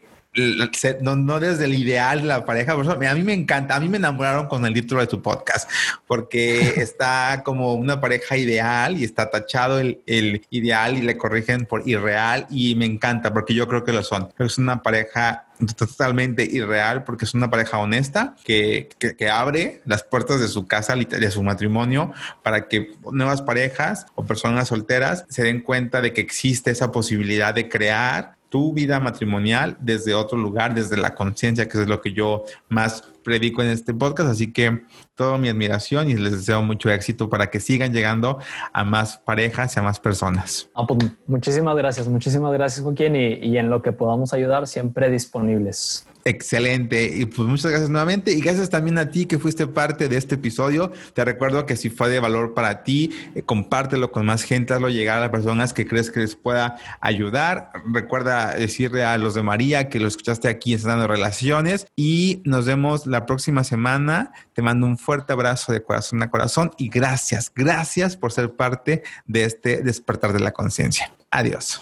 no, 1.02 1.18
no, 1.18 1.42
desde 1.42 1.66
el 1.66 1.74
ideal 1.74 2.22
de 2.22 2.28
la 2.28 2.46
pareja. 2.46 2.72
A 2.72 3.14
mí 3.14 3.24
me 3.24 3.34
encanta, 3.34 3.76
a 3.76 3.82
mí 3.82 3.90
me 3.90 3.98
enamoraron 3.98 4.48
con 4.48 4.66
el 4.66 4.74
título 4.74 5.02
de 5.02 5.08
tu 5.08 5.22
podcast, 5.22 5.70
porque 6.08 6.62
está 6.78 7.42
como 7.44 7.74
una 7.74 8.00
pareja 8.00 8.38
ideal 8.38 8.98
y 8.98 9.04
está 9.04 9.30
tachado 9.30 9.80
el, 9.80 10.02
el, 10.06 10.46
ideal 10.50 10.98
y 10.98 11.02
le 11.02 11.18
corrigen 11.18 11.66
por 11.66 11.86
irreal 11.86 12.48
y 12.50 12.76
me 12.76 12.86
encanta 12.86 13.34
porque 13.34 13.54
yo 13.54 13.68
creo 13.68 13.84
que 13.84 13.92
lo 13.92 14.02
son. 14.02 14.30
es 14.40 14.58
una 14.58 14.82
pareja 14.82 15.48
totalmente 15.76 16.44
irreal 16.44 17.04
porque 17.04 17.26
es 17.26 17.34
una 17.34 17.50
pareja 17.50 17.78
honesta 17.78 18.36
que, 18.44 18.90
que, 18.98 19.16
que, 19.16 19.30
abre 19.30 19.82
las 19.86 20.04
puertas 20.04 20.40
de 20.40 20.48
su 20.48 20.68
casa, 20.68 20.96
de 20.96 21.32
su 21.32 21.44
matrimonio, 21.44 22.14
para 22.44 22.68
que 22.68 22.94
nuevas 23.12 23.42
parejas 23.42 24.06
o 24.16 24.26
personas 24.26 24.68
solteras 24.68 25.26
se 25.30 25.44
den 25.44 25.62
cuenta 25.62 26.02
de 26.02 26.14
que 26.14 26.22
existe 26.22 26.72
esa 26.72 26.92
posibilidad 26.92 27.54
de 27.54 27.70
crear 27.70 28.36
tu 28.52 28.74
vida 28.74 29.00
matrimonial 29.00 29.78
desde 29.80 30.14
otro 30.14 30.38
lugar, 30.38 30.74
desde 30.74 30.98
la 30.98 31.16
conciencia, 31.16 31.70
que 31.70 31.82
es 31.82 31.88
lo 31.88 32.02
que 32.02 32.12
yo 32.12 32.44
más 32.68 33.04
predico 33.24 33.62
en 33.62 33.70
este 33.70 33.94
podcast. 33.94 34.30
Así 34.30 34.52
que 34.52 34.84
toda 35.16 35.38
mi 35.38 35.50
admiración 35.50 36.10
y 36.10 36.16
les 36.16 36.32
deseo 36.32 36.62
mucho 36.62 36.90
éxito 36.90 37.30
para 37.30 37.50
que 37.50 37.60
sigan 37.60 37.94
llegando 37.94 38.40
a 38.74 38.84
más 38.84 39.18
parejas 39.18 39.76
y 39.76 39.80
a 39.80 39.84
más 39.84 40.00
personas. 40.00 40.70
Pues, 40.88 41.12
muchísimas 41.28 41.76
gracias, 41.76 42.08
muchísimas 42.08 42.54
gracias 42.54 42.84
Joaquín 42.84 43.16
y, 43.16 43.34
y 43.34 43.58
en 43.58 43.70
lo 43.70 43.82
que 43.82 43.92
podamos 43.92 44.34
ayudar 44.34 44.68
siempre 44.68 45.10
disponibles. 45.10 46.06
Excelente. 46.24 47.12
Y 47.16 47.26
pues 47.26 47.48
muchas 47.48 47.72
gracias 47.72 47.90
nuevamente. 47.90 48.32
Y 48.32 48.42
gracias 48.42 48.70
también 48.70 48.98
a 48.98 49.10
ti 49.10 49.26
que 49.26 49.40
fuiste 49.40 49.68
parte 49.68 50.08
de 50.08 50.18
este 50.18 50.36
episodio. 50.36 50.92
Te 51.14 51.26
recuerdo 51.26 51.66
que 51.66 51.76
si 51.76 51.90
fue 51.90 52.10
de 52.10 52.20
valor 52.20 52.54
para 52.54 52.84
ti, 52.84 53.12
eh, 53.36 53.42
compártelo 53.44 54.12
con 54.12 54.26
más 54.26 54.44
gente, 54.44 54.74
hazlo 54.74 54.90
llegar 54.90 55.18
a 55.18 55.22
las 55.22 55.30
personas 55.30 55.74
que 55.74 55.88
crees 55.88 56.12
que 56.12 56.20
les 56.20 56.36
pueda 56.36 56.78
ayudar. 57.00 57.72
Recuerda 57.92 58.54
decirle 58.54 59.04
a 59.04 59.18
los 59.18 59.34
de 59.34 59.44
María 59.44 59.90
que 59.90 60.00
lo 60.00 60.08
escuchaste 60.08 60.48
aquí 60.48 60.74
en 60.74 60.84
Dando 60.84 61.08
Relaciones. 61.08 61.88
Y 61.96 62.42
nos 62.46 62.66
vemos 62.66 63.08
la 63.08 63.26
próxima 63.26 63.64
semana. 63.64 64.32
Te 64.54 64.62
mando 64.62 64.86
un 64.86 64.98
fuerte 64.98 65.34
abrazo 65.34 65.72
de 65.74 65.82
corazón 65.82 66.22
a 66.24 66.30
corazón. 66.30 66.72
Y 66.78 66.90
gracias, 66.90 67.52
gracias 67.56 68.18
por 68.18 68.32
ser 68.32 68.52
parte 68.56 69.04
de 69.26 69.44
este 69.46 69.82
despertar 69.82 70.34
de 70.34 70.40
la 70.40 70.52
conciencia. 70.52 71.12
Adiós. 71.32 71.82